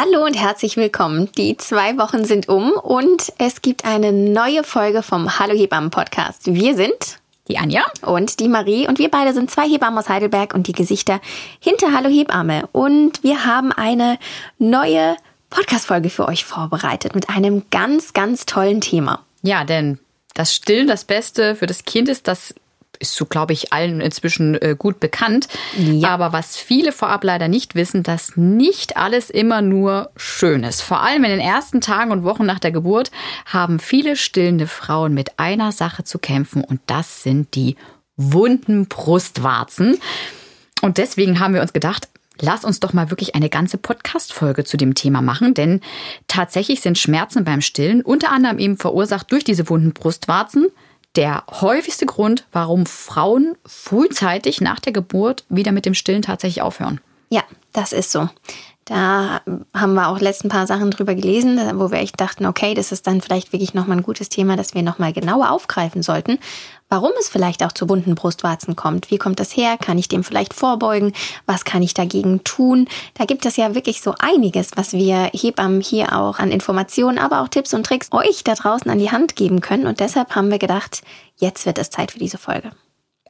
Hallo 0.00 0.24
und 0.24 0.34
herzlich 0.34 0.76
willkommen. 0.76 1.28
Die 1.36 1.56
zwei 1.56 1.98
Wochen 1.98 2.24
sind 2.24 2.48
um 2.48 2.70
und 2.70 3.32
es 3.38 3.62
gibt 3.62 3.84
eine 3.84 4.12
neue 4.12 4.62
Folge 4.62 5.02
vom 5.02 5.40
Hallo 5.40 5.58
Hebammen 5.58 5.90
Podcast. 5.90 6.46
Wir 6.46 6.76
sind 6.76 7.18
die 7.48 7.58
Anja 7.58 7.82
und 8.02 8.38
die 8.38 8.46
Marie 8.46 8.86
und 8.86 9.00
wir 9.00 9.10
beide 9.10 9.34
sind 9.34 9.50
zwei 9.50 9.68
Hebammen 9.68 9.98
aus 9.98 10.08
Heidelberg 10.08 10.54
und 10.54 10.68
die 10.68 10.72
Gesichter 10.72 11.20
hinter 11.58 11.92
Hallo 11.92 12.08
Hebamme. 12.08 12.68
Und 12.70 13.24
wir 13.24 13.44
haben 13.44 13.72
eine 13.72 14.20
neue 14.58 15.16
Podcast-Folge 15.50 16.10
für 16.10 16.28
euch 16.28 16.44
vorbereitet 16.44 17.16
mit 17.16 17.28
einem 17.28 17.64
ganz, 17.70 18.12
ganz 18.12 18.46
tollen 18.46 18.80
Thema. 18.80 19.24
Ja, 19.42 19.64
denn 19.64 19.98
das 20.32 20.54
Stillen 20.54 20.86
das 20.86 21.06
Beste 21.06 21.56
für 21.56 21.66
das 21.66 21.84
Kind 21.84 22.08
ist, 22.08 22.28
das 22.28 22.54
ist 22.98 23.14
so, 23.14 23.26
glaube 23.26 23.52
ich, 23.52 23.72
allen 23.72 24.00
inzwischen 24.00 24.60
äh, 24.60 24.74
gut 24.76 25.00
bekannt. 25.00 25.48
Ja. 25.76 26.10
Aber 26.10 26.32
was 26.32 26.56
viele 26.56 26.92
vorab 26.92 27.24
leider 27.24 27.48
nicht 27.48 27.74
wissen, 27.74 28.02
dass 28.02 28.36
nicht 28.36 28.96
alles 28.96 29.30
immer 29.30 29.62
nur 29.62 30.10
schön 30.16 30.64
ist. 30.64 30.82
Vor 30.82 31.02
allem 31.02 31.24
in 31.24 31.30
den 31.30 31.40
ersten 31.40 31.80
Tagen 31.80 32.10
und 32.10 32.24
Wochen 32.24 32.46
nach 32.46 32.58
der 32.58 32.72
Geburt 32.72 33.10
haben 33.46 33.78
viele 33.78 34.16
stillende 34.16 34.66
Frauen 34.66 35.14
mit 35.14 35.38
einer 35.38 35.72
Sache 35.72 36.04
zu 36.04 36.18
kämpfen 36.18 36.64
und 36.64 36.80
das 36.86 37.22
sind 37.22 37.54
die 37.54 37.76
wunden 38.16 38.86
Brustwarzen. 38.86 39.98
Und 40.82 40.98
deswegen 40.98 41.40
haben 41.40 41.54
wir 41.54 41.62
uns 41.62 41.72
gedacht, 41.72 42.08
Lass 42.40 42.64
uns 42.64 42.78
doch 42.78 42.92
mal 42.92 43.10
wirklich 43.10 43.34
eine 43.34 43.48
ganze 43.48 43.78
Podcast-Folge 43.78 44.64
zu 44.64 44.76
dem 44.76 44.94
Thema 44.94 45.22
machen, 45.22 45.54
denn 45.54 45.80
tatsächlich 46.28 46.80
sind 46.80 46.96
Schmerzen 46.96 47.44
beim 47.44 47.60
Stillen 47.60 48.00
unter 48.00 48.30
anderem 48.30 48.60
eben 48.60 48.76
verursacht 48.76 49.32
durch 49.32 49.42
diese 49.42 49.68
wunden 49.68 49.92
Brustwarzen, 49.92 50.68
der 51.18 51.42
häufigste 51.50 52.06
Grund, 52.06 52.46
warum 52.52 52.86
Frauen 52.86 53.56
frühzeitig 53.66 54.60
nach 54.60 54.78
der 54.78 54.92
Geburt 54.92 55.44
wieder 55.48 55.72
mit 55.72 55.84
dem 55.84 55.94
Stillen 55.94 56.22
tatsächlich 56.22 56.62
aufhören. 56.62 57.00
Ja, 57.28 57.42
das 57.72 57.92
ist 57.92 58.12
so. 58.12 58.28
Da 58.88 59.42
haben 59.74 59.92
wir 59.92 60.08
auch 60.08 60.18
letzten 60.18 60.48
paar 60.48 60.66
Sachen 60.66 60.90
drüber 60.90 61.14
gelesen, 61.14 61.60
wo 61.74 61.90
wir 61.90 61.98
echt 61.98 62.18
dachten, 62.18 62.46
okay, 62.46 62.72
das 62.72 62.90
ist 62.90 63.06
dann 63.06 63.20
vielleicht 63.20 63.52
wirklich 63.52 63.74
nochmal 63.74 63.98
ein 63.98 64.02
gutes 64.02 64.30
Thema, 64.30 64.56
das 64.56 64.72
wir 64.72 64.82
nochmal 64.82 65.12
genauer 65.12 65.50
aufgreifen 65.50 66.02
sollten. 66.02 66.38
Warum 66.88 67.10
es 67.20 67.28
vielleicht 67.28 67.62
auch 67.62 67.72
zu 67.72 67.86
bunten 67.86 68.14
Brustwarzen 68.14 68.76
kommt. 68.76 69.10
Wie 69.10 69.18
kommt 69.18 69.40
das 69.40 69.54
her? 69.54 69.76
Kann 69.76 69.98
ich 69.98 70.08
dem 70.08 70.24
vielleicht 70.24 70.54
vorbeugen? 70.54 71.12
Was 71.44 71.66
kann 71.66 71.82
ich 71.82 71.92
dagegen 71.92 72.44
tun? 72.44 72.88
Da 73.12 73.26
gibt 73.26 73.44
es 73.44 73.58
ja 73.58 73.74
wirklich 73.74 74.00
so 74.00 74.14
einiges, 74.18 74.70
was 74.74 74.94
wir 74.94 75.30
Hebammen 75.34 75.82
hier 75.82 76.16
auch 76.16 76.38
an 76.38 76.50
Informationen, 76.50 77.18
aber 77.18 77.42
auch 77.42 77.48
Tipps 77.48 77.74
und 77.74 77.84
Tricks 77.84 78.08
euch 78.12 78.42
da 78.42 78.54
draußen 78.54 78.90
an 78.90 78.98
die 78.98 79.10
Hand 79.10 79.36
geben 79.36 79.60
können. 79.60 79.86
Und 79.86 80.00
deshalb 80.00 80.34
haben 80.34 80.50
wir 80.50 80.58
gedacht, 80.58 81.02
jetzt 81.36 81.66
wird 81.66 81.76
es 81.76 81.90
Zeit 81.90 82.12
für 82.12 82.18
diese 82.18 82.38
Folge. 82.38 82.70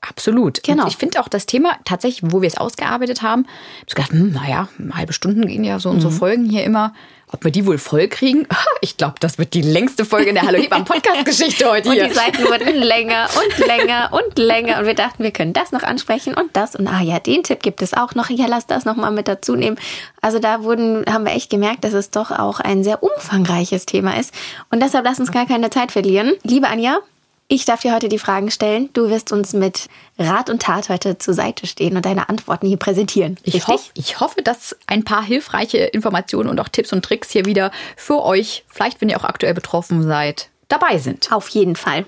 Absolut. 0.01 0.63
Genau. 0.63 0.85
Und 0.85 0.89
ich 0.89 0.97
finde 0.97 1.21
auch 1.21 1.29
das 1.29 1.47
Thema 1.47 1.77
tatsächlich, 1.85 2.31
wo 2.33 2.43
wir 2.43 2.47
es 2.47 2.57
ausgearbeitet 2.57 3.23
haben, 3.23 3.47
ich 3.87 3.95
gedacht, 3.95 4.13
hm, 4.13 4.33
naja, 4.33 4.69
halbe 4.93 5.13
Stunden 5.13 5.47
gehen 5.47 5.65
ja 5.65 5.79
so 5.79 5.89
mhm. 5.89 5.97
unsere 5.97 6.13
Folgen 6.13 6.45
hier 6.45 6.65
immer. 6.65 6.93
Ob 7.31 7.45
wir 7.45 7.51
die 7.51 7.67
wohl 7.67 7.79
voll 7.79 8.09
kriegen? 8.09 8.47
Ich 8.81 8.97
glaube, 8.97 9.17
das 9.19 9.39
wird 9.39 9.55
die 9.55 9.63
längste 9.63 10.05
Folge 10.05 10.29
in 10.29 10.37
der 10.37 10.45
Hallo 10.45 10.59
Hebammen 10.59 10.85
Podcast-Geschichte 10.85 11.69
heute 11.69 11.93
hier. 11.93 12.05
Und 12.05 12.11
die 12.11 12.15
Seiten 12.15 12.45
wurden 12.45 12.77
länger 12.77 13.29
und 13.37 13.67
länger 13.67 14.11
und 14.13 14.39
länger. 14.39 14.79
Und 14.79 14.87
wir 14.87 14.95
dachten, 14.95 15.25
wir 15.25 15.33
können 15.33 15.53
das 15.53 15.73
noch 15.73 15.83
ansprechen 15.83 16.35
und 16.35 16.57
das. 16.57 16.77
Und 16.77 16.87
ah 16.87 17.01
ja, 17.01 17.19
den 17.19 17.43
Tipp 17.43 17.61
gibt 17.61 17.83
es 17.83 17.93
auch 17.93 18.15
noch. 18.15 18.31
Ja, 18.31 18.47
lass 18.47 18.69
das 18.69 18.85
noch 18.85 18.95
mal 18.95 19.11
mit 19.11 19.27
dazu 19.27 19.57
nehmen. 19.57 19.77
Also 20.21 20.39
da 20.39 20.63
wurden, 20.63 21.05
haben 21.13 21.25
wir 21.25 21.33
echt 21.33 21.51
gemerkt, 21.51 21.83
dass 21.83 21.93
es 21.93 22.11
doch 22.11 22.31
auch 22.31 22.61
ein 22.61 22.85
sehr 22.85 23.03
umfangreiches 23.03 23.85
Thema 23.85 24.17
ist. 24.17 24.33
Und 24.71 24.81
deshalb 24.81 25.05
lass 25.05 25.19
uns 25.19 25.33
gar 25.33 25.47
keine 25.47 25.71
Zeit 25.71 25.91
verlieren. 25.91 26.35
Liebe 26.45 26.69
Anja, 26.69 27.01
ich 27.49 27.65
darf 27.65 27.81
dir 27.81 27.95
heute 27.95 28.11
die 28.11 28.19
Fragen 28.19 28.51
stellen. 28.51 28.91
Du 28.93 29.09
wirst 29.09 29.33
uns 29.33 29.55
mit 29.55 29.89
Rat 30.19 30.51
und 30.51 30.61
Tat 30.61 30.91
heute 30.91 31.17
zur 31.17 31.33
Seite 31.33 31.67
stehen 31.67 31.97
und 31.97 32.05
deine 32.05 32.29
Antworten 32.29 32.67
hier 32.67 32.77
präsentieren. 32.77 33.39
Ich, 33.43 33.67
hoff, 33.67 33.91
ich 33.95 34.21
hoffe, 34.21 34.43
dass 34.43 34.77
ein 34.87 35.03
paar 35.03 35.23
hilfreiche 35.23 35.79
Informationen 35.79 36.51
und 36.51 36.61
auch 36.61 36.69
Tipps 36.69 36.93
und 36.93 37.03
Tricks 37.03 37.31
hier 37.31 37.47
wieder 37.47 37.71
für 37.97 38.23
euch, 38.23 38.65
vielleicht 38.69 39.01
wenn 39.01 39.09
ihr 39.09 39.19
auch 39.19 39.25
aktuell 39.25 39.55
betroffen 39.55 40.03
seid, 40.03 40.51
dabei 40.69 40.99
sind. 40.99 41.33
Auf 41.33 41.49
jeden 41.49 41.75
Fall. 41.75 42.05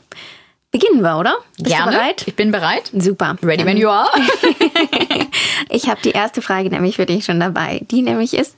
Beginnen 0.72 1.00
wir, 1.00 1.18
oder? 1.18 1.38
Bist 1.56 1.70
Gerne. 1.70 1.92
Du 1.92 1.96
bereit? 1.96 2.24
Ich 2.26 2.36
bin 2.36 2.52
bereit. 2.52 2.90
Super. 2.92 3.36
Ready 3.42 3.64
when 3.64 3.78
you 3.78 3.88
are. 3.88 4.10
ich 5.70 5.88
habe 5.88 6.00
die 6.02 6.10
erste 6.10 6.42
Frage 6.42 6.68
nämlich 6.68 6.96
für 6.96 7.06
dich 7.06 7.24
schon 7.24 7.40
dabei. 7.40 7.80
Die 7.90 8.02
nämlich 8.02 8.34
ist, 8.34 8.56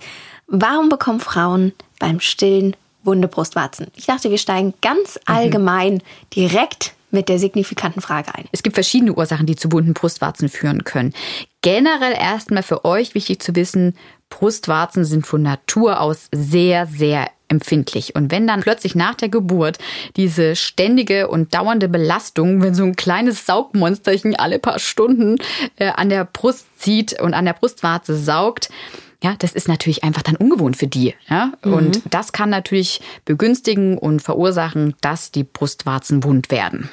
warum 0.48 0.88
bekommen 0.88 1.20
Frauen 1.20 1.72
beim 2.00 2.18
Stillen 2.18 2.76
wunde 3.04 3.28
Brustwarzen. 3.28 3.88
Ich 3.96 4.06
dachte, 4.06 4.30
wir 4.30 4.38
steigen 4.38 4.74
ganz 4.80 5.16
mhm. 5.16 5.34
allgemein 5.34 5.94
mhm. 5.94 6.00
direkt 6.34 6.94
mit 7.10 7.28
der 7.28 7.38
signifikanten 7.38 8.00
Frage 8.00 8.34
ein. 8.34 8.46
Es 8.52 8.62
gibt 8.62 8.74
verschiedene 8.74 9.14
Ursachen, 9.14 9.46
die 9.46 9.56
zu 9.56 9.70
wunden 9.70 9.92
Brustwarzen 9.92 10.48
führen 10.48 10.84
können. 10.84 11.12
Generell 11.60 12.14
erstmal 12.18 12.62
für 12.62 12.84
euch 12.84 13.14
wichtig 13.14 13.42
zu 13.42 13.54
wissen, 13.54 13.96
Brustwarzen 14.30 15.04
sind 15.04 15.26
von 15.26 15.42
Natur 15.42 16.00
aus 16.00 16.28
sehr, 16.32 16.86
sehr 16.86 17.28
empfindlich. 17.48 18.16
Und 18.16 18.30
wenn 18.30 18.46
dann 18.46 18.62
plötzlich 18.62 18.94
nach 18.94 19.14
der 19.14 19.28
Geburt 19.28 19.78
diese 20.16 20.56
ständige 20.56 21.28
und 21.28 21.54
dauernde 21.54 21.88
Belastung, 21.88 22.62
wenn 22.62 22.74
so 22.74 22.82
ein 22.82 22.96
kleines 22.96 23.44
Saugmonsterchen 23.44 24.34
alle 24.34 24.58
paar 24.58 24.78
Stunden 24.78 25.36
äh, 25.76 25.90
an 25.90 26.08
der 26.08 26.24
Brust 26.24 26.80
zieht 26.80 27.20
und 27.20 27.34
an 27.34 27.44
der 27.44 27.52
Brustwarze 27.52 28.16
saugt, 28.16 28.70
ja, 29.22 29.36
das 29.38 29.52
ist 29.52 29.68
natürlich 29.68 30.04
einfach 30.04 30.22
dann 30.22 30.36
ungewohnt 30.36 30.76
für 30.76 30.88
die. 30.88 31.14
Ja? 31.28 31.52
Mhm. 31.64 31.72
Und 31.72 32.02
das 32.10 32.32
kann 32.32 32.50
natürlich 32.50 33.00
begünstigen 33.24 33.96
und 33.96 34.20
verursachen, 34.20 34.94
dass 35.00 35.30
die 35.30 35.44
Brustwarzen 35.44 36.24
wund 36.24 36.50
werden. 36.50 36.90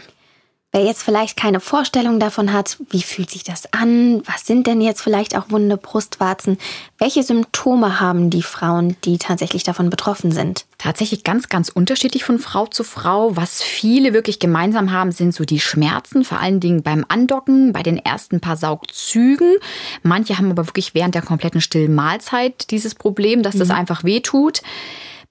Wer 0.71 0.83
jetzt 0.83 1.01
vielleicht 1.01 1.35
keine 1.35 1.59
Vorstellung 1.59 2.19
davon 2.19 2.53
hat, 2.53 2.77
wie 2.91 3.01
fühlt 3.01 3.31
sich 3.31 3.43
das 3.43 3.73
an? 3.73 4.21
Was 4.27 4.45
sind 4.45 4.67
denn 4.67 4.81
jetzt 4.81 5.01
vielleicht 5.01 5.35
auch 5.35 5.49
wunde 5.49 5.77
Brustwarzen? 5.77 6.59
Welche 6.99 7.23
Symptome 7.23 7.99
haben 7.99 8.29
die 8.29 8.43
Frauen, 8.43 8.95
die 9.03 9.17
tatsächlich 9.17 9.63
davon 9.63 9.89
betroffen 9.89 10.31
sind? 10.31 10.67
Tatsächlich 10.77 11.23
ganz, 11.23 11.49
ganz 11.49 11.69
unterschiedlich 11.69 12.23
von 12.23 12.37
Frau 12.37 12.67
zu 12.67 12.83
Frau. 12.83 13.35
Was 13.35 13.63
viele 13.63 14.13
wirklich 14.13 14.37
gemeinsam 14.37 14.91
haben, 14.91 15.11
sind 15.11 15.33
so 15.33 15.43
die 15.43 15.59
Schmerzen, 15.59 16.23
vor 16.23 16.39
allen 16.39 16.59
Dingen 16.59 16.83
beim 16.83 17.03
Andocken, 17.07 17.73
bei 17.73 17.81
den 17.81 17.97
ersten 17.97 18.39
paar 18.39 18.55
Saugzügen. 18.55 19.55
Manche 20.03 20.37
haben 20.37 20.51
aber 20.51 20.67
wirklich 20.67 20.93
während 20.93 21.15
der 21.15 21.23
kompletten 21.23 21.61
stillen 21.61 21.95
Mahlzeit 21.95 22.69
dieses 22.69 22.93
Problem, 22.93 23.41
dass 23.41 23.57
das 23.57 23.69
mhm. 23.69 23.75
einfach 23.75 24.03
weh 24.03 24.19
tut. 24.19 24.61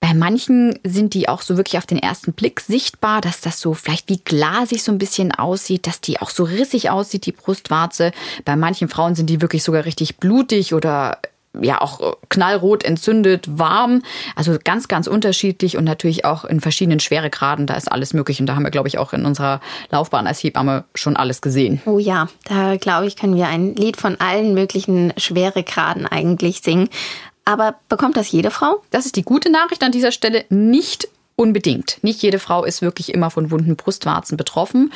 Bei 0.00 0.14
manchen 0.14 0.78
sind 0.84 1.14
die 1.14 1.28
auch 1.28 1.42
so 1.42 1.56
wirklich 1.56 1.78
auf 1.78 1.86
den 1.86 1.98
ersten 1.98 2.32
Blick 2.32 2.60
sichtbar, 2.60 3.20
dass 3.20 3.40
das 3.40 3.60
so 3.60 3.74
vielleicht 3.74 4.08
wie 4.08 4.18
glasig 4.18 4.82
so 4.82 4.92
ein 4.92 4.98
bisschen 4.98 5.32
aussieht, 5.32 5.86
dass 5.86 6.00
die 6.00 6.20
auch 6.20 6.30
so 6.30 6.44
rissig 6.44 6.90
aussieht, 6.90 7.26
die 7.26 7.32
Brustwarze. 7.32 8.12
Bei 8.44 8.54
manchen 8.54 8.88
Frauen 8.88 9.16
sind 9.16 9.28
die 9.28 9.42
wirklich 9.42 9.64
sogar 9.64 9.84
richtig 9.84 10.18
blutig 10.18 10.72
oder 10.72 11.18
ja 11.60 11.80
auch 11.80 12.16
knallrot 12.28 12.84
entzündet, 12.84 13.58
warm. 13.58 14.02
Also 14.36 14.58
ganz, 14.62 14.88
ganz 14.88 15.06
unterschiedlich 15.06 15.76
und 15.76 15.84
natürlich 15.84 16.24
auch 16.24 16.44
in 16.44 16.60
verschiedenen 16.60 17.00
Schweregraden. 17.00 17.66
Da 17.66 17.74
ist 17.74 17.90
alles 17.90 18.14
möglich. 18.14 18.40
Und 18.40 18.46
da 18.46 18.54
haben 18.54 18.64
wir, 18.64 18.70
glaube 18.70 18.88
ich, 18.88 18.98
auch 18.98 19.12
in 19.12 19.24
unserer 19.24 19.60
Laufbahn 19.90 20.26
als 20.26 20.42
Hebamme 20.42 20.84
schon 20.94 21.16
alles 21.16 21.40
gesehen. 21.40 21.80
Oh 21.86 21.98
ja, 21.98 22.28
da 22.44 22.76
glaube 22.76 23.06
ich, 23.06 23.16
können 23.16 23.36
wir 23.36 23.48
ein 23.48 23.74
Lied 23.74 23.96
von 23.96 24.20
allen 24.20 24.54
möglichen 24.54 25.12
Schweregraden 25.16 26.06
eigentlich 26.06 26.60
singen. 26.60 26.88
Aber 27.48 27.76
bekommt 27.88 28.18
das 28.18 28.30
jede 28.30 28.50
Frau? 28.50 28.82
Das 28.90 29.06
ist 29.06 29.16
die 29.16 29.22
gute 29.22 29.50
Nachricht 29.50 29.82
an 29.82 29.90
dieser 29.90 30.12
Stelle. 30.12 30.44
Nicht 30.50 31.08
unbedingt. 31.34 31.96
Nicht 32.02 32.20
jede 32.20 32.38
Frau 32.38 32.62
ist 32.62 32.82
wirklich 32.82 33.10
immer 33.14 33.30
von 33.30 33.50
wunden 33.50 33.74
Brustwarzen 33.74 34.36
betroffen. 34.36 34.92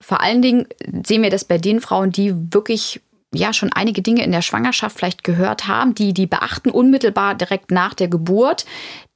Vor 0.00 0.22
allen 0.22 0.40
Dingen 0.40 0.66
sehen 1.04 1.22
wir 1.22 1.28
das 1.28 1.44
bei 1.44 1.58
den 1.58 1.82
Frauen, 1.82 2.10
die 2.10 2.32
wirklich 2.54 3.02
ja 3.34 3.52
schon 3.52 3.70
einige 3.70 4.00
Dinge 4.00 4.24
in 4.24 4.32
der 4.32 4.40
Schwangerschaft 4.40 4.96
vielleicht 4.96 5.24
gehört 5.24 5.68
haben, 5.68 5.94
die 5.94 6.14
die 6.14 6.26
beachten 6.26 6.70
unmittelbar 6.70 7.34
direkt 7.34 7.70
nach 7.70 7.92
der 7.92 8.08
Geburt. 8.08 8.64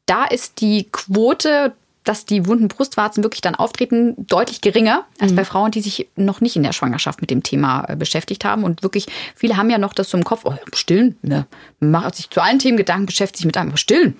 Da 0.05 0.27
ist 0.27 0.61
die 0.61 0.88
Quote, 0.93 1.73
dass 2.08 2.25
die 2.25 2.47
wunden 2.47 2.69
Brustwarzen 2.69 3.23
wirklich 3.23 3.41
dann 3.41 3.55
auftreten, 3.55 4.14
deutlich 4.17 4.61
geringer 4.61 5.05
als 5.19 5.32
mhm. 5.32 5.37
bei 5.37 5.44
Frauen, 5.44 5.70
die 5.73 5.81
sich 5.81 6.08
noch 6.17 6.41
nicht 6.41 6.56
in 6.56 6.62
der 6.62 6.73
Schwangerschaft 6.73 7.20
mit 7.20 7.31
dem 7.31 7.43
Thema 7.43 7.85
äh, 7.88 7.97
beschäftigt 7.97 8.44
haben. 8.44 8.64
Und 8.64 8.82
wirklich, 8.82 9.06
viele 9.35 9.56
haben 9.56 9.69
ja 9.69 9.79
noch 9.79 9.93
das 9.93 10.11
so 10.11 10.17
im 10.17 10.25
Kopf, 10.25 10.43
oh, 10.44 10.55
stillen, 10.73 11.17
ne? 11.23 11.47
macht 11.81 12.14
sich 12.14 12.31
zu 12.31 12.41
allen 12.41 12.58
Themen 12.58 12.76
Gedanken, 12.76 13.06
beschäftigt 13.06 13.38
sich 13.38 13.47
mit 13.47 13.56
einem, 13.56 13.76
stillen, 13.76 14.17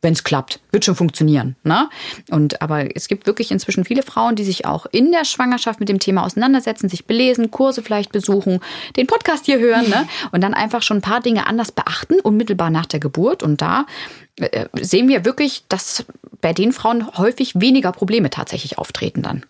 wenn 0.00 0.12
es 0.12 0.22
klappt, 0.22 0.60
wird 0.70 0.84
schon 0.84 0.94
funktionieren. 0.94 1.56
Ne? 1.64 1.88
Und 2.30 2.62
aber 2.62 2.94
es 2.96 3.08
gibt 3.08 3.26
wirklich 3.26 3.50
inzwischen 3.50 3.84
viele 3.84 4.02
Frauen, 4.02 4.36
die 4.36 4.44
sich 4.44 4.64
auch 4.64 4.86
in 4.86 5.10
der 5.10 5.24
Schwangerschaft 5.24 5.80
mit 5.80 5.88
dem 5.88 5.98
Thema 5.98 6.24
auseinandersetzen, 6.24 6.88
sich 6.88 7.06
belesen, 7.06 7.50
Kurse 7.50 7.82
vielleicht 7.82 8.12
besuchen, 8.12 8.60
den 8.96 9.06
Podcast 9.06 9.46
hier 9.46 9.58
hören 9.58 9.88
ne? 9.88 10.08
und 10.32 10.42
dann 10.42 10.54
einfach 10.54 10.82
schon 10.82 10.98
ein 10.98 11.02
paar 11.02 11.20
Dinge 11.20 11.46
anders 11.46 11.72
beachten, 11.72 12.20
unmittelbar 12.20 12.70
nach 12.70 12.86
der 12.86 13.00
Geburt. 13.00 13.42
Und 13.42 13.60
da 13.60 13.86
äh, 14.36 14.66
sehen 14.80 15.08
wir 15.08 15.24
wirklich, 15.24 15.64
dass 15.68 16.04
bei 16.40 16.52
den 16.52 16.72
Frauen 16.72 17.16
häufig 17.16 17.60
weniger 17.60 17.90
Probleme 17.90 18.30
tatsächlich 18.30 18.78
auftreten 18.78 19.22
dann. 19.22 19.44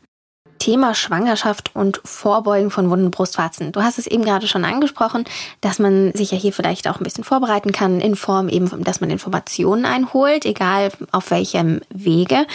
Thema 0.58 0.94
Schwangerschaft 0.94 1.70
und 1.75 2.00
Vorbeugen 2.05 2.70
von 2.70 2.90
wunden 2.90 3.10
Brustwarzen. 3.10 3.72
Du 3.72 3.82
hast 3.82 3.99
es 3.99 4.06
eben 4.06 4.25
gerade 4.25 4.49
schon 4.49 4.64
angesprochen, 4.64 5.25
dass 5.60 5.78
man 5.78 6.12
sich 6.12 6.32
ja 6.32 6.38
hier 6.38 6.52
vielleicht 6.52 6.88
auch 6.88 6.99
ein 6.99 7.05
bisschen 7.05 7.25
vorbereiten 7.25 7.72
kann 7.72 8.00
in 8.00 8.16
Form 8.16 8.49
eben, 8.49 8.84
dass 8.84 9.00
man 9.00 9.10
Informationen 9.10 9.84
einholt, 9.84 10.44
egal 10.44 10.90
auf 11.12 11.31
welchem 11.31 11.81
Wege. 11.90 12.46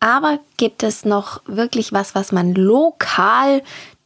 Aber 0.00 0.40
gibt 0.56 0.82
es 0.82 1.04
noch 1.04 1.40
wirklich 1.46 1.92
was, 1.92 2.16
was 2.16 2.32
man 2.32 2.54
lokal 2.54 3.62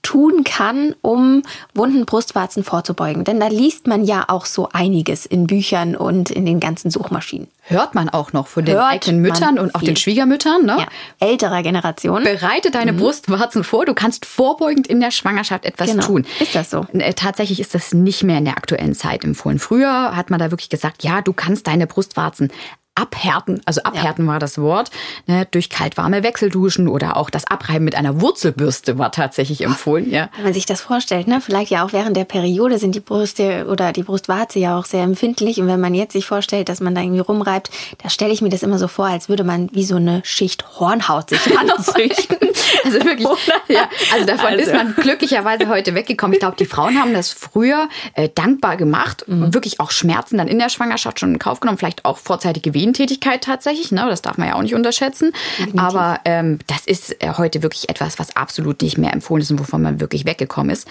tun 0.07 0.45
kann, 0.45 0.95
um 1.03 1.43
wunden 1.75 2.07
Brustwarzen 2.07 2.63
vorzubeugen. 2.63 3.25
Denn 3.25 3.41
da 3.41 3.49
liest 3.49 3.89
man 3.89 4.05
ja 4.05 4.25
auch 4.29 4.47
so 4.47 4.69
einiges 4.73 5.27
in 5.27 5.49
Büchern 5.49 5.97
und 5.97 6.31
in 6.31 6.47
den 6.47 6.61
ganzen 6.61 6.93
Suchmaschinen. 6.93 7.49
Hört 7.63 7.97
man 7.97 8.09
auch 8.09 8.33
noch 8.33 8.47
von 8.47 8.65
den 8.65 8.77
eigenen 8.77 9.21
Müttern 9.21 9.59
und 9.59 9.75
auch 9.75 9.81
viel. 9.81 9.89
den 9.89 9.97
Schwiegermüttern, 9.97 10.65
ne? 10.65 10.77
Ja, 10.79 10.87
älterer 11.19 11.65
Generation. 11.65 12.23
Bereite 12.23 12.71
deine 12.71 12.93
mhm. 12.93 12.99
Brustwarzen 12.99 13.65
vor. 13.65 13.85
Du 13.85 13.95
kannst 13.95 14.27
vorbeugend 14.27 14.87
in 14.87 15.01
der 15.01 15.11
Schwangerschaft 15.11 15.65
etwas 15.65 15.91
genau. 15.91 16.07
tun. 16.07 16.27
Ist 16.39 16.55
das 16.55 16.71
so? 16.71 16.87
Äh, 16.93 17.15
tatsächlich 17.15 17.59
ist 17.59 17.75
das 17.75 17.93
nicht 17.93 18.23
mehr 18.23 18.39
in 18.39 18.45
der 18.45 18.59
aktuellen 18.59 18.95
Zeit 18.95 19.25
empfohlen. 19.25 19.59
Früher 19.59 20.15
hat 20.15 20.31
man 20.31 20.39
da 20.39 20.53
wirklich 20.53 20.69
gesagt, 20.69 21.03
ja, 21.03 21.21
du 21.21 21.33
kannst 21.33 21.67
deine 21.67 21.89
Brustwarzen 21.89 22.53
abhärten, 22.97 23.61
also 23.67 23.83
abhärten 23.83 24.27
ja. 24.27 24.33
war 24.33 24.39
das 24.39 24.59
Wort, 24.59 24.91
ne, 25.27 25.47
durch 25.51 25.71
kaltwarme 25.71 26.23
Wechselduschen 26.23 26.89
oder 26.89 27.17
auch 27.17 27.31
das 27.31 27.47
Abreiben 27.47 27.85
mit 27.85 27.95
einer 27.95 28.21
Wurzelbürste 28.21 28.99
war 28.99 29.13
tatsächlich 29.13 29.63
empfohlen. 29.63 30.11
Ja. 30.11 30.31
Wenn 30.37 30.45
man 30.45 30.55
sich 30.55 30.67
das 30.67 30.81
vorstellt, 30.81 31.29
ne, 31.29 31.41
vielleicht 31.41 31.71
ja 31.71 31.85
auch 31.85 31.93
während 31.93 32.17
der 32.17 32.25
Periode 32.25 32.79
sind 32.79 32.95
die 32.95 33.01
Brüste 33.01 33.67
oder 33.69 33.93
die 33.93 34.03
Brustwarze 34.03 34.59
ja 34.59 34.79
auch 34.79 34.87
sehr 34.87 35.03
empfindlich 35.03 35.61
und 35.61 35.69
wenn 35.69 35.81
man 35.81 35.95
jetzt 35.95 36.15
sich 36.15 36.27
vorstellt, 36.27 36.69
dass 36.69 36.81
man 36.81 36.95
da 36.95 37.03
irgendwie 37.03 37.21
rumreibt, 37.21 37.71
da 38.03 38.09
stelle 38.09 38.33
ich 38.33 38.41
mir 38.41 38.49
das 38.49 38.63
immer 38.63 38.79
so 38.79 38.89
vor, 38.89 39.07
als 39.07 39.29
würde 39.29 39.45
man 39.45 39.69
wie 39.73 39.85
so 39.85 39.97
eine 39.97 40.23
Schicht 40.25 40.65
Hornhaut 40.81 41.31
sich 41.31 41.59
anzüchten. 41.59 42.37
also 42.85 43.05
wirklich, 43.05 43.29
ja, 43.69 43.89
also 44.13 44.27
davon 44.27 44.47
also. 44.53 44.63
ist 44.63 44.73
man 44.73 44.95
glücklicherweise 44.95 45.69
heute 45.69 45.95
weggekommen. 45.95 46.35
Ich 46.35 46.41
glaube, 46.41 46.57
die 46.57 46.67
Frauen 46.67 46.99
haben 46.99 47.13
das 47.13 47.31
früher 47.31 47.89
äh, 48.15 48.29
dankbar 48.35 48.77
gemacht 48.77 49.25
mhm. 49.27 49.45
und 49.45 49.55
wirklich 49.55 49.81
auch 49.81 49.91
Schmerzen 49.91 50.39
dann 50.39 50.49
in 50.49 50.59
der 50.59 50.71
Schwangerschaft 50.71 51.21
schon 51.21 51.35
in 51.35 51.39
Kauf 51.39 51.61
genommen, 51.61 51.79
vielleicht 51.79 52.05
auch 52.05 52.17
vorzeitige 52.19 52.73
Wehen 52.75 52.86
Nebentätigkeit 52.87 53.43
tatsächlich. 53.43 53.91
Ne? 53.91 54.07
Das 54.09 54.23
darf 54.23 54.39
man 54.39 54.49
ja 54.49 54.55
auch 54.55 54.63
nicht 54.63 54.75
unterschätzen. 54.75 55.33
Definitiv. 55.59 55.81
Aber 55.81 56.21
ähm, 56.25 56.59
das 56.69 56.87
ist 56.87 57.21
äh, 57.23 57.33
heute 57.37 57.63
wirklich 57.63 57.89
etwas, 57.89 58.19
was 58.19 58.37
absolut 58.37 58.81
nicht 58.83 58.97
mehr 58.97 59.13
empfohlen 59.13 59.43
ist 59.43 59.51
und 59.51 59.59
wovon 59.59 59.83
man 59.83 60.01
wirklich 60.01 60.25
weggekommen 60.25 60.71
ist. 60.71 60.87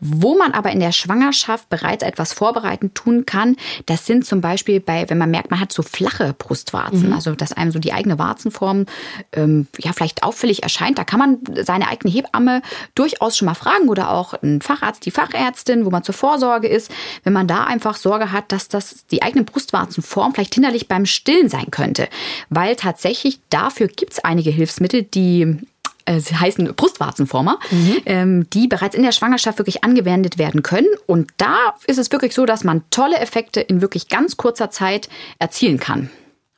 Wo 0.00 0.36
man 0.36 0.52
aber 0.52 0.70
in 0.70 0.80
der 0.80 0.92
Schwangerschaft 0.92 1.68
bereits 1.68 2.02
etwas 2.02 2.32
vorbereitend 2.32 2.94
tun 2.94 3.26
kann, 3.26 3.56
das 3.86 4.06
sind 4.06 4.24
zum 4.24 4.40
Beispiel 4.40 4.80
bei, 4.80 5.08
wenn 5.08 5.18
man 5.18 5.30
merkt, 5.30 5.50
man 5.50 5.60
hat 5.60 5.72
so 5.72 5.82
flache 5.82 6.34
Brustwarzen, 6.36 7.08
mhm. 7.08 7.12
also 7.12 7.34
dass 7.34 7.52
einem 7.52 7.70
so 7.70 7.78
die 7.78 7.92
eigene 7.92 8.18
Warzenform 8.18 8.86
ähm, 9.32 9.66
ja 9.78 9.92
vielleicht 9.92 10.22
auffällig 10.22 10.62
erscheint. 10.62 10.98
Da 10.98 11.04
kann 11.04 11.18
man 11.18 11.38
seine 11.62 11.88
eigene 11.88 12.12
Hebamme 12.12 12.62
durchaus 12.94 13.36
schon 13.36 13.46
mal 13.46 13.54
fragen 13.54 13.88
oder 13.88 14.10
auch 14.10 14.34
einen 14.34 14.62
Facharzt, 14.62 15.04
die 15.04 15.10
Fachärztin, 15.10 15.84
wo 15.84 15.90
man 15.90 16.02
zur 16.02 16.14
Vorsorge 16.14 16.68
ist, 16.68 16.90
wenn 17.22 17.32
man 17.32 17.46
da 17.46 17.64
einfach 17.64 17.96
Sorge 17.96 18.32
hat, 18.32 18.50
dass 18.50 18.68
das 18.68 19.06
die 19.10 19.22
eigene 19.22 19.44
Brustwarzenform 19.44 20.32
vielleicht 20.32 20.54
hinderlich 20.54 20.88
beim 20.88 21.04
Stillen 21.04 21.33
Stillen 21.34 21.48
sein 21.48 21.70
könnte. 21.70 22.08
Weil 22.50 22.76
tatsächlich 22.76 23.40
dafür 23.50 23.88
gibt 23.88 24.12
es 24.12 24.24
einige 24.24 24.50
Hilfsmittel, 24.50 25.02
die 25.02 25.58
äh, 26.06 26.20
sie 26.20 26.36
heißen 26.36 26.74
Brustwarzenformer, 26.74 27.58
mhm. 27.70 27.96
ähm, 28.06 28.50
die 28.50 28.68
bereits 28.68 28.94
in 28.94 29.02
der 29.02 29.12
Schwangerschaft 29.12 29.58
wirklich 29.58 29.84
angewendet 29.84 30.38
werden 30.38 30.62
können. 30.62 30.88
Und 31.06 31.30
da 31.38 31.74
ist 31.86 31.98
es 31.98 32.12
wirklich 32.12 32.34
so, 32.34 32.46
dass 32.46 32.64
man 32.64 32.82
tolle 32.90 33.18
Effekte 33.18 33.60
in 33.60 33.80
wirklich 33.80 34.08
ganz 34.08 34.36
kurzer 34.36 34.70
Zeit 34.70 35.08
erzielen 35.38 35.80
kann. 35.80 36.10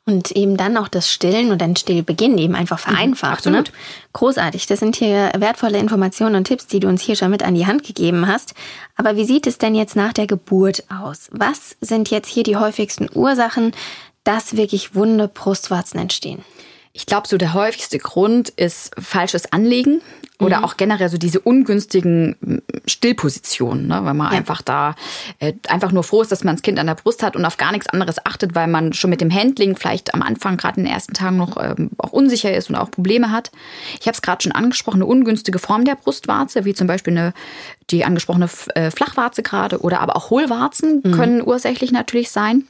Und 0.05 0.31
eben 0.31 0.55
dann 0.55 0.77
auch 0.77 0.87
das 0.87 1.11
Stillen 1.11 1.51
und 1.51 1.59
den 1.59 1.75
Stillbeginn 1.75 2.37
eben 2.37 2.55
einfach 2.55 2.79
vereinfacht. 2.79 3.45
Mhm, 3.45 3.55
absolut. 3.55 3.67
Ne? 3.67 3.73
Großartig. 4.13 4.65
Das 4.65 4.79
sind 4.79 4.95
hier 4.95 5.33
wertvolle 5.37 5.79
Informationen 5.79 6.35
und 6.35 6.45
Tipps, 6.45 6.65
die 6.65 6.79
du 6.79 6.87
uns 6.87 7.01
hier 7.01 7.17
schon 7.17 7.29
mit 7.29 7.43
an 7.43 7.55
die 7.55 7.67
Hand 7.67 7.83
gegeben 7.83 8.25
hast. 8.25 8.53
Aber 8.95 9.17
wie 9.17 9.25
sieht 9.25 9.47
es 9.47 9.57
denn 9.57 9.75
jetzt 9.75 9.97
nach 9.97 10.13
der 10.13 10.25
Geburt 10.25 10.85
aus? 10.89 11.27
Was 11.31 11.75
sind 11.81 12.09
jetzt 12.09 12.29
hier 12.29 12.43
die 12.43 12.55
häufigsten 12.55 13.09
Ursachen, 13.13 13.73
dass 14.27 14.57
wirklich 14.57 14.93
wunde 14.93 15.27
Brustwarzen 15.27 15.99
entstehen? 15.99 16.43
Ich 16.91 17.05
glaube, 17.05 17.27
so 17.27 17.37
der 17.37 17.53
häufigste 17.53 17.99
Grund 17.99 18.49
ist 18.49 18.91
falsches 18.99 19.51
Anlegen 19.53 20.01
oder 20.39 20.59
mhm. 20.59 20.63
auch 20.65 20.77
generell 20.77 21.09
so 21.09 21.17
diese 21.17 21.39
ungünstigen 21.39 22.35
hm, 22.43 22.61
Stillpositionen, 22.85 23.87
ne? 23.87 23.99
weil 24.03 24.13
man 24.13 24.31
ja. 24.31 24.37
einfach 24.37 24.61
da 24.61 24.95
äh, 25.39 25.53
einfach 25.67 25.91
nur 25.91 26.03
froh 26.03 26.21
ist, 26.21 26.31
dass 26.31 26.43
man 26.43 26.55
das 26.55 26.63
Kind 26.63 26.79
an 26.79 26.87
der 26.87 26.95
Brust 26.95 27.23
hat 27.23 27.35
und 27.35 27.45
auf 27.45 27.57
gar 27.57 27.71
nichts 27.71 27.87
anderes 27.87 28.23
achtet, 28.25 28.55
weil 28.55 28.67
man 28.67 28.93
schon 28.93 29.09
mit 29.09 29.21
dem 29.21 29.33
Handling 29.33 29.75
vielleicht 29.75 30.13
am 30.13 30.21
Anfang, 30.21 30.57
gerade 30.57 30.79
in 30.79 30.85
den 30.85 30.93
ersten 30.93 31.13
Tagen 31.13 31.37
noch 31.37 31.57
ähm, 31.57 31.91
auch 31.97 32.11
unsicher 32.11 32.53
ist 32.53 32.69
und 32.69 32.75
auch 32.75 32.91
Probleme 32.91 33.31
hat. 33.31 33.51
Ich 33.99 34.07
habe 34.07 34.15
es 34.15 34.21
gerade 34.21 34.41
schon 34.43 34.51
angesprochen, 34.51 34.97
eine 34.97 35.05
ungünstige 35.05 35.59
Form 35.59 35.85
der 35.85 35.95
Brustwarze, 35.95 36.65
wie 36.65 36.73
zum 36.73 36.87
Beispiel 36.87 37.13
eine 37.13 37.33
die 37.89 38.03
angesprochene 38.03 38.49
äh, 38.75 38.91
Flachwarze 38.91 39.43
gerade 39.43 39.79
oder 39.79 40.01
aber 40.01 40.15
auch 40.15 40.29
Hohlwarzen 40.31 41.01
mhm. 41.03 41.11
können 41.11 41.41
ursächlich 41.41 41.91
natürlich 41.91 42.31
sein. 42.31 42.63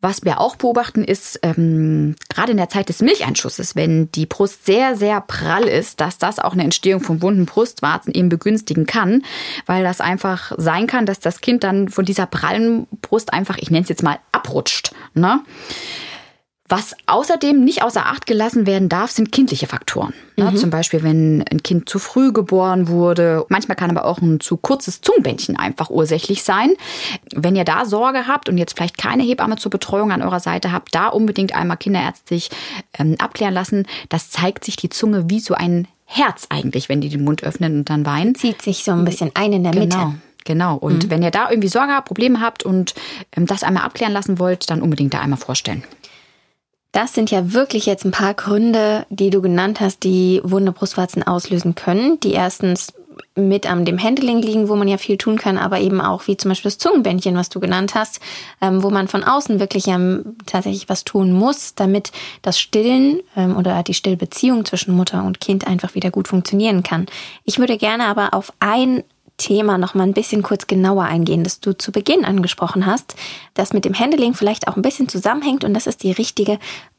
Was 0.00 0.24
wir 0.24 0.40
auch 0.40 0.54
beobachten, 0.54 1.02
ist 1.02 1.40
ähm, 1.42 2.14
gerade 2.28 2.52
in 2.52 2.56
der 2.56 2.68
Zeit 2.68 2.88
des 2.88 3.02
Milcheinschusses, 3.02 3.74
wenn 3.74 4.12
die 4.12 4.26
Brust 4.26 4.64
sehr, 4.64 4.94
sehr 4.94 5.20
prall 5.20 5.64
ist, 5.64 6.00
dass 6.00 6.18
das 6.18 6.38
auch 6.38 6.52
eine 6.52 6.62
Entstehung 6.62 7.00
von 7.00 7.20
wunden 7.20 7.46
Brustwarzen 7.46 8.14
eben 8.14 8.28
begünstigen 8.28 8.86
kann, 8.86 9.24
weil 9.66 9.82
das 9.82 10.00
einfach 10.00 10.52
sein 10.56 10.86
kann, 10.86 11.04
dass 11.04 11.18
das 11.18 11.40
Kind 11.40 11.64
dann 11.64 11.88
von 11.88 12.04
dieser 12.04 12.26
prallen 12.26 12.86
Brust 13.02 13.32
einfach, 13.32 13.58
ich 13.58 13.72
nenne 13.72 13.82
es 13.82 13.88
jetzt 13.88 14.04
mal, 14.04 14.20
abrutscht. 14.30 14.92
Ne? 15.14 15.40
Was 16.68 16.94
außerdem 17.06 17.64
nicht 17.64 17.82
außer 17.82 18.04
Acht 18.04 18.26
gelassen 18.26 18.66
werden 18.66 18.90
darf, 18.90 19.10
sind 19.10 19.32
kindliche 19.32 19.66
Faktoren. 19.66 20.12
Mhm. 20.36 20.56
zum 20.56 20.70
Beispiel, 20.70 21.02
wenn 21.02 21.42
ein 21.50 21.62
Kind 21.62 21.88
zu 21.88 21.98
früh 21.98 22.32
geboren 22.32 22.88
wurde. 22.88 23.44
Manchmal 23.48 23.76
kann 23.76 23.90
aber 23.90 24.04
auch 24.04 24.18
ein 24.18 24.38
zu 24.38 24.56
kurzes 24.56 25.00
Zungenbändchen 25.00 25.56
einfach 25.56 25.90
ursächlich 25.90 26.44
sein. 26.44 26.74
Wenn 27.34 27.56
ihr 27.56 27.64
da 27.64 27.86
Sorge 27.86 28.28
habt 28.28 28.48
und 28.48 28.58
jetzt 28.58 28.76
vielleicht 28.76 28.98
keine 28.98 29.24
Hebamme 29.24 29.56
zur 29.56 29.70
Betreuung 29.70 30.12
an 30.12 30.22
eurer 30.22 30.40
Seite 30.40 30.70
habt, 30.70 30.94
da 30.94 31.08
unbedingt 31.08 31.54
einmal 31.54 31.76
kinderärztlich 31.76 32.50
ähm, 32.98 33.16
abklären 33.18 33.54
lassen. 33.54 33.86
Das 34.10 34.30
zeigt 34.30 34.64
sich 34.64 34.76
die 34.76 34.90
Zunge 34.90 35.28
wie 35.28 35.40
so 35.40 35.54
ein 35.54 35.88
Herz 36.04 36.46
eigentlich, 36.50 36.88
wenn 36.88 37.00
die 37.00 37.08
den 37.08 37.24
Mund 37.24 37.42
öffnen 37.42 37.78
und 37.78 37.90
dann 37.90 38.06
weinen. 38.06 38.34
Zieht 38.34 38.62
sich 38.62 38.84
so 38.84 38.92
ein 38.92 39.04
bisschen 39.04 39.30
ein 39.34 39.52
in 39.52 39.62
der 39.64 39.72
genau. 39.72 40.06
Mitte. 40.06 40.18
Genau. 40.44 40.76
Und 40.76 41.04
mhm. 41.04 41.10
wenn 41.10 41.22
ihr 41.22 41.30
da 41.30 41.50
irgendwie 41.50 41.68
Sorge 41.68 41.92
habt, 41.92 42.06
Probleme 42.06 42.40
habt 42.40 42.62
und 42.62 42.94
ähm, 43.36 43.46
das 43.46 43.62
einmal 43.62 43.84
abklären 43.84 44.12
lassen 44.12 44.38
wollt, 44.38 44.70
dann 44.70 44.82
unbedingt 44.82 45.12
da 45.14 45.20
einmal 45.20 45.38
vorstellen. 45.38 45.82
Das 46.98 47.14
sind 47.14 47.30
ja 47.30 47.52
wirklich 47.52 47.86
jetzt 47.86 48.04
ein 48.04 48.10
paar 48.10 48.34
Gründe, 48.34 49.06
die 49.08 49.30
du 49.30 49.40
genannt 49.40 49.78
hast, 49.78 50.02
die 50.02 50.40
wunde 50.42 50.72
Brustwarzen 50.72 51.22
auslösen 51.22 51.76
können. 51.76 52.18
Die 52.18 52.32
erstens 52.32 52.92
mit 53.36 53.70
am 53.70 53.84
dem 53.84 54.02
Handling 54.02 54.42
liegen, 54.42 54.68
wo 54.68 54.74
man 54.74 54.88
ja 54.88 54.96
viel 54.96 55.16
tun 55.16 55.38
kann, 55.38 55.58
aber 55.58 55.78
eben 55.78 56.00
auch 56.00 56.26
wie 56.26 56.36
zum 56.36 56.48
Beispiel 56.48 56.72
das 56.72 56.78
Zungenbändchen, 56.78 57.36
was 57.36 57.50
du 57.50 57.60
genannt 57.60 57.94
hast, 57.94 58.18
ähm, 58.60 58.82
wo 58.82 58.90
man 58.90 59.06
von 59.06 59.22
außen 59.22 59.60
wirklich 59.60 59.86
ähm, 59.86 60.34
tatsächlich 60.46 60.88
was 60.88 61.04
tun 61.04 61.30
muss, 61.30 61.76
damit 61.76 62.10
das 62.42 62.58
Stillen 62.58 63.20
ähm, 63.36 63.56
oder 63.56 63.80
die 63.84 63.94
Stillbeziehung 63.94 64.64
zwischen 64.64 64.92
Mutter 64.92 65.22
und 65.22 65.38
Kind 65.38 65.68
einfach 65.68 65.94
wieder 65.94 66.10
gut 66.10 66.26
funktionieren 66.26 66.82
kann. 66.82 67.06
Ich 67.44 67.60
würde 67.60 67.76
gerne 67.76 68.06
aber 68.06 68.34
auf 68.34 68.52
ein 68.58 69.04
Thema 69.38 69.78
noch 69.78 69.94
mal 69.94 70.02
ein 70.02 70.12
bisschen 70.12 70.42
kurz 70.42 70.66
genauer 70.66 71.04
eingehen, 71.04 71.44
das 71.44 71.60
du 71.60 71.76
zu 71.76 71.90
Beginn 71.90 72.24
angesprochen 72.24 72.84
hast, 72.84 73.14
das 73.54 73.72
mit 73.72 73.84
dem 73.84 73.98
Handling 73.98 74.34
vielleicht 74.34 74.68
auch 74.68 74.76
ein 74.76 74.82
bisschen 74.82 75.08
zusammenhängt 75.08 75.64
und 75.64 75.72
das 75.72 75.86
ist 75.86 76.02
die 76.02 76.12
richtige 76.12 76.58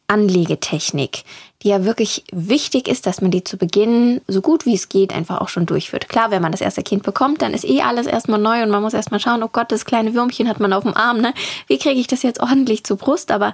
Anlegetechnik, 0.09 1.23
die 1.61 1.67
ja 1.69 1.85
wirklich 1.85 2.23
wichtig 2.31 2.87
ist, 2.87 3.05
dass 3.05 3.21
man 3.21 3.29
die 3.29 3.43
zu 3.43 3.57
Beginn 3.57 4.21
so 4.27 4.41
gut 4.41 4.65
wie 4.65 4.73
es 4.73 4.89
geht 4.89 5.13
einfach 5.13 5.39
auch 5.39 5.49
schon 5.49 5.67
durchführt. 5.67 6.09
Klar, 6.09 6.31
wenn 6.31 6.41
man 6.41 6.51
das 6.51 6.61
erste 6.61 6.81
Kind 6.81 7.03
bekommt, 7.03 7.43
dann 7.43 7.53
ist 7.53 7.63
eh 7.63 7.81
alles 7.81 8.07
erstmal 8.07 8.39
neu 8.39 8.63
und 8.63 8.71
man 8.71 8.81
muss 8.81 8.95
erstmal 8.95 9.19
schauen, 9.19 9.43
oh 9.43 9.49
Gott, 9.49 9.71
das 9.71 9.85
kleine 9.85 10.15
Würmchen 10.15 10.49
hat 10.49 10.59
man 10.59 10.73
auf 10.73 10.83
dem 10.83 10.95
Arm, 10.95 11.21
ne? 11.21 11.33
Wie 11.67 11.77
kriege 11.77 11.99
ich 11.99 12.07
das 12.07 12.23
jetzt 12.23 12.39
ordentlich 12.39 12.83
zur 12.83 12.97
Brust? 12.97 13.29
Aber 13.29 13.53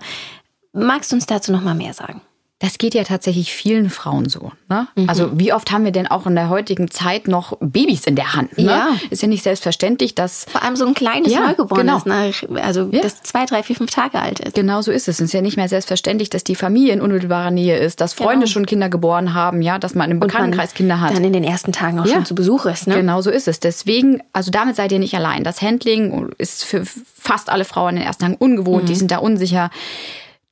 magst 0.72 1.12
du 1.12 1.18
uns 1.18 1.26
dazu 1.26 1.52
noch 1.52 1.62
mal 1.62 1.76
mehr 1.76 1.94
sagen? 1.94 2.22
Das 2.60 2.78
geht 2.78 2.94
ja 2.94 3.04
tatsächlich 3.04 3.54
vielen 3.54 3.90
Frauen 3.90 4.30
so. 4.30 4.54
Ne? 4.70 4.88
Mhm. 4.96 5.10
Also 5.10 5.38
wie 5.38 5.52
oft 5.52 5.72
haben 5.72 5.84
wir 5.84 5.92
denn 5.92 6.08
auch 6.08 6.26
in 6.26 6.36
der 6.36 6.48
heutigen 6.48 6.90
Zeit 6.90 7.28
noch 7.28 7.58
Babys 7.60 8.06
in 8.06 8.16
der 8.16 8.34
Hand? 8.34 8.58
Ne? 8.58 8.64
Ja. 8.64 8.90
Ist 9.10 9.22
ja 9.22 9.28
nicht 9.28 9.44
selbstverständlich, 9.44 10.16
dass... 10.16 10.46
Vor 10.50 10.64
allem 10.64 10.78
so 10.78 10.86
ein 10.86 10.94
kleines 10.94 11.34
ja, 11.34 11.42
Neugeborenes, 11.42 12.06
genau. 12.06 12.16
nach, 12.16 12.64
also 12.64 12.88
ja. 12.92 13.02
das 13.02 13.22
zwei, 13.24 13.46
drei, 13.46 13.62
vier, 13.62 13.76
fünf 13.76 13.92
Tage 13.92 14.22
alt 14.22 14.40
ist. 14.40 14.56
Genau 14.56 14.82
so 14.82 14.92
ist 14.92 15.10
es. 15.10 15.20
Es 15.20 15.26
ist 15.26 15.34
ja 15.34 15.42
nicht 15.42 15.58
mehr 15.58 15.68
selbstverständlich, 15.68 16.30
dass 16.30 16.46
die 16.46 16.56
Familie 16.56 16.94
in 16.94 17.02
unmittelbarer 17.02 17.52
Nähe 17.52 17.78
ist, 17.78 18.00
dass 18.00 18.14
Freunde 18.14 18.46
genau. 18.46 18.48
schon 18.48 18.66
Kinder 18.66 18.88
geboren 18.88 19.34
haben, 19.34 19.62
ja, 19.62 19.78
dass 19.78 19.94
man 19.94 20.10
im 20.10 20.22
Bekanntenkreis 20.22 20.74
Kinder 20.74 21.02
hat. 21.02 21.14
dann 21.14 21.26
in 21.26 21.34
den 21.34 21.44
ersten 21.44 21.74
Tagen 21.74 22.00
auch 22.00 22.08
schon 22.08 22.26
zu 22.26 22.36
Besuch 22.36 22.68
ist. 22.68 22.88
Ne? 22.88 22.96
Genau 22.96 23.22
so 23.22 23.32
ist 23.32 23.50
es. 23.50 23.60
Deswegen, 23.60 24.24
also 24.32 24.50
damit 24.50 24.78
seid 24.78 24.94
ihr 24.94 25.00
nicht 25.00 25.14
allein. 25.16 25.44
Das 25.44 25.62
Handling 25.62 26.30
ist 26.38 26.64
für 26.64 26.86
fast 26.86 27.50
alle 27.50 27.66
Frauen 27.66 27.90
in 27.90 27.96
den 27.98 28.06
ersten 28.06 28.24
Tagen 28.24 28.36
ungewohnt, 28.36 28.84
mhm. 28.84 28.88
die 28.88 28.96
sind 28.96 29.12
da 29.12 29.18
unsicher. 29.18 29.72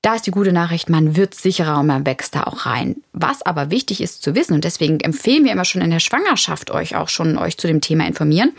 Da 0.04 0.16
ist 0.16 0.28
die 0.28 0.32
gute 0.32 0.52
Nachricht, 0.52 0.90
man 0.90 1.16
wird 1.16 1.34
sicherer 1.34 1.80
und 1.80 1.88
man 1.88 2.06
wächst 2.06 2.36
da 2.36 2.44
auch 2.44 2.66
rein. 2.66 2.98
Was 3.14 3.42
aber 3.42 3.72
wichtig 3.72 4.02
ist 4.02 4.22
zu 4.22 4.36
wissen, 4.36 4.54
und 4.54 4.66
deswegen 4.66 5.00
empfehlen 5.00 5.46
wir 5.46 5.54
immer 5.54 5.64
schon 5.64 5.82
in 5.82 5.92
der 5.92 6.02
Schwangerschaft 6.02 6.72
euch 6.72 6.98
auch 6.98 7.08
schon 7.08 7.38
euch 7.38 7.58
zu 7.58 7.68
dem 7.68 7.80
Thema 7.80 8.06
informieren. 8.06 8.52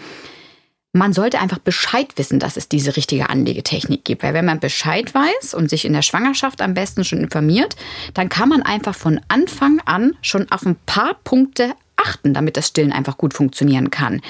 Man 0.94 1.12
sollte 1.12 1.40
einfach 1.40 1.58
Bescheid 1.58 2.08
wissen, 2.16 2.38
dass 2.38 2.56
es 2.56 2.70
diese 2.70 2.96
richtige 2.96 3.28
Anlegetechnik 3.28 4.06
gibt. 4.06 4.22
Weil 4.22 4.32
wenn 4.32 4.46
man 4.46 4.58
Bescheid 4.58 5.12
weiß 5.14 5.52
und 5.52 5.68
sich 5.68 5.84
in 5.84 5.92
der 5.92 6.00
Schwangerschaft 6.00 6.62
am 6.62 6.72
besten 6.72 7.04
schon 7.04 7.18
informiert, 7.18 7.76
dann 8.14 8.30
kann 8.30 8.48
man 8.48 8.62
einfach 8.62 8.94
von 8.94 9.20
Anfang 9.28 9.82
an 9.84 10.16
schon 10.22 10.50
auf 10.50 10.64
ein 10.64 10.76
paar 10.86 11.12
Punkte 11.24 11.74
achten, 11.96 12.32
damit 12.32 12.56
das 12.56 12.68
Stillen 12.68 12.92
einfach 12.92 13.18
gut 13.18 13.34
funktionieren 13.34 13.90
kann. 13.90 14.22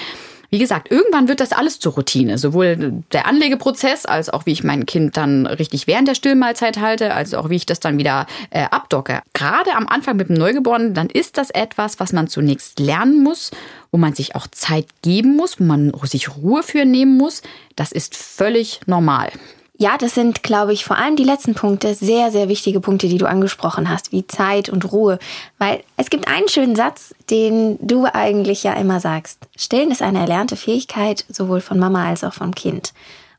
Wie 0.54 0.61
gesagt, 0.61 0.92
irgendwann 0.92 1.26
wird 1.26 1.40
das 1.40 1.50
alles 1.50 1.80
zur 1.80 1.94
Routine. 1.94 2.38
Sowohl 2.38 3.02
der 3.12 3.26
Anlegeprozess, 3.26 4.06
als 4.06 4.30
auch 4.30 4.46
wie 4.46 4.52
ich 4.52 4.62
mein 4.62 4.87
Kind 4.87 5.16
dann 5.16 5.46
richtig 5.46 5.88
während 5.88 6.06
der 6.06 6.14
Stillmahlzeit 6.14 6.78
halte, 6.78 7.12
als 7.12 7.34
auch 7.34 7.50
wie 7.50 7.56
ich 7.56 7.66
das 7.66 7.80
dann 7.80 7.99
wieder 7.99 8.28
äh, 8.50 8.62
abdocke. 8.70 9.20
Gerade 9.32 9.75
am 9.75 9.88
Anfang 9.88 10.16
mit 10.16 10.28
dem 10.28 10.37
Neugeborenen, 10.37 10.94
dann 10.94 11.11
ist 11.11 11.38
das 11.38 11.50
etwas, 11.50 11.99
was 11.99 12.12
man 12.12 12.28
zunächst 12.28 12.78
lernen 12.78 13.25
muss, 13.25 13.50
wo 13.90 13.99
man 13.99 14.14
sich 14.14 14.37
auch 14.37 14.46
Zeit 14.46 14.87
geben 15.02 15.34
muss, 15.34 15.58
wo 15.58 15.64
man 15.64 15.90
sich 16.04 16.37
Ruhe 16.37 16.62
für 16.62 16.84
nehmen 16.84 17.16
muss. 17.16 17.42
Das 17.75 17.90
ist 17.90 18.14
völlig 18.14 18.78
normal. 18.87 19.32
Ja, 19.76 19.99
das 19.99 20.14
sind, 20.14 20.45
glaube 20.45 20.73
ich, 20.73 20.85
vor 20.85 20.99
allem 20.99 21.16
die 21.16 21.25
letzten 21.25 21.54
Punkte 21.54 21.95
sehr, 21.95 22.31
sehr 22.31 22.49
wichtige 22.49 22.78
Punkte, 22.78 23.09
die 23.09 23.19
du 23.19 23.26
angesprochen 23.26 23.90
hast, 23.90 24.12
wie 24.12 24.25
Zeit 24.25 24.69
und 24.69 24.93
Ruhe. 24.93 25.19
Weil 25.59 25.83
es 25.97 26.11
gibt 26.11 26.28
einen 26.28 26.49
schönen 26.49 26.76
Satz, 26.76 27.12
den 27.28 27.78
du 27.81 28.07
eigentlich 28.07 28.62
ja 28.62 28.75
immer 28.75 29.00
sagst. 29.00 29.40
Stillen 29.57 29.90
ist 29.90 30.00
eine 30.00 30.21
erlernte 30.21 30.54
Fähigkeit, 30.54 31.25
sowohl 31.28 31.61
von 31.61 31.81
Mama 31.81 32.07
als 32.07 32.23
auch 32.23 32.35
vom 32.35 32.54
Kind. 32.54 32.93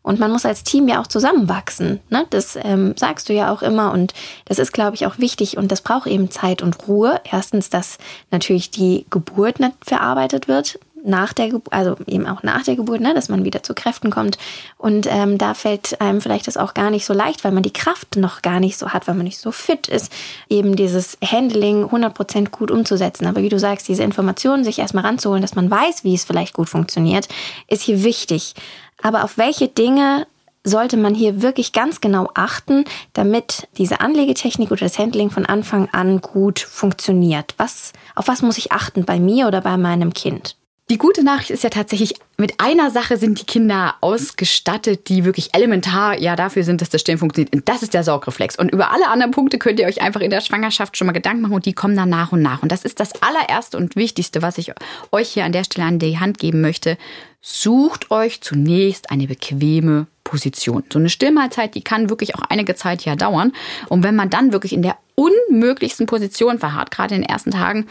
Und 0.04 0.20
man 0.20 0.30
muss 0.30 0.46
als 0.46 0.64
Team 0.64 0.90
ja 0.90 1.02
auch 1.02 1.08
zusammenwachsen. 1.08 2.02
Ne? 2.10 2.28
Das 2.30 2.58
ähm, 2.62 2.96
sagst 2.98 3.30
du 3.30 3.34
ja 3.34 3.52
auch 3.52 3.62
immer. 3.62 3.94
Und 3.94 4.14
das 4.44 4.60
ist, 4.60 4.74
glaube 4.74 4.96
ich, 4.96 5.06
auch 5.08 5.18
wichtig. 5.20 5.58
Und 5.58 5.72
das 5.72 5.82
braucht 5.82 6.06
eben 6.06 6.30
Zeit 6.30 6.62
und 6.62 6.88
Ruhe. 6.88 7.22
Erstens, 7.32 7.70
dass 7.70 7.98
natürlich 8.30 8.70
die 8.70 9.06
Geburt 9.10 9.62
nicht 9.62 9.74
verarbeitet 9.84 10.50
wird 10.50 10.80
nach 11.06 11.34
der 11.34 11.50
Geburt, 11.50 11.74
also 11.74 11.96
eben 12.08 12.28
auch 12.28 12.44
nach 12.44 12.64
der 12.64 12.76
Geburt, 12.76 13.02
ne, 13.02 13.14
dass 13.14 13.30
man 13.30 13.46
wieder 13.46 13.64
zu 13.64 13.74
Kräften 13.74 14.10
kommt. 14.10 14.38
Und 14.78 15.08
ähm, 15.10 15.38
da 15.38 15.54
fällt 15.54 16.02
einem 16.02 16.22
vielleicht 16.22 16.48
das 16.48 16.58
auch 16.58 16.74
gar 16.74 16.90
nicht 16.90 17.06
so 17.06 17.14
leicht, 17.14 17.44
weil 17.44 17.52
man 17.52 17.64
die 17.64 17.74
Kraft 17.74 18.18
noch 18.18 18.42
gar 18.42 18.60
nicht 18.60 18.78
so 18.78 18.90
hat, 18.90 19.08
weil 19.08 19.16
man 19.16 19.26
nicht 19.26 19.38
so 19.38 19.52
fit 19.52 19.88
ist, 19.88 20.12
eben 20.50 20.76
dieses 20.76 21.18
Handling 21.24 21.86
100% 21.86 22.50
gut 22.50 22.72
umzusetzen. 22.72 23.28
Aber 23.28 23.42
wie 23.42 23.50
du 23.50 23.60
sagst, 23.60 23.88
diese 23.88 24.04
Informationen 24.04 24.64
sich 24.64 24.80
erstmal 24.80 25.06
ranzuholen, 25.06 25.42
dass 25.42 25.56
man 25.56 25.70
weiß, 25.70 26.04
wie 26.04 26.16
es 26.16 26.26
vielleicht 26.26 26.54
gut 26.54 26.70
funktioniert, 26.70 27.28
ist 27.68 27.84
hier 27.84 28.04
wichtig. 28.04 28.54
Aber 29.02 29.24
auf 29.24 29.38
welche 29.38 29.68
Dinge 29.68 30.26
sollte 30.66 30.98
man 30.98 31.14
hier 31.14 31.42
wirklich 31.42 31.72
ganz 31.72 32.02
genau 32.02 32.30
achten, 32.34 32.86
damit 33.14 33.68
diese 33.78 34.02
Anlegetechnik 34.02 34.72
oder 34.72 34.82
das 34.82 34.98
Handling 34.98 35.30
von 35.30 35.46
Anfang 35.46 35.90
an 35.92 36.22
gut 36.22 36.60
funktioniert? 36.60 37.54
Was, 37.58 37.94
auf 38.16 38.28
was 38.28 38.42
muss 38.42 38.58
ich 38.58 38.72
achten 38.72 39.06
bei 39.06 39.20
mir 39.20 39.48
oder 39.48 39.62
bei 39.62 39.78
meinem 39.78 40.14
Kind? 40.14 40.58
Die 40.92 41.00
gute 41.00 41.24
Nachricht 41.24 41.50
ist 41.50 41.64
ja 41.64 41.72
tatsächlich, 41.72 42.14
mit 42.38 42.60
einer 42.60 42.92
Sache 42.92 43.18
sind 43.18 43.40
die 43.40 43.46
Kinder 43.46 43.96
ausgestattet, 44.02 45.10
die 45.10 45.26
wirklich 45.26 45.50
elementar 45.56 46.20
ja 46.20 46.36
dafür 46.36 46.64
sind, 46.64 46.80
dass 46.80 46.90
das 46.90 47.02
Stillen 47.02 47.18
funktioniert. 47.18 47.56
Und 47.56 47.68
das 47.68 47.82
ist 47.82 47.96
der 47.96 48.04
Saugreflex. 48.04 48.56
Und 48.60 48.72
über 48.72 48.92
alle 48.92 49.08
anderen 49.08 49.32
Punkte 49.32 49.58
könnt 49.58 49.80
ihr 49.80 49.88
euch 49.88 50.02
einfach 50.02 50.22
in 50.22 50.30
der 50.30 50.42
Schwangerschaft 50.42 50.96
schon 50.96 51.08
mal 51.08 51.14
Gedanken 51.14 51.42
machen 51.42 51.56
und 51.56 51.66
die 51.66 51.74
kommen 51.74 51.96
dann 51.96 52.10
nach 52.10 52.34
und 52.34 52.44
nach. 52.44 52.62
Und 52.62 52.72
das 52.72 52.86
ist 52.86 53.00
das 53.00 53.20
allererste 53.24 53.78
und 53.78 53.96
wichtigste, 53.96 54.44
was 54.44 54.60
ich 54.60 54.74
euch 55.12 55.30
hier 55.30 55.46
an 55.46 55.54
der 55.54 55.64
Stelle 55.64 55.88
an 55.88 55.98
die 55.98 56.20
Hand 56.20 56.38
geben 56.38 56.62
möchte. 56.62 57.00
Sucht 57.42 58.12
euch 58.12 58.42
zunächst 58.42 59.10
eine 59.10 59.26
bequeme 59.26 60.06
Position. 60.24 60.84
So 60.94 61.00
eine 61.00 61.10
Stillmahlzeit, 61.10 61.74
die 61.74 61.84
kann 61.84 62.12
wirklich 62.12 62.36
auch 62.36 62.44
einige 62.50 62.76
Zeit 62.76 63.06
ja 63.06 63.16
dauern. 63.16 63.54
Und 63.90 64.04
wenn 64.04 64.16
man 64.16 64.30
dann 64.30 64.52
wirklich 64.52 64.74
in 64.74 64.84
der 64.84 64.98
unmöglichsten 65.16 66.06
Position 66.06 66.60
verharrt, 66.60 66.92
gerade 66.92 67.16
in 67.16 67.22
den 67.22 67.30
ersten 67.30 67.50
Tagen, 67.50 67.88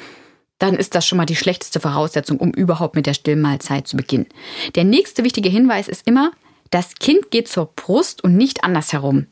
dann 0.59 0.75
ist 0.75 0.95
das 0.95 1.07
schon 1.07 1.19
mal 1.19 1.27
die 1.27 1.37
schlechteste 1.37 1.81
Voraussetzung, 1.81 2.39
um 2.39 2.51
überhaupt 2.53 2.95
mit 2.95 3.07
der 3.07 3.15
Stillmahlzeit 3.15 3.89
zu 3.89 3.97
beginnen. 3.97 4.27
Der 4.75 4.85
nächste 4.85 5.25
wichtige 5.25 5.49
Hinweis 5.49 5.89
ist 5.89 6.07
immer, 6.07 6.31
das 6.71 6.95
Kind 6.95 7.31
geht 7.31 7.49
zur 7.49 7.67
Brust 7.67 8.23
und 8.25 8.37
nicht 8.37 8.65
andersherum. 8.65 9.27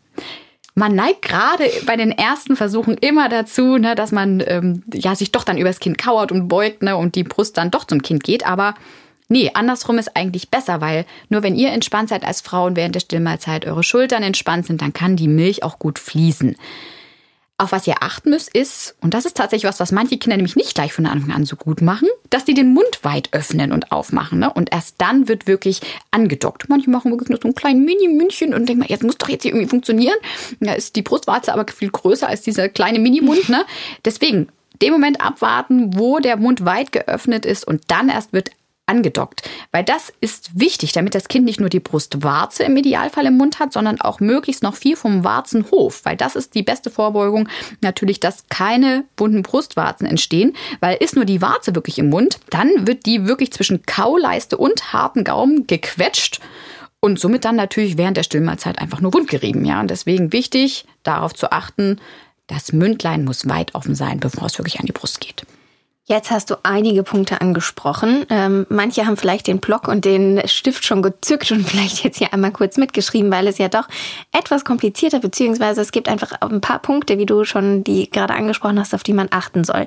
Man 0.74 0.94
neigt 0.94 1.22
gerade 1.22 1.64
bei 1.86 1.96
den 1.96 2.12
ersten 2.12 2.56
Versuchen 2.56 2.96
immer 2.96 3.28
dazu, 3.28 3.76
ne, 3.76 3.94
dass 3.94 4.10
man 4.10 4.42
ähm, 4.46 4.82
ja, 4.92 5.14
sich 5.14 5.30
doch 5.30 5.44
dann 5.44 5.58
übers 5.58 5.80
Kind 5.80 5.98
kauert 5.98 6.32
und 6.32 6.48
beugt 6.48 6.82
ne, 6.82 6.96
und 6.96 7.14
die 7.14 7.24
Brust 7.24 7.58
dann 7.58 7.70
doch 7.70 7.84
zum 7.84 8.00
Kind 8.00 8.24
geht. 8.24 8.46
Aber 8.46 8.74
nee, 9.28 9.50
andersrum 9.52 9.98
ist 9.98 10.16
eigentlich 10.16 10.50
besser, 10.50 10.80
weil 10.80 11.04
nur 11.28 11.42
wenn 11.42 11.56
ihr 11.56 11.72
entspannt 11.72 12.08
seid 12.08 12.24
als 12.24 12.40
Frauen 12.40 12.74
während 12.74 12.94
der 12.94 13.00
Stillmahlzeit, 13.00 13.66
eure 13.66 13.82
Schultern 13.82 14.22
entspannt 14.22 14.66
sind, 14.66 14.80
dann 14.80 14.94
kann 14.94 15.16
die 15.16 15.28
Milch 15.28 15.62
auch 15.62 15.78
gut 15.78 15.98
fließen. 15.98 16.56
Auf 17.62 17.70
was 17.70 17.86
ihr 17.86 18.02
achten 18.02 18.30
müsst, 18.30 18.52
ist, 18.52 18.96
und 19.02 19.14
das 19.14 19.24
ist 19.24 19.36
tatsächlich 19.36 19.68
was, 19.68 19.78
was 19.78 19.92
manche 19.92 20.18
Kinder 20.18 20.36
nämlich 20.36 20.56
nicht 20.56 20.74
gleich 20.74 20.92
von 20.92 21.06
Anfang 21.06 21.30
an 21.30 21.44
so 21.44 21.54
gut 21.54 21.80
machen, 21.80 22.08
dass 22.28 22.44
die 22.44 22.54
den 22.54 22.74
Mund 22.74 22.98
weit 23.02 23.28
öffnen 23.30 23.70
und 23.70 23.92
aufmachen. 23.92 24.40
Ne? 24.40 24.52
Und 24.52 24.72
erst 24.72 24.96
dann 24.98 25.28
wird 25.28 25.46
wirklich 25.46 25.80
angedockt. 26.10 26.68
Manche 26.68 26.90
machen 26.90 27.12
wirklich 27.12 27.28
nur 27.28 27.38
so 27.40 27.46
ein 27.46 27.54
kleines 27.54 27.86
Mini-München 27.86 28.52
und 28.52 28.68
denken, 28.68 28.84
jetzt 28.88 29.04
muss 29.04 29.16
doch 29.16 29.28
jetzt 29.28 29.44
hier 29.44 29.52
irgendwie 29.52 29.68
funktionieren. 29.68 30.16
Da 30.58 30.72
ist 30.72 30.96
die 30.96 31.02
Brustwarze 31.02 31.52
aber 31.52 31.64
viel 31.72 31.90
größer 31.90 32.28
als 32.28 32.42
dieser 32.42 32.68
kleine 32.68 32.98
Mini-Mund. 32.98 33.48
Ne? 33.48 33.64
Deswegen, 34.04 34.48
dem 34.82 34.92
Moment 34.92 35.20
abwarten, 35.20 35.96
wo 35.96 36.18
der 36.18 36.38
Mund 36.38 36.64
weit 36.64 36.90
geöffnet 36.90 37.46
ist 37.46 37.64
und 37.64 37.84
dann 37.86 38.08
erst 38.08 38.32
wird 38.32 38.50
angedockt. 38.92 39.48
Weil 39.72 39.84
das 39.84 40.12
ist 40.20 40.58
wichtig, 40.58 40.92
damit 40.92 41.14
das 41.14 41.28
Kind 41.28 41.46
nicht 41.46 41.60
nur 41.60 41.70
die 41.70 41.80
Brustwarze 41.80 42.64
im 42.64 42.76
Idealfall 42.76 43.26
im 43.26 43.38
Mund 43.38 43.58
hat, 43.58 43.72
sondern 43.72 44.00
auch 44.00 44.20
möglichst 44.20 44.62
noch 44.62 44.76
viel 44.76 44.96
vom 44.96 45.24
Warzenhof. 45.24 46.04
Weil 46.04 46.16
das 46.16 46.36
ist 46.36 46.54
die 46.54 46.62
beste 46.62 46.90
Vorbeugung 46.90 47.48
natürlich, 47.80 48.20
dass 48.20 48.46
keine 48.48 49.04
bunten 49.16 49.42
Brustwarzen 49.42 50.06
entstehen. 50.06 50.54
Weil 50.80 50.98
ist 51.00 51.16
nur 51.16 51.24
die 51.24 51.40
Warze 51.40 51.74
wirklich 51.74 51.98
im 51.98 52.10
Mund, 52.10 52.38
dann 52.50 52.86
wird 52.86 53.06
die 53.06 53.26
wirklich 53.26 53.52
zwischen 53.52 53.82
Kauleiste 53.86 54.58
und 54.58 54.92
harten 54.92 55.24
Gaumen 55.24 55.66
gequetscht. 55.66 56.40
Und 57.00 57.18
somit 57.18 57.44
dann 57.44 57.56
natürlich 57.56 57.98
während 57.98 58.16
der 58.16 58.22
Stillmahlzeit 58.22 58.78
einfach 58.78 59.00
nur 59.00 59.14
wundgerieben. 59.14 59.64
Ja, 59.64 59.80
und 59.80 59.90
deswegen 59.90 60.32
wichtig, 60.32 60.84
darauf 61.02 61.34
zu 61.34 61.50
achten, 61.50 61.98
das 62.46 62.72
Mündlein 62.72 63.24
muss 63.24 63.48
weit 63.48 63.74
offen 63.74 63.94
sein, 63.94 64.20
bevor 64.20 64.46
es 64.46 64.58
wirklich 64.58 64.78
an 64.78 64.86
die 64.86 64.92
Brust 64.92 65.20
geht. 65.20 65.44
Jetzt 66.04 66.32
hast 66.32 66.50
du 66.50 66.56
einige 66.64 67.04
Punkte 67.04 67.40
angesprochen. 67.40 68.26
Ähm, 68.28 68.66
manche 68.68 69.06
haben 69.06 69.16
vielleicht 69.16 69.46
den 69.46 69.60
Block 69.60 69.86
und 69.86 70.04
den 70.04 70.42
Stift 70.48 70.84
schon 70.84 71.00
gezückt 71.00 71.52
und 71.52 71.62
vielleicht 71.68 72.02
jetzt 72.02 72.18
hier 72.18 72.32
einmal 72.32 72.50
kurz 72.50 72.76
mitgeschrieben, 72.76 73.30
weil 73.30 73.46
es 73.46 73.58
ja 73.58 73.68
doch 73.68 73.86
etwas 74.32 74.64
komplizierter, 74.64 75.20
beziehungsweise 75.20 75.80
es 75.80 75.92
gibt 75.92 76.08
einfach 76.08 76.32
ein 76.40 76.60
paar 76.60 76.80
Punkte, 76.80 77.18
wie 77.18 77.26
du 77.26 77.44
schon 77.44 77.84
die 77.84 78.10
gerade 78.10 78.34
angesprochen 78.34 78.80
hast, 78.80 78.94
auf 78.94 79.04
die 79.04 79.12
man 79.12 79.28
achten 79.30 79.62
soll. 79.62 79.86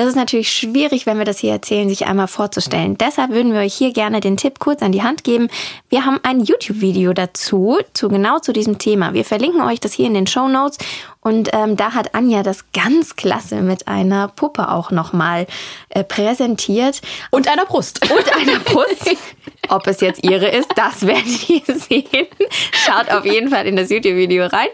Das 0.00 0.08
ist 0.08 0.16
natürlich 0.16 0.50
schwierig, 0.50 1.04
wenn 1.04 1.18
wir 1.18 1.26
das 1.26 1.40
hier 1.40 1.52
erzählen, 1.52 1.86
sich 1.86 2.06
einmal 2.06 2.26
vorzustellen. 2.26 2.96
Deshalb 2.96 3.32
würden 3.32 3.52
wir 3.52 3.60
euch 3.60 3.74
hier 3.74 3.92
gerne 3.92 4.20
den 4.20 4.38
Tipp 4.38 4.58
kurz 4.58 4.80
an 4.80 4.92
die 4.92 5.02
Hand 5.02 5.24
geben. 5.24 5.48
Wir 5.90 6.06
haben 6.06 6.18
ein 6.22 6.40
YouTube-Video 6.40 7.12
dazu, 7.12 7.76
zu 7.92 8.08
genau 8.08 8.38
zu 8.38 8.54
diesem 8.54 8.78
Thema. 8.78 9.12
Wir 9.12 9.26
verlinken 9.26 9.60
euch 9.60 9.78
das 9.78 9.92
hier 9.92 10.06
in 10.06 10.14
den 10.14 10.26
Show 10.26 10.48
Notes 10.48 10.78
und 11.22 11.50
ähm, 11.52 11.76
da 11.76 11.92
hat 11.92 12.14
Anja 12.14 12.42
das 12.42 12.72
ganz 12.72 13.14
klasse 13.14 13.56
mit 13.56 13.88
einer 13.88 14.28
Puppe 14.28 14.70
auch 14.70 14.90
nochmal 14.90 15.46
äh, 15.90 16.02
präsentiert. 16.02 17.02
Und 17.30 17.46
einer 17.46 17.66
Brust. 17.66 18.10
Und 18.10 18.36
einer 18.36 18.58
Brust. 18.60 19.10
Ob 19.68 19.86
es 19.86 20.00
jetzt 20.00 20.24
ihre 20.24 20.48
ist, 20.48 20.70
das 20.74 21.06
werdet 21.06 21.48
ihr 21.48 21.62
sehen. 21.76 22.26
Schaut 22.72 23.10
auf 23.10 23.26
jeden 23.26 23.50
Fall 23.50 23.66
in 23.66 23.76
das 23.76 23.90
YouTube-Video 23.90 24.46
rein. 24.46 24.68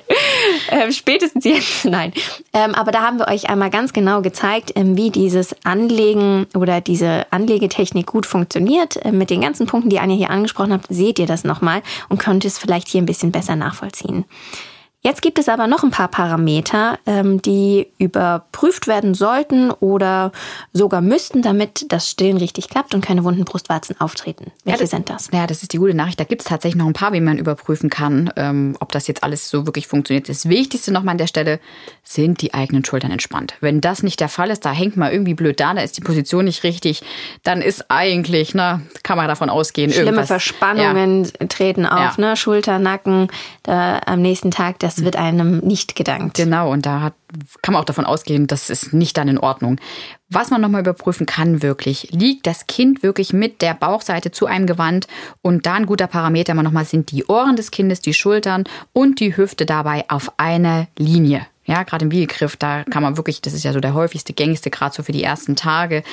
Ähm, 0.71 0.93
spätestens 0.93 1.45
jetzt, 1.45 1.85
nein. 1.85 2.13
Ähm, 2.53 2.75
aber 2.75 2.93
da 2.93 3.03
haben 3.03 3.19
wir 3.19 3.29
euch 3.29 3.51
einmal 3.51 3.71
ganz 3.71 3.93
genau 3.93 4.23
gezeigt, 4.23 4.73
ähm, 4.77 4.97
wie 4.97 5.11
dieses 5.17 5.57
Anlegen 5.65 6.47
oder 6.55 6.81
diese 6.81 7.27
Anlegetechnik 7.33 8.07
gut 8.07 8.27
funktioniert, 8.27 8.97
äh, 9.05 9.11
mit 9.11 9.31
den 9.31 9.41
ganzen 9.41 9.67
Punkten, 9.67 9.91
die 9.91 9.99
Anja 9.99 10.15
hier 10.15 10.31
angesprochen 10.31 10.75
hat, 10.75 10.83
seht 10.89 11.19
ihr 11.19 11.27
das 11.27 11.43
nochmal 11.43 11.83
und 12.09 12.19
könnt 12.19 12.45
es 12.45 12.59
vielleicht 12.59 12.89
hier 12.89 13.03
ein 13.03 13.07
bisschen 13.07 13.33
besser 13.33 13.57
nachvollziehen. 13.57 14.27
Jetzt 15.07 15.23
gibt 15.23 15.39
es 15.39 15.49
aber 15.49 15.69
noch 15.69 15.85
ein 15.85 15.93
paar 15.93 16.09
Parameter, 16.09 16.99
ähm, 17.07 17.41
die 17.41 17.87
überprüft 17.97 18.89
werden 18.89 19.15
sollten 19.15 19.71
oder 19.71 20.33
sogar 20.73 21.01
müssten, 21.01 21.43
damit 21.43 21.93
das 21.93 22.11
Stillen 22.11 22.39
richtig 22.39 22.69
klappt 22.69 22.93
und 22.93 23.05
keine 23.05 23.23
wunden 23.23 23.45
Brustwarzen 23.45 24.01
auftreten. 24.01 24.51
Welche 24.65 24.79
ja, 24.79 24.83
das, 24.83 24.91
sind 24.91 25.09
das? 25.09 25.29
Ja, 25.33 25.47
das 25.47 25.63
ist 25.63 25.73
die 25.73 25.77
gute 25.77 25.95
Nachricht. 25.95 26.19
Da 26.19 26.25
gibt 26.25 26.43
es 26.43 26.49
tatsächlich 26.49 26.77
noch 26.77 26.89
ein 26.89 26.93
paar, 26.93 27.13
wie 27.13 27.21
man 27.21 27.39
überprüfen 27.39 27.89
kann, 27.89 28.33
ähm, 28.35 28.77
ob 28.81 28.91
das 28.91 29.07
jetzt 29.07 29.23
alles 29.23 29.49
so 29.49 29.65
wirklich 29.65 29.87
funktioniert. 29.87 30.29
Das 30.29 30.49
Wichtigste 30.49 30.91
nochmal 30.91 31.13
an 31.13 31.19
der 31.19 31.29
Stelle 31.29 31.61
sind 32.03 32.43
die 32.43 32.53
eigenen 32.53 32.85
Schultern 32.85 33.13
entspannt. 33.13 33.55
Wenn 33.61 33.81
das 33.81 34.03
nicht 34.03 34.19
der 34.19 34.29
Fall 34.29 34.51
ist, 34.51 34.65
da 34.65 34.73
hängt 34.73 34.97
man 34.97 35.13
irgendwie 35.13 35.35
blöd 35.35 35.61
da, 35.61 35.73
da 35.73 35.83
ist 35.83 35.97
die 35.97 36.03
Position 36.03 36.47
nicht 36.47 36.65
richtig, 36.65 37.05
dann 37.45 37.63
ist 37.63 37.93
eigentlich, 37.93 38.57
na, 38.57 38.81
kann 39.05 39.17
man 39.17 39.29
davon 39.29 39.51
ausgehen, 39.51 39.93
Schlimme. 39.93 40.27
Verspannungen 40.27 41.27
ja. 41.27 41.47
treten 41.47 41.87
auf, 41.87 42.19
ja. 42.19 42.31
ne? 42.31 42.37
Schulter, 42.37 42.81
Nacken, 42.81 43.29
da 43.63 44.01
am 44.05 44.21
nächsten 44.21 44.51
Tag 44.51 44.81
das 44.81 44.96
das 44.97 45.05
wird 45.05 45.17
einem 45.17 45.59
nicht 45.59 45.95
gedankt. 45.95 46.37
Genau, 46.37 46.73
und 46.73 46.87
da 46.87 47.01
hat, 47.01 47.15
kann 47.63 47.75
man 47.75 47.83
auch 47.83 47.87
davon 47.87 48.07
ausgehen, 48.07 48.47
das 48.47 48.71
ist 48.71 48.93
nicht 48.93 49.17
dann 49.17 49.29
in 49.29 49.39
Ordnung. 49.39 49.79
Was 50.29 50.51
man 50.51 50.61
nochmal 50.61 50.81
überprüfen 50.81 51.27
kann, 51.27 51.63
wirklich, 51.63 52.09
liegt 52.13 52.47
das 52.47 52.67
Kind 52.67 53.03
wirklich 53.03 53.33
mit 53.33 53.63
der 53.63 53.75
Bauchseite 53.75 54.31
zu 54.31 54.47
einem 54.47 54.67
gewandt 54.67 55.07
und 55.43 55.67
da 55.67 55.75
ein 55.75 55.87
guter 55.87 56.07
Parameter 56.07 56.53
immer 56.53 56.63
nochmal 56.63 56.85
sind 56.85 57.11
die 57.13 57.27
Ohren 57.27 57.57
des 57.57 57.71
Kindes, 57.71 58.01
die 58.01 58.15
Schultern 58.15 58.65
und 58.93 59.21
die 59.21 59.37
Hüfte 59.37 59.67
dabei 59.67 60.05
auf 60.09 60.33
einer 60.39 60.89
Linie. 60.99 61.47
Ja, 61.67 61.83
gerade 61.83 62.05
im 62.05 62.13
Wiegegriff, 62.13 62.57
da 62.57 62.85
kann 62.85 63.03
man 63.03 63.17
wirklich, 63.17 63.41
das 63.41 63.53
ist 63.53 63.65
ja 63.65 63.73
so 63.73 63.81
der 63.81 63.93
häufigste, 63.93 64.33
gängigste, 64.33 64.71
gerade 64.71 64.95
so 64.95 65.03
für 65.03 65.13
die 65.13 65.25
ersten 65.25 65.57
Tage, 65.57 66.05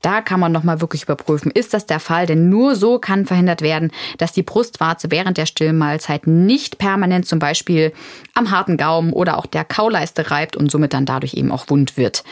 da 0.00 0.22
kann 0.22 0.40
man 0.40 0.52
nochmal 0.52 0.80
wirklich 0.80 1.02
überprüfen, 1.02 1.50
ist 1.50 1.74
das 1.74 1.84
der 1.84 2.00
Fall? 2.00 2.24
Denn 2.26 2.48
nur 2.48 2.76
so 2.76 2.98
kann 2.98 3.26
verhindert 3.26 3.60
werden, 3.60 3.90
dass 4.16 4.32
die 4.32 4.42
Brustwarze 4.42 5.10
während 5.10 5.36
der 5.36 5.46
Stillmahlzeit 5.46 6.26
nicht 6.26 6.78
permanent 6.78 7.26
zum 7.26 7.38
Beispiel 7.38 7.92
am 8.34 8.50
harten 8.50 8.78
Gaumen 8.78 9.12
oder 9.12 9.38
auch 9.38 9.46
der 9.46 9.64
Kauleiste 9.64 10.30
reibt 10.30 10.56
und 10.56 10.70
somit 10.70 10.94
dann 10.94 11.04
dadurch 11.04 11.34
eben 11.34 11.52
auch 11.52 11.68
wund 11.68 11.98
wird. 11.98 12.24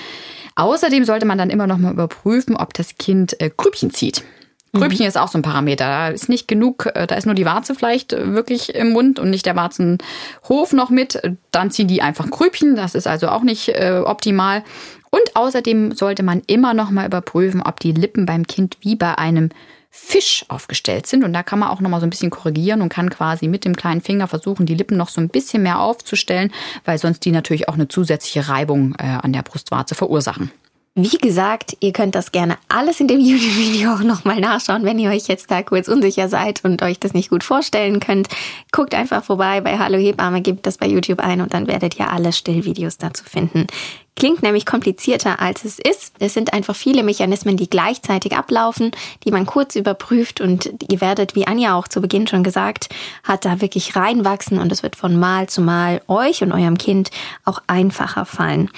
Außerdem 0.56 1.04
sollte 1.04 1.26
man 1.26 1.38
dann 1.38 1.50
immer 1.50 1.66
nochmal 1.66 1.92
überprüfen, 1.92 2.56
ob 2.56 2.72
das 2.74 2.96
Kind 2.98 3.40
äh, 3.40 3.50
Grübchen 3.54 3.92
zieht. 3.92 4.24
Grübchen 4.72 5.00
mhm. 5.00 5.08
ist 5.08 5.18
auch 5.18 5.28
so 5.28 5.38
ein 5.38 5.42
Parameter. 5.42 5.86
Da 5.86 6.08
ist 6.08 6.28
nicht 6.28 6.46
genug, 6.46 6.88
äh, 6.94 7.06
da 7.06 7.16
ist 7.16 7.26
nur 7.26 7.34
die 7.34 7.44
Warze 7.44 7.74
vielleicht 7.74 8.12
äh, 8.12 8.32
wirklich 8.32 8.74
im 8.74 8.92
Mund 8.92 9.18
und 9.18 9.30
nicht 9.30 9.46
der 9.46 9.56
Warzenhof 9.56 10.72
noch 10.72 10.90
mit. 10.90 11.20
Dann 11.50 11.70
ziehen 11.70 11.88
die 11.88 12.02
einfach 12.02 12.30
Grübchen. 12.30 12.76
Das 12.76 12.94
ist 12.94 13.06
also 13.06 13.28
auch 13.28 13.42
nicht 13.42 13.68
äh, 13.70 14.02
optimal. 14.04 14.62
Und 15.10 15.34
außerdem 15.34 15.92
sollte 15.92 16.22
man 16.22 16.42
immer 16.46 16.72
noch 16.72 16.90
mal 16.90 17.06
überprüfen, 17.06 17.62
ob 17.62 17.80
die 17.80 17.92
Lippen 17.92 18.26
beim 18.26 18.46
Kind 18.46 18.76
wie 18.80 18.94
bei 18.94 19.18
einem 19.18 19.50
Fisch 19.90 20.44
aufgestellt 20.48 21.08
sind. 21.08 21.24
Und 21.24 21.32
da 21.32 21.42
kann 21.42 21.58
man 21.58 21.68
auch 21.68 21.80
noch 21.80 21.90
mal 21.90 21.98
so 21.98 22.06
ein 22.06 22.10
bisschen 22.10 22.30
korrigieren 22.30 22.80
und 22.80 22.90
kann 22.90 23.10
quasi 23.10 23.48
mit 23.48 23.64
dem 23.64 23.74
kleinen 23.74 24.00
Finger 24.00 24.28
versuchen, 24.28 24.66
die 24.66 24.76
Lippen 24.76 24.96
noch 24.96 25.08
so 25.08 25.20
ein 25.20 25.28
bisschen 25.28 25.64
mehr 25.64 25.80
aufzustellen, 25.80 26.52
weil 26.84 26.98
sonst 26.98 27.24
die 27.24 27.32
natürlich 27.32 27.68
auch 27.68 27.74
eine 27.74 27.88
zusätzliche 27.88 28.48
Reibung 28.48 28.94
äh, 28.98 29.02
an 29.02 29.32
der 29.32 29.42
Brustwarze 29.42 29.96
verursachen. 29.96 30.52
Wie 30.96 31.18
gesagt, 31.18 31.76
ihr 31.78 31.92
könnt 31.92 32.16
das 32.16 32.32
gerne 32.32 32.58
alles 32.68 32.98
in 32.98 33.06
dem 33.06 33.20
YouTube-Video 33.20 33.94
auch 33.94 34.00
nochmal 34.00 34.40
nachschauen, 34.40 34.84
wenn 34.84 34.98
ihr 34.98 35.10
euch 35.10 35.28
jetzt 35.28 35.48
da 35.48 35.62
kurz 35.62 35.86
unsicher 35.86 36.28
seid 36.28 36.64
und 36.64 36.82
euch 36.82 36.98
das 36.98 37.14
nicht 37.14 37.30
gut 37.30 37.44
vorstellen 37.44 38.00
könnt. 38.00 38.28
Guckt 38.72 38.94
einfach 38.94 39.22
vorbei 39.22 39.60
bei 39.60 39.78
Hallo 39.78 39.98
Hebamme, 39.98 40.42
gebt 40.42 40.66
das 40.66 40.78
bei 40.78 40.88
YouTube 40.88 41.20
ein 41.20 41.42
und 41.42 41.54
dann 41.54 41.68
werdet 41.68 41.96
ihr 42.00 42.10
alle 42.10 42.32
Stillvideos 42.32 42.98
dazu 42.98 43.22
finden. 43.24 43.68
Klingt 44.16 44.42
nämlich 44.42 44.66
komplizierter, 44.66 45.40
als 45.40 45.64
es 45.64 45.78
ist. 45.78 46.16
Es 46.18 46.34
sind 46.34 46.52
einfach 46.52 46.74
viele 46.74 47.04
Mechanismen, 47.04 47.56
die 47.56 47.70
gleichzeitig 47.70 48.36
ablaufen, 48.36 48.90
die 49.24 49.30
man 49.30 49.46
kurz 49.46 49.76
überprüft 49.76 50.40
und 50.40 50.74
ihr 50.90 51.00
werdet, 51.00 51.36
wie 51.36 51.46
Anja 51.46 51.76
auch 51.76 51.86
zu 51.86 52.00
Beginn 52.00 52.26
schon 52.26 52.42
gesagt 52.42 52.88
hat, 53.22 53.44
da 53.44 53.60
wirklich 53.60 53.94
reinwachsen 53.94 54.58
und 54.58 54.72
es 54.72 54.82
wird 54.82 54.96
von 54.96 55.16
Mal 55.16 55.48
zu 55.48 55.62
Mal 55.62 56.02
euch 56.08 56.42
und 56.42 56.50
eurem 56.50 56.78
Kind 56.78 57.12
auch 57.44 57.62
einfacher 57.68 58.26
fallen. 58.26 58.70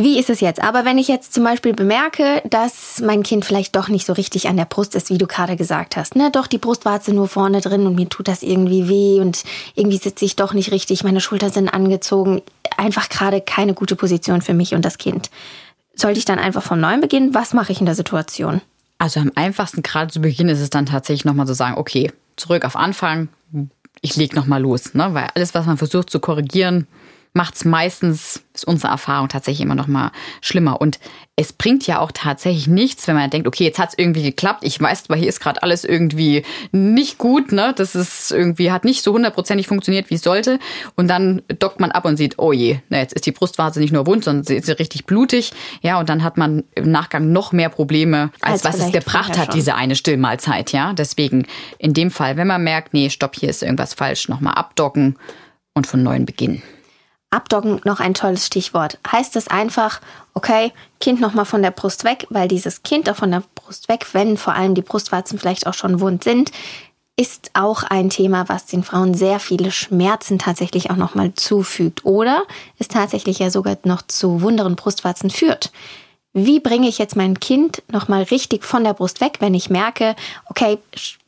Wie 0.00 0.16
ist 0.16 0.30
es 0.30 0.38
jetzt? 0.38 0.62
Aber 0.62 0.84
wenn 0.84 0.96
ich 0.96 1.08
jetzt 1.08 1.34
zum 1.34 1.42
Beispiel 1.42 1.74
bemerke, 1.74 2.40
dass 2.48 3.00
mein 3.00 3.24
Kind 3.24 3.44
vielleicht 3.44 3.74
doch 3.74 3.88
nicht 3.88 4.06
so 4.06 4.12
richtig 4.12 4.46
an 4.46 4.56
der 4.56 4.64
Brust 4.64 4.94
ist, 4.94 5.10
wie 5.10 5.18
du 5.18 5.26
gerade 5.26 5.56
gesagt 5.56 5.96
hast, 5.96 6.14
ne, 6.14 6.30
doch 6.30 6.46
die 6.46 6.58
Brustwarze 6.58 7.12
nur 7.12 7.26
vorne 7.26 7.60
drin 7.60 7.84
und 7.84 7.96
mir 7.96 8.08
tut 8.08 8.28
das 8.28 8.44
irgendwie 8.44 8.88
weh 8.88 9.20
und 9.20 9.42
irgendwie 9.74 9.96
sitze 9.96 10.24
ich 10.24 10.36
doch 10.36 10.52
nicht 10.54 10.70
richtig, 10.70 11.02
meine 11.02 11.20
Schultern 11.20 11.50
sind 11.50 11.68
angezogen, 11.68 12.42
einfach 12.76 13.08
gerade 13.08 13.40
keine 13.40 13.74
gute 13.74 13.96
Position 13.96 14.40
für 14.40 14.54
mich 14.54 14.72
und 14.72 14.84
das 14.84 14.98
Kind. 14.98 15.30
Sollte 15.96 16.20
ich 16.20 16.24
dann 16.24 16.38
einfach 16.38 16.62
von 16.62 16.78
neuem 16.78 17.00
beginnen? 17.00 17.34
Was 17.34 17.52
mache 17.52 17.72
ich 17.72 17.80
in 17.80 17.86
der 17.86 17.96
Situation? 17.96 18.60
Also 18.98 19.18
am 19.18 19.32
einfachsten 19.34 19.82
gerade 19.82 20.12
zu 20.12 20.20
Beginn 20.20 20.48
ist 20.48 20.60
es 20.60 20.70
dann 20.70 20.86
tatsächlich 20.86 21.24
nochmal 21.24 21.48
zu 21.48 21.54
sagen, 21.54 21.76
okay, 21.76 22.12
zurück 22.36 22.64
auf 22.64 22.76
Anfang, 22.76 23.30
ich 24.00 24.14
leg 24.14 24.32
nochmal 24.32 24.62
los, 24.62 24.94
ne? 24.94 25.12
Weil 25.12 25.26
alles, 25.34 25.54
was 25.54 25.66
man 25.66 25.76
versucht 25.76 26.08
zu 26.08 26.20
korrigieren, 26.20 26.86
macht 27.32 27.54
es 27.54 27.64
meistens, 27.64 28.42
ist 28.54 28.64
unsere 28.66 28.92
Erfahrung 28.92 29.28
tatsächlich 29.28 29.64
immer 29.64 29.74
noch 29.74 29.86
mal 29.86 30.10
schlimmer. 30.40 30.80
Und 30.80 30.98
es 31.36 31.52
bringt 31.52 31.86
ja 31.86 32.00
auch 32.00 32.10
tatsächlich 32.12 32.66
nichts, 32.66 33.06
wenn 33.06 33.14
man 33.14 33.30
denkt, 33.30 33.46
okay, 33.46 33.62
jetzt 33.62 33.78
hat 33.78 33.90
es 33.90 33.98
irgendwie 33.98 34.24
geklappt. 34.24 34.64
Ich 34.64 34.80
weiß 34.80 35.04
zwar, 35.04 35.16
hier 35.16 35.28
ist 35.28 35.38
gerade 35.38 35.62
alles 35.62 35.84
irgendwie 35.84 36.42
nicht 36.72 37.18
gut, 37.18 37.52
ne? 37.52 37.72
Das 37.76 37.94
ist 37.94 38.32
irgendwie, 38.32 38.72
hat 38.72 38.84
nicht 38.84 39.04
so 39.04 39.12
hundertprozentig 39.12 39.68
funktioniert, 39.68 40.10
wie 40.10 40.16
es 40.16 40.22
sollte. 40.22 40.58
Und 40.96 41.08
dann 41.08 41.42
dockt 41.60 41.78
man 41.78 41.92
ab 41.92 42.04
und 42.04 42.16
sieht, 42.16 42.38
oh 42.38 42.52
je, 42.52 42.80
na, 42.88 42.98
jetzt 42.98 43.14
ist 43.14 43.26
die 43.26 43.32
Brustwarze 43.32 43.78
nicht 43.78 43.92
nur 43.92 44.06
wund, 44.06 44.24
sondern 44.24 44.44
sie 44.44 44.56
ist 44.56 44.68
richtig 44.80 45.06
blutig. 45.06 45.52
Ja, 45.80 46.00
und 46.00 46.08
dann 46.08 46.24
hat 46.24 46.36
man 46.36 46.64
im 46.74 46.90
Nachgang 46.90 47.30
noch 47.30 47.52
mehr 47.52 47.68
Probleme, 47.68 48.30
als, 48.40 48.64
als 48.64 48.80
was 48.80 48.86
es 48.86 48.92
gebracht 48.92 49.38
hat, 49.38 49.54
diese 49.54 49.76
eine 49.76 49.94
Stillmahlzeit. 49.94 50.72
Ja, 50.72 50.92
deswegen 50.92 51.46
in 51.78 51.94
dem 51.94 52.10
Fall, 52.10 52.36
wenn 52.36 52.48
man 52.48 52.64
merkt, 52.64 52.94
nee, 52.94 53.10
stopp, 53.10 53.36
hier 53.36 53.50
ist 53.50 53.62
irgendwas 53.62 53.94
falsch, 53.94 54.28
nochmal 54.28 54.54
abdocken 54.54 55.16
und 55.74 55.86
von 55.86 56.02
neuem 56.02 56.26
beginnen. 56.26 56.62
Abdocken 57.30 57.80
noch 57.84 58.00
ein 58.00 58.14
tolles 58.14 58.46
Stichwort. 58.46 58.98
Heißt 59.10 59.36
es 59.36 59.48
einfach, 59.48 60.00
okay, 60.34 60.72
Kind 61.00 61.20
nochmal 61.20 61.44
von 61.44 61.62
der 61.62 61.70
Brust 61.70 62.04
weg, 62.04 62.26
weil 62.30 62.48
dieses 62.48 62.82
Kind 62.82 63.06
da 63.06 63.14
von 63.14 63.30
der 63.30 63.42
Brust 63.54 63.88
weg, 63.88 64.06
wenn 64.12 64.36
vor 64.36 64.54
allem 64.54 64.74
die 64.74 64.82
Brustwarzen 64.82 65.38
vielleicht 65.38 65.66
auch 65.66 65.74
schon 65.74 66.00
wund 66.00 66.24
sind, 66.24 66.50
ist 67.18 67.50
auch 67.54 67.82
ein 67.82 68.10
Thema, 68.10 68.48
was 68.48 68.66
den 68.66 68.84
Frauen 68.84 69.12
sehr 69.12 69.40
viele 69.40 69.72
Schmerzen 69.72 70.38
tatsächlich 70.38 70.90
auch 70.90 70.96
nochmal 70.96 71.34
zufügt 71.34 72.04
oder 72.04 72.44
es 72.78 72.86
tatsächlich 72.86 73.40
ja 73.40 73.50
sogar 73.50 73.76
noch 73.82 74.02
zu 74.02 74.40
wunderen 74.40 74.76
Brustwarzen 74.76 75.28
führt. 75.28 75.72
Wie 76.32 76.60
bringe 76.60 76.88
ich 76.88 76.98
jetzt 76.98 77.16
mein 77.16 77.40
Kind 77.40 77.82
nochmal 77.90 78.22
richtig 78.22 78.64
von 78.64 78.84
der 78.84 78.94
Brust 78.94 79.20
weg, 79.20 79.38
wenn 79.40 79.54
ich 79.54 79.68
merke, 79.68 80.14
okay, 80.46 80.78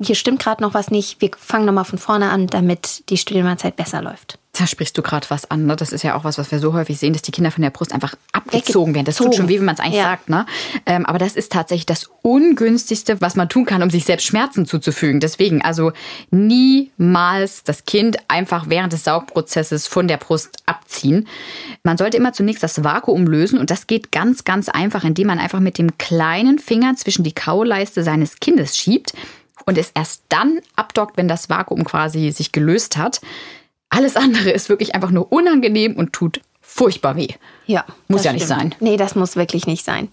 hier 0.01 0.15
stimmt 0.15 0.41
gerade 0.41 0.63
noch 0.63 0.75
was 0.75 0.91
nicht, 0.91 1.21
wir 1.21 1.31
fangen 1.37 1.67
nochmal 1.67 1.85
von 1.85 1.99
vorne 1.99 2.31
an, 2.31 2.47
damit 2.47 3.09
die 3.11 3.17
Stillmahlzeit 3.17 3.75
besser 3.75 4.01
läuft? 4.01 4.40
Da 4.53 4.67
sprichst 4.67 4.99
du 4.99 5.03
gerade 5.03 5.27
was 5.31 5.49
an. 5.49 5.67
Ne? 5.67 5.77
Das 5.77 5.93
ist 5.93 6.03
ja 6.03 6.17
auch 6.17 6.25
was, 6.25 6.37
was 6.37 6.51
wir 6.51 6.59
so 6.59 6.73
häufig 6.73 6.99
sehen, 6.99 7.13
dass 7.13 7.23
die 7.23 7.31
Kinder 7.31 7.53
von 7.53 7.63
der 7.63 7.71
Brust 7.71 7.93
einfach 7.93 8.17
abgezogen 8.33 8.95
werden. 8.95 9.05
Das 9.05 9.17
tut 9.17 9.35
schon 9.35 9.49
weh, 9.49 9.59
wenn 9.59 9.65
man 9.65 9.77
es 9.77 9.81
eigentlich 9.81 9.97
ja. 9.97 10.05
sagt. 10.05 10.29
Ne? 10.29 10.45
Ähm, 10.87 11.07
aber 11.07 11.19
das 11.19 11.37
ist 11.37 11.53
tatsächlich 11.53 11.87
das 11.87 12.11
Ungünstigste, 12.23 13.21
was 13.21 13.37
man 13.37 13.49
tun 13.49 13.65
kann, 13.65 13.81
um 13.83 13.91
sich 13.91 14.05
selbst 14.05 14.27
Schmerzen 14.27 14.67
zuzufügen. 14.67 15.21
Deswegen 15.21 15.63
also 15.63 15.93
niemals 16.33 17.63
das 17.63 17.85
Kind 17.85 18.19
einfach 18.27 18.69
während 18.69 18.93
des 18.93 19.05
Saugprozesses 19.05 19.87
von 19.87 20.09
der 20.09 20.17
Brust 20.17 20.51
abziehen. 20.67 21.29
Man 21.85 21.97
sollte 21.97 22.17
immer 22.17 22.33
zunächst 22.33 22.65
das 22.65 22.83
Vakuum 22.83 23.27
lösen 23.27 23.59
und 23.59 23.71
das 23.71 23.87
geht 23.87 24.11
ganz, 24.11 24.43
ganz 24.43 24.69
einfach, 24.69 25.05
indem 25.05 25.29
man 25.29 25.39
einfach 25.39 25.61
mit 25.61 25.79
dem 25.79 25.97
kleinen 25.97 26.59
Finger 26.59 26.97
zwischen 26.97 27.23
die 27.23 27.35
Kauleiste 27.35 28.03
seines 28.03 28.41
Kindes 28.41 28.77
schiebt 28.77 29.13
und 29.65 29.79
es 29.79 29.93
erst 29.95 30.23
dann 30.29 30.59
abdockt, 30.77 31.17
wenn 31.17 31.29
das 31.29 31.49
Vakuum 31.49 31.85
quasi 31.85 32.33
sich 32.33 32.51
gelöst 32.51 32.97
hat. 32.97 33.21
Alles 33.91 34.17
andere 34.17 34.51
ist 34.51 34.69
wirklich 34.69 34.95
einfach 34.95 35.11
nur 35.11 35.31
unangenehm 35.33 35.97
und 35.97 36.13
tut 36.13 36.41
furchtbar 36.61 37.17
weh. 37.17 37.29
Ja. 37.67 37.85
Muss 38.09 38.25
ja 38.25 38.31
stimmt. 38.31 38.35
nicht 38.35 38.47
sein. 38.47 38.75
Nee, 38.81 38.97
das 38.97 39.15
muss 39.15 39.37
wirklich 39.37 39.67
nicht 39.67 39.85
sein. 39.85 40.09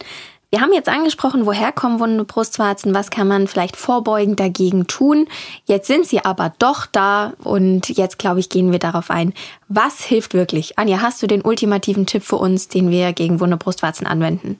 Wir 0.49 0.61
haben 0.61 0.71
jetzt 0.71 0.87
angesprochen, 0.87 1.45
woher 1.45 1.73
kommen 1.73 1.99
wunde 1.99 2.23
Brustwarzen, 2.23 2.93
was 2.93 3.09
kann 3.09 3.27
man 3.27 3.47
vielleicht 3.47 3.75
vorbeugend 3.75 4.39
dagegen 4.39 4.87
tun. 4.87 5.27
Jetzt 5.65 5.87
sind 5.87 6.05
sie 6.05 6.23
aber 6.23 6.53
doch 6.57 6.85
da 6.85 7.33
und 7.43 7.89
jetzt, 7.89 8.17
glaube 8.17 8.39
ich, 8.39 8.47
gehen 8.47 8.71
wir 8.71 8.79
darauf 8.79 9.11
ein. 9.11 9.33
Was 9.67 10.03
hilft 10.03 10.33
wirklich? 10.33 10.79
Anja, 10.79 11.01
hast 11.01 11.21
du 11.21 11.27
den 11.27 11.41
ultimativen 11.41 12.05
Tipp 12.05 12.23
für 12.23 12.37
uns, 12.37 12.69
den 12.69 12.89
wir 12.91 13.11
gegen 13.11 13.41
wunde 13.41 13.57
Brustwarzen 13.57 14.07
anwenden? 14.07 14.57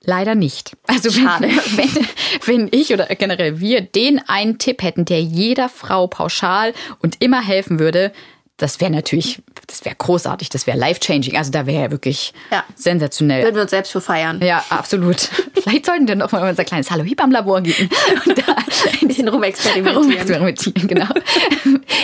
Leider 0.00 0.36
nicht. 0.36 0.76
Also 0.86 1.10
Schade. 1.10 1.48
Wenn, 1.76 2.06
wenn 2.44 2.68
ich 2.70 2.92
oder 2.92 3.06
generell 3.06 3.58
wir 3.58 3.80
den 3.80 4.20
einen 4.28 4.58
Tipp 4.58 4.84
hätten, 4.84 5.04
der 5.04 5.20
jeder 5.20 5.68
Frau 5.68 6.06
pauschal 6.06 6.72
und 7.02 7.20
immer 7.20 7.42
helfen 7.42 7.80
würde, 7.80 8.12
das 8.56 8.80
wäre 8.80 8.90
natürlich, 8.90 9.42
das 9.66 9.84
wäre 9.84 9.94
großartig, 9.94 10.48
das 10.48 10.66
wäre 10.66 10.78
life-changing. 10.78 11.36
Also 11.36 11.50
da 11.50 11.66
wäre 11.66 11.84
ja 11.84 11.90
wirklich 11.90 12.32
ja. 12.50 12.64
sensationell. 12.74 13.42
Würden 13.44 13.56
wir 13.56 13.62
uns 13.62 13.70
selbst 13.70 13.92
für 13.92 14.00
feiern. 14.00 14.40
Ja, 14.42 14.64
absolut. 14.70 15.28
Vielleicht 15.54 15.86
sollten 15.86 16.08
wir 16.08 16.16
noch 16.16 16.32
mal 16.32 16.48
unser 16.48 16.64
kleines 16.64 16.90
Hallo 16.90 17.04
Hip 17.04 17.22
am 17.22 17.30
Labor 17.30 17.60
gehen 17.60 17.90
und 18.24 18.38
da 18.38 18.56
ein 19.02 19.08
bisschen 19.08 19.28
rumexperimentieren. 19.28 20.02
rumexperimentieren. 20.02 20.88
Genau. 20.88 21.08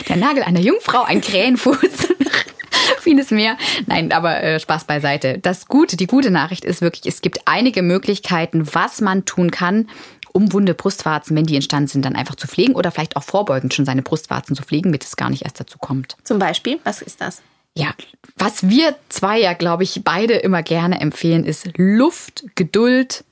Der 0.09 0.17
Nagel 0.17 0.43
einer 0.43 0.61
Jungfrau, 0.61 1.03
ein 1.05 1.23
Krähenfuß. 1.23 1.79
vieles 3.01 3.31
mehr. 3.31 3.57
Nein, 3.87 4.13
aber 4.13 4.43
äh, 4.43 4.61
Spaß 4.61 4.85
beiseite. 4.85 5.39
Das 5.39 5.67
Gute, 5.67 5.97
die 5.97 6.07
gute 6.07 6.31
Nachricht 6.31 6.65
ist 6.65 6.83
wirklich, 6.83 7.07
es 7.07 7.21
gibt 7.21 7.41
einige 7.47 7.83
Möglichkeiten, 7.83 8.69
was 8.75 9.01
man 9.01 9.25
tun 9.25 9.51
kann, 9.51 9.89
um 10.33 10.53
wunde 10.53 10.75
Brustwarzen, 10.75 11.37
wenn 11.37 11.47
die 11.47 11.55
entstanden 11.55 11.89
sind, 11.89 12.05
dann 12.05 12.17
einfach 12.17 12.35
zu 12.35 12.47
pflegen 12.47 12.75
oder 12.75 12.91
vielleicht 12.91 13.17
auch 13.17 13.23
vorbeugend 13.23 13.75
schon 13.75 13.85
seine 13.85 14.03
Brustwarzen 14.03 14.57
zu 14.57 14.63
pflegen, 14.63 14.91
damit 14.91 15.05
es 15.05 15.17
gar 15.17 15.31
nicht 15.31 15.43
erst 15.43 15.61
dazu 15.61 15.79
kommt. 15.79 16.17
Zum 16.25 16.39
Beispiel, 16.39 16.81
was 16.85 17.03
ist 17.03 17.21
das? 17.21 17.43
Ja, 17.75 17.95
was 18.37 18.69
wir 18.69 18.97
zwei 19.09 19.41
ja, 19.41 19.55
glaube 19.55 19.83
ich, 19.83 20.03
beide 20.05 20.35
immer 20.35 20.63
gerne 20.63 21.01
empfehlen, 21.01 21.45
ist 21.45 21.71
Luft, 21.77 22.45
Geduld, 22.55 23.25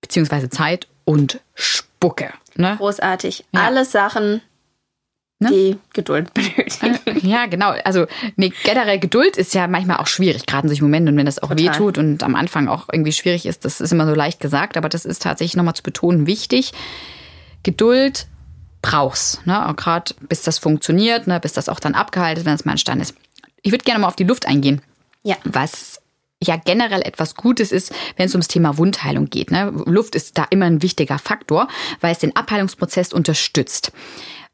beziehungsweise 0.00 0.50
Zeit 0.50 0.88
und 1.04 1.40
Spucke. 1.54 2.32
Ne? 2.56 2.74
Großartig. 2.78 3.44
Ja. 3.52 3.62
Alle 3.62 3.84
Sachen, 3.84 4.42
Ne? 5.40 5.50
die 5.50 5.78
Geduld 5.92 6.34
benötigen. 6.34 7.28
Ja, 7.28 7.46
genau. 7.46 7.70
Also 7.84 8.06
nee, 8.34 8.52
generell 8.64 8.98
Geduld 8.98 9.36
ist 9.36 9.54
ja 9.54 9.68
manchmal 9.68 9.98
auch 9.98 10.08
schwierig, 10.08 10.46
gerade 10.46 10.64
in 10.64 10.68
solchen 10.68 10.84
Momenten. 10.84 11.10
Und 11.10 11.16
wenn 11.16 11.26
das 11.26 11.40
auch 11.40 11.50
Total. 11.50 11.74
wehtut 11.74 11.96
und 11.96 12.24
am 12.24 12.34
Anfang 12.34 12.66
auch 12.66 12.88
irgendwie 12.92 13.12
schwierig 13.12 13.46
ist, 13.46 13.64
das 13.64 13.80
ist 13.80 13.92
immer 13.92 14.06
so 14.06 14.14
leicht 14.14 14.40
gesagt, 14.40 14.76
aber 14.76 14.88
das 14.88 15.04
ist 15.04 15.22
tatsächlich 15.22 15.56
nochmal 15.56 15.74
zu 15.74 15.84
betonen 15.84 16.26
wichtig. 16.26 16.72
Geduld 17.62 18.26
brauchst, 18.82 19.46
ne? 19.46 19.72
Gerade 19.76 20.14
bis 20.28 20.42
das 20.42 20.58
funktioniert, 20.58 21.26
ne? 21.26 21.38
bis 21.40 21.52
das 21.52 21.68
auch 21.68 21.80
dann 21.80 21.94
abgehalten, 21.94 22.44
wenn 22.44 22.54
es 22.54 22.64
mal 22.64 22.72
entstanden 22.72 23.02
ist. 23.02 23.14
Ich 23.62 23.72
würde 23.72 23.84
gerne 23.84 24.00
mal 24.00 24.08
auf 24.08 24.16
die 24.16 24.24
Luft 24.24 24.46
eingehen. 24.46 24.80
Ja. 25.22 25.36
Was 25.44 26.00
ja 26.42 26.56
generell 26.56 27.02
etwas 27.02 27.34
Gutes 27.34 27.72
ist, 27.72 27.92
wenn 28.16 28.26
es 28.26 28.34
ums 28.34 28.48
Thema 28.48 28.78
Wundheilung 28.78 29.26
geht. 29.26 29.50
Ne? 29.50 29.72
Luft 29.86 30.14
ist 30.14 30.38
da 30.38 30.46
immer 30.50 30.66
ein 30.66 30.82
wichtiger 30.82 31.18
Faktor, 31.18 31.68
weil 32.00 32.12
es 32.12 32.20
den 32.20 32.36
Abheilungsprozess 32.36 33.12
unterstützt. 33.12 33.92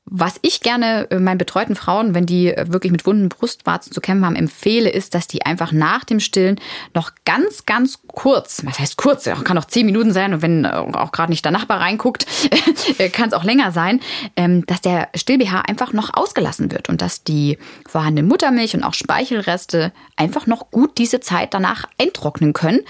Was 0.07 0.39
ich 0.43 0.61
gerne 0.61 1.11
äh, 1.11 1.19
meinen 1.19 1.39
betreuten 1.39 1.77
Frauen, 1.77 2.15
wenn 2.15 2.27
die 2.27 2.49
äh, 2.49 2.67
wirklich 2.71 2.93
mit 2.93 3.07
wunden 3.07 3.31
Brustwarzen 3.31 3.91
zu 3.91 4.03
kämpfen 4.03 4.27
haben, 4.27 4.37
empfehle, 4.37 4.91
ist, 4.91 5.15
dass 5.15 5.27
die 5.27 5.47
einfach 5.47 5.73
nach 5.73 6.05
dem 6.05 6.21
Stillen 6.21 6.61
noch 6.93 7.13
ganz, 7.25 7.65
ganz 7.65 8.01
kurz, 8.07 8.63
was 8.67 8.79
heißt 8.79 8.99
kurz, 8.99 9.25
kann 9.25 9.57
auch 9.57 9.65
zehn 9.65 9.87
Minuten 9.87 10.13
sein 10.13 10.35
und 10.35 10.43
wenn 10.43 10.67
äh, 10.67 10.69
auch 10.69 11.11
gerade 11.11 11.33
nicht 11.33 11.43
der 11.45 11.53
Nachbar 11.53 11.81
reinguckt, 11.81 12.27
kann 13.13 13.29
es 13.29 13.33
auch 13.33 13.45
länger 13.45 13.73
sein, 13.73 14.01
ähm, 14.37 14.67
dass 14.67 14.83
der 14.83 15.09
Still-BH 15.15 15.63
einfach 15.63 15.95
noch 15.95 16.13
ausgelassen 16.13 16.71
wird 16.71 16.91
und 16.91 17.01
dass 17.01 17.25
die 17.25 17.57
vorhandene 17.89 18.29
Muttermilch 18.29 18.75
und 18.75 18.85
auch 18.85 18.95
Speichelreste 18.95 19.91
einfach 20.17 20.47
noch 20.47 20.71
gut 20.71 20.99
diese 20.99 21.21
Zeit 21.21 21.55
danach 21.55 21.87
eintrocknen 21.99 22.53
können 22.53 22.81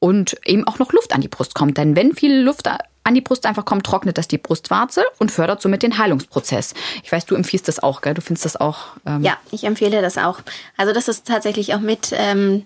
und 0.00 0.36
eben 0.44 0.66
auch 0.66 0.80
noch 0.80 0.92
Luft 0.92 1.14
an 1.14 1.20
die 1.20 1.28
Brust 1.28 1.54
kommt. 1.54 1.78
Denn 1.78 1.94
wenn 1.94 2.14
viel 2.14 2.40
Luft 2.40 2.68
an 3.04 3.14
die 3.14 3.20
Brust 3.20 3.46
einfach 3.46 3.64
kommt, 3.64 3.86
trocknet 3.86 4.18
das 4.18 4.28
die 4.28 4.38
Brustwarze 4.38 5.04
und 5.18 5.30
fördert 5.30 5.62
somit 5.62 5.82
den 5.82 5.98
Heilungsprozess. 5.98 6.74
Ich 7.02 7.12
weiß, 7.12 7.26
du 7.26 7.34
empfiehlst 7.34 7.68
das 7.68 7.82
auch, 7.82 8.00
gell? 8.00 8.14
Du 8.14 8.22
findest 8.22 8.44
das 8.44 8.56
auch. 8.56 8.96
Ähm 9.06 9.22
ja, 9.22 9.36
ich 9.50 9.64
empfehle 9.64 10.02
das 10.02 10.18
auch. 10.18 10.40
Also 10.76 10.92
das 10.92 11.08
ist 11.08 11.26
tatsächlich 11.26 11.74
auch 11.74 11.80
mit. 11.80 12.12
Ähm 12.16 12.64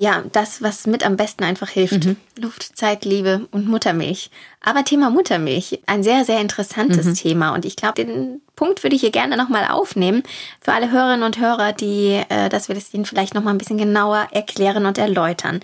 ja, 0.00 0.22
das, 0.30 0.62
was 0.62 0.86
mit 0.86 1.04
am 1.04 1.16
besten 1.16 1.42
einfach 1.42 1.70
hilft. 1.70 2.04
Mhm. 2.04 2.16
Luft, 2.38 2.78
Zeit, 2.78 3.04
Liebe 3.04 3.48
und 3.50 3.66
Muttermilch. 3.66 4.30
Aber 4.64 4.84
Thema 4.84 5.10
Muttermilch, 5.10 5.80
ein 5.86 6.04
sehr, 6.04 6.24
sehr 6.24 6.40
interessantes 6.40 7.04
mhm. 7.04 7.14
Thema. 7.14 7.52
Und 7.52 7.64
ich 7.64 7.74
glaube, 7.74 8.04
den 8.04 8.40
Punkt 8.54 8.84
würde 8.84 8.94
ich 8.94 9.00
hier 9.00 9.10
gerne 9.10 9.36
nochmal 9.36 9.66
aufnehmen. 9.68 10.22
Für 10.60 10.72
alle 10.72 10.92
Hörerinnen 10.92 11.24
und 11.24 11.40
Hörer, 11.40 11.72
die, 11.72 12.22
äh, 12.28 12.48
dass 12.48 12.68
wir 12.68 12.76
das 12.76 12.94
ihnen 12.94 13.06
vielleicht 13.06 13.34
nochmal 13.34 13.52
ein 13.52 13.58
bisschen 13.58 13.76
genauer 13.76 14.28
erklären 14.30 14.86
und 14.86 14.98
erläutern. 14.98 15.58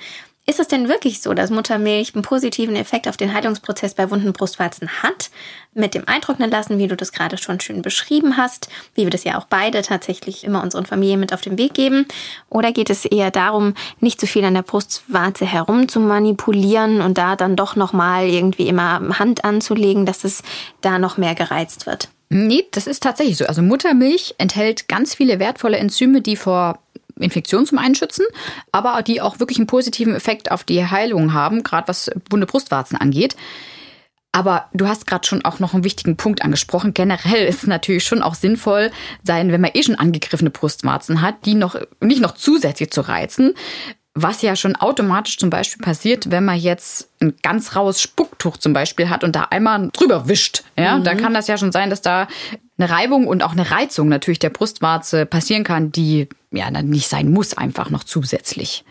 Ist 0.47 0.61
es 0.61 0.69
denn 0.69 0.89
wirklich 0.89 1.23
so, 1.23 1.33
dass 1.33 1.49
Muttermilch 1.49 2.15
einen 2.15 2.23
positiven 2.23 2.77
Effekt 2.77 3.09
auf 3.09 3.17
den 3.17 3.33
Heilungsprozess 3.33 3.95
bei 3.95 4.11
wunden 4.11 4.35
Brustwarzen 4.35 5.03
hat? 5.03 5.31
Mit 5.73 5.95
dem 5.95 6.07
Eintrocknen 6.07 6.51
lassen, 6.51 6.79
wie 6.79 6.87
du 6.87 6.97
das 6.97 7.13
gerade 7.13 7.39
schon 7.39 7.61
schön 7.61 7.81
beschrieben 7.81 8.37
hast, 8.37 8.69
wie 8.95 9.05
wir 9.05 9.11
das 9.11 9.25
ja 9.25 9.39
auch 9.39 9.47
beide 9.47 9.81
tatsächlich 9.81 10.45
immer 10.45 10.63
unseren 10.63 10.85
Familien 10.85 11.19
mit 11.19 11.33
auf 11.33 11.41
den 11.41 11.57
Weg 11.57 11.73
geben? 11.73 12.07
Oder 12.51 12.73
geht 12.73 12.91
es 12.91 13.07
eher 13.07 13.31
darum, 13.31 13.73
nicht 14.01 14.21
zu 14.21 14.27
viel 14.27 14.45
an 14.45 14.53
der 14.53 14.63
Brustwarze 14.63 15.47
herum 15.47 15.89
zu 15.89 15.99
manipulieren 15.99 17.01
und 17.01 17.17
da 17.17 17.37
dann 17.37 17.57
doch 17.57 17.75
nochmal 17.75 18.29
irgendwie 18.29 18.69
immer 18.69 19.19
Hand 19.19 19.47
anzulegen, 19.47 20.05
dass 20.05 20.25
es 20.25 20.43
da 20.83 20.99
noch 20.99 21.17
mehr 21.17 21.35
gereizt 21.35 21.87
wird? 21.87 22.11
Nee, 22.29 22.67
das 22.73 22.87
ist 22.87 23.03
tatsächlich 23.03 23.39
so. 23.39 23.47
Also 23.47 23.63
Muttermilch 23.63 24.35
enthält 24.37 24.89
ganz 24.89 25.15
viele 25.15 25.39
wertvolle 25.39 25.79
Enzyme, 25.79 26.21
die 26.21 26.37
vor 26.37 26.81
Infektionen 27.19 27.67
zum 27.67 27.79
einen 27.79 27.95
schützen, 27.95 28.27
aber 28.73 29.03
die 29.03 29.21
auch 29.21 29.41
wirklich 29.41 29.59
einen 29.59 29.67
positiven 29.67 30.15
Effekt 30.15 30.51
auf 30.51 30.65
die 30.65 30.87
Heilung 30.87 31.33
haben, 31.33 31.63
gerade 31.63 31.89
was 31.89 32.11
wunde 32.31 32.47
Brustwarzen 32.47 32.97
angeht. 32.97 33.37
Aber 34.35 34.69
du 34.75 34.89
hast 34.89 35.07
gerade 35.07 35.25
schon 35.25 35.45
auch 35.45 35.61
noch 35.61 35.75
einen 35.75 35.85
wichtigen 35.85 36.17
Punkt 36.17 36.43
angesprochen. 36.43 36.93
Generell 36.93 37.47
ist 37.47 37.63
es 37.63 37.67
natürlich 37.69 38.03
schon 38.03 38.21
auch 38.21 38.35
sinnvoll 38.35 38.91
sein, 39.23 39.53
wenn 39.53 39.61
man 39.61 39.71
eh 39.75 39.83
schon 39.85 39.95
angegriffene 39.95 40.51
Brustwarzen 40.51 41.23
hat, 41.23 41.47
die 41.47 41.55
noch 41.55 41.77
nicht 42.01 42.21
noch 42.21 42.35
zusätzlich 42.35 42.91
zu 42.91 43.03
reizen. 43.03 43.55
Was 44.13 44.43
ja 44.43 44.57
schon 44.57 44.75
automatisch 44.75 45.39
zum 45.39 45.51
Beispiel 45.51 45.85
passiert, 45.85 46.33
wenn 46.33 46.45
man 46.45 46.59
jetzt 46.59 47.11
ein 47.21 47.35
ganz 47.43 47.77
raues 47.77 48.03
Spucktuch 48.03 48.57
zum 48.57 48.73
Beispiel 48.73 49.09
hat 49.09 49.23
und 49.23 49.37
da 49.37 49.45
einmal 49.51 49.91
drüber 49.93 50.29
wischt. 50.29 50.65
Ja, 50.77 50.99
mhm. 50.99 51.05
dann 51.05 51.17
kann 51.19 51.33
das 51.33 51.47
ja 51.47 51.57
schon 51.57 51.71
sein, 51.71 51.91
dass 51.91 52.03
da 52.03 52.27
eine 52.77 52.91
Reibung 52.91 53.27
und 53.27 53.43
auch 53.43 53.53
eine 53.53 53.71
Reizung 53.71 54.09
natürlich 54.09 54.39
der 54.39 54.51
Brustwarze 54.51 55.27
passieren 55.27 55.65
kann, 55.65 55.93
die 55.93 56.29
ja 56.51 56.71
dann 56.71 56.89
nicht 56.89 57.09
sein 57.09 57.31
muss, 57.31 57.57
einfach 57.57 57.91
noch 57.91 58.05
zusätzlich. 58.05 58.85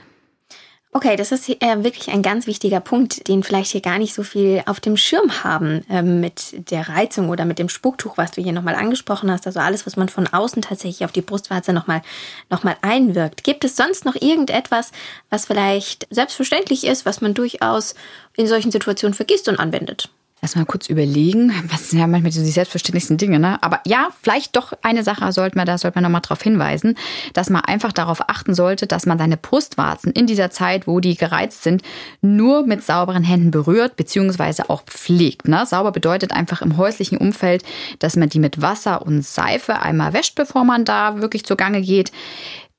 Okay, 0.96 1.16
das 1.16 1.32
ist 1.32 1.50
äh, 1.50 1.84
wirklich 1.84 2.12
ein 2.12 2.22
ganz 2.22 2.46
wichtiger 2.46 2.80
Punkt, 2.80 3.28
den 3.28 3.42
vielleicht 3.42 3.72
hier 3.72 3.82
gar 3.82 3.98
nicht 3.98 4.14
so 4.14 4.22
viel 4.22 4.62
auf 4.68 4.80
dem 4.80 4.96
Schirm 4.96 5.44
haben 5.44 5.84
äh, 5.90 6.04
mit 6.04 6.70
der 6.70 6.88
Reizung 6.88 7.30
oder 7.30 7.46
mit 7.46 7.58
dem 7.58 7.68
Spucktuch, 7.68 8.16
was 8.16 8.30
du 8.30 8.44
hier 8.44 8.52
nochmal 8.52 8.76
angesprochen 8.76 9.32
hast. 9.32 9.48
Also 9.48 9.60
alles, 9.60 9.88
was 9.88 9.96
man 9.96 10.08
von 10.08 10.28
außen 10.28 10.62
tatsächlich 10.62 11.04
auf 11.04 11.12
die 11.12 11.24
Brustwarze 11.24 11.74
nochmal 11.74 12.04
noch 12.52 12.64
mal 12.64 12.76
einwirkt. 12.84 13.44
Gibt 13.44 13.66
es 13.66 13.76
sonst 13.76 14.06
noch 14.06 14.14
irgendetwas, 14.14 14.92
was 15.32 15.48
vielleicht 15.48 16.06
selbstverständlich 16.12 16.86
ist, 16.86 17.08
was 17.08 17.22
man 17.22 17.34
durchaus 17.34 17.96
in 18.36 18.46
solchen 18.46 18.72
Situationen 18.72 19.16
vergisst 19.16 19.50
und 19.50 19.60
anwendet? 19.60 20.10
Erstmal 20.44 20.66
kurz 20.66 20.90
überlegen, 20.90 21.54
was 21.72 21.90
sind 21.90 22.00
ja 22.00 22.08
manchmal 22.08 22.34
so 22.34 22.44
die 22.44 22.52
selbstverständlichsten 22.52 23.16
Dinge, 23.16 23.40
ne? 23.40 23.64
Aber 23.64 23.80
ja, 23.88 24.10
vielleicht 24.22 24.58
doch 24.58 24.74
eine 24.82 25.02
Sache 25.02 25.32
sollte 25.32 25.58
man, 25.58 25.66
da 25.66 25.78
sollte 25.78 25.96
man 25.96 26.04
nochmal 26.04 26.20
darauf 26.20 26.42
hinweisen, 26.42 26.98
dass 27.32 27.50
man 27.50 27.64
einfach 27.64 27.94
darauf 27.94 28.30
achten 28.30 28.54
sollte, 28.54 28.86
dass 28.86 29.06
man 29.06 29.18
seine 29.18 29.38
Brustwarzen 29.38 30.12
in 30.12 30.28
dieser 30.28 30.52
Zeit, 30.52 30.86
wo 30.86 31.00
die 31.00 31.16
gereizt 31.16 31.64
sind, 31.64 31.82
nur 32.22 32.68
mit 32.68 32.84
sauberen 32.84 33.24
Händen 33.24 33.52
berührt, 33.52 33.96
beziehungsweise 33.96 34.70
auch 34.70 34.84
pflegt. 34.84 35.48
Ne? 35.48 35.66
Sauber 35.66 35.94
bedeutet 35.94 36.34
einfach 36.34 36.62
im 36.62 36.76
häuslichen 36.76 37.20
Umfeld, 37.20 37.64
dass 38.00 38.18
man 38.18 38.28
die 38.28 38.40
mit 38.40 38.62
Wasser 38.62 39.02
und 39.02 39.24
Seife 39.24 39.80
einmal 39.80 40.12
wäscht, 40.12 40.36
bevor 40.36 40.66
man 40.66 40.84
da 40.84 41.22
wirklich 41.22 41.46
zugange 41.46 41.80
geht. 41.80 42.12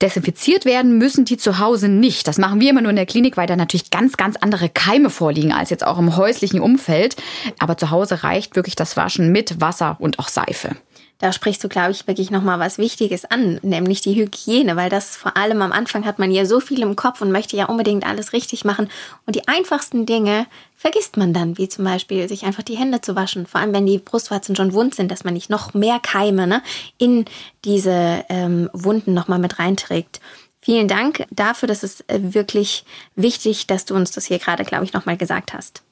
Desinfiziert 0.03 0.65
werden 0.65 0.99
müssen 0.99 1.25
die 1.25 1.37
zu 1.37 1.59
Hause 1.59 1.89
nicht. 1.89 2.27
Das 2.27 2.39
machen 2.39 2.61
wir 2.61 2.71
immer 2.71 2.81
nur 2.81 2.91
in 2.91 2.97
der 2.97 3.07
Klinik, 3.07 3.37
weil 3.37 3.47
da 3.47 3.57
natürlich 3.57 3.91
ganz, 3.91 4.17
ganz 4.17 4.37
andere 4.37 4.69
Keime 4.69 5.09
vorliegen 5.09 5.53
als 5.53 5.71
jetzt 5.71 5.87
auch 5.87 5.99
im 5.99 6.17
häuslichen 6.17 6.61
Umfeld. 6.61 7.17
Aber 7.59 7.77
zu 7.77 7.91
Hause 7.91 8.25
reicht 8.25 8.57
wirklich 8.57 8.75
das 8.75 8.97
Waschen 8.97 9.31
mit 9.31 9.61
Wasser 9.61 9.97
und 10.01 10.19
auch 10.19 10.29
Seife. 10.29 10.77
Da 11.25 11.33
sprichst 11.33 11.65
du, 11.65 11.71
glaube 11.71 11.91
ich, 11.91 12.07
wirklich 12.07 12.31
nochmal 12.31 12.59
was 12.59 12.77
Wichtiges 12.77 13.25
an, 13.25 13.59
nämlich 13.63 14.03
die 14.03 14.15
Hygiene, 14.15 14.77
weil 14.77 14.91
das 14.91 15.17
vor 15.17 15.39
allem 15.39 15.63
am 15.63 15.73
Anfang 15.73 16.05
hat 16.05 16.19
man 16.19 16.31
ja 16.31 16.45
so 16.45 16.61
viel 16.61 16.83
im 16.83 16.97
Kopf 16.97 17.23
und 17.23 17.33
möchte 17.33 17.57
ja 17.57 17.65
unbedingt 17.65 18.07
alles 18.07 18.35
richtig 18.35 18.67
machen. 18.67 18.91
Und 19.25 19.35
die 19.35 19.49
einfachsten 19.49 20.05
Dinge 20.05 20.45
vergisst 20.77 21.17
man 21.17 21.33
dann, 21.33 21.57
wie 21.57 21.67
zum 21.67 21.87
Beispiel 21.87 22.29
sich 22.29 22.45
einfach 22.45 22.63
die 22.63 22.77
Hände 22.77 23.01
zu 23.01 23.17
waschen, 23.17 23.47
vor 23.47 23.63
allem 23.63 23.73
wenn 23.73 23.87
die 23.87 23.97
Brustwarzen 23.97 24.55
schon 24.55 24.75
wund 24.75 24.95
sind, 24.95 25.11
dass 25.11 25.25
man 25.25 25.33
nicht 25.33 25.49
noch 25.49 25.73
mehr 25.73 25.99
Keime 25.99 26.47
ne, 26.47 26.63
in 26.99 27.25
diese 27.65 28.27
ähm, 28.29 28.69
Wunden 28.75 29.15
nochmal 29.15 29.39
mit 29.39 29.59
reinträgt. 29.59 30.21
Vielen 30.61 30.89
Dank 30.89 31.25
dafür, 31.31 31.69
das 31.69 31.83
ist 31.83 32.05
äh, 32.11 32.35
wirklich 32.35 32.85
wichtig, 33.17 33.67
dass 33.67 33.87
du 33.87 33.95
uns 33.95 34.11
das 34.11 34.27
hier 34.27 34.41
gerade, 34.41 34.65
glaube 34.65 34.85
ich, 34.85 34.93
nochmal 34.93 35.17
gesagt 35.17 35.55
hast. 35.55 35.85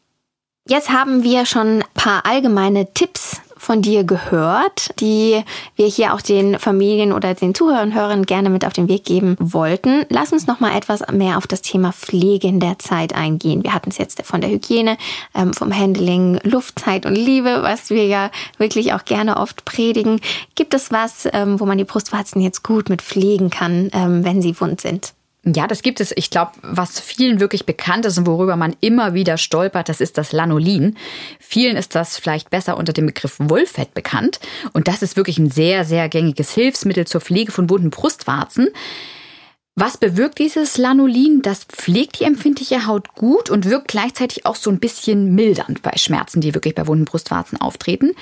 Jetzt 0.69 0.91
haben 0.91 1.23
wir 1.23 1.47
schon 1.47 1.79
ein 1.79 1.85
paar 1.95 2.27
allgemeine 2.27 2.93
Tipps 2.93 3.41
von 3.63 3.81
dir 3.81 4.03
gehört, 4.03 4.99
die 5.01 5.41
wir 5.77 5.87
hier 5.87 6.15
auch 6.15 6.21
den 6.21 6.59
Familien 6.59 7.13
oder 7.13 7.33
den 7.35 7.55
Zuhörern 7.55 7.95
Hörern 7.95 8.27
gerne 8.27 8.51
mit 8.51 8.67
auf 8.67 8.73
den 8.73 8.89
Weg 8.89 9.05
geben 9.05 9.37
wollten. 9.39 10.05
Lass 10.09 10.33
uns 10.33 10.49
noch 10.49 10.59
mal 10.59 10.77
etwas 10.77 11.03
mehr 11.13 11.37
auf 11.37 11.47
das 11.47 11.63
Thema 11.63 11.93
Pflege 11.93 12.49
in 12.49 12.59
der 12.59 12.81
Zeit 12.81 13.15
eingehen. 13.15 13.63
Wir 13.63 13.73
hatten 13.73 13.91
es 13.91 13.99
jetzt 13.99 14.21
von 14.27 14.41
der 14.41 14.51
Hygiene, 14.51 14.99
ähm, 15.33 15.55
vom 15.55 15.73
Handling, 15.73 16.41
Luftzeit 16.43 17.07
und 17.07 17.15
Liebe, 17.15 17.63
was 17.63 17.91
wir 17.91 18.05
ja 18.05 18.33
wirklich 18.59 18.95
auch 18.95 19.05
gerne 19.05 19.37
oft 19.37 19.65
predigen. 19.65 20.21
Gibt 20.57 20.75
es 20.75 20.91
was, 20.91 21.29
ähm, 21.33 21.61
wo 21.61 21.65
man 21.65 21.79
die 21.79 21.85
Brustwarzen 21.85 22.43
jetzt 22.43 22.65
gut 22.65 22.89
mit 22.89 23.01
pflegen 23.01 23.49
kann, 23.51 23.91
ähm, 23.93 24.25
wenn 24.25 24.43
sie 24.43 24.61
wund 24.61 24.81
sind? 24.81 25.15
Ja, 25.45 25.67
das 25.67 25.83
gibt 25.83 26.01
es. 26.01 26.13
Ich 26.15 26.31
glaube, 26.31 26.53
was 26.63 27.01
vielen 27.01 27.41
wirklich 27.41 27.67
bekannt 27.67 28.07
ist 28.07 28.17
und 28.17 28.27
worüber 28.27 28.55
man 28.55 28.77
immer 28.81 29.13
wieder 29.13 29.39
stolpert, 29.39 29.89
das 29.89 30.01
ist 30.01 30.17
das 30.17 30.31
Lanolin. 30.31 30.97
Vielen 31.41 31.77
ist 31.77 31.97
das 31.97 32.17
vielleicht 32.17 32.51
besser 32.51 32.77
unter 32.77 32.93
dem 32.93 33.07
Begriff 33.07 33.37
Wollfett 33.39 33.93
bekannt. 33.93 34.39
Und 34.73 34.87
das 34.87 35.03
ist 35.03 35.17
wirklich 35.17 35.39
ein 35.39 35.51
sehr, 35.51 35.85
sehr 35.85 36.09
gängiges 36.09 36.53
Hilfsmittel 36.53 37.09
zur 37.09 37.21
Pflege 37.21 37.51
von 37.51 37.69
wunden 37.69 37.91
Brustwarzen. 37.91 38.69
Was 39.75 39.97
bewirkt 39.97 40.39
dieses 40.39 40.79
Lanolin? 40.79 41.43
Das 41.43 41.65
pflegt 41.65 42.21
die 42.21 42.25
empfindliche 42.25 42.87
Haut 42.87 43.15
gut 43.15 43.51
und 43.51 43.65
wirkt 43.65 43.89
gleichzeitig 43.89 44.47
auch 44.47 44.55
so 44.55 44.71
ein 44.71 44.79
bisschen 44.79 45.35
mildernd 45.35 45.83
bei 45.83 45.97
Schmerzen, 45.97 46.41
die 46.41 46.55
wirklich 46.55 46.77
bei 46.77 46.87
wunden 46.87 47.07
Brustwarzen 47.07 47.61
auftreten. 47.61 48.13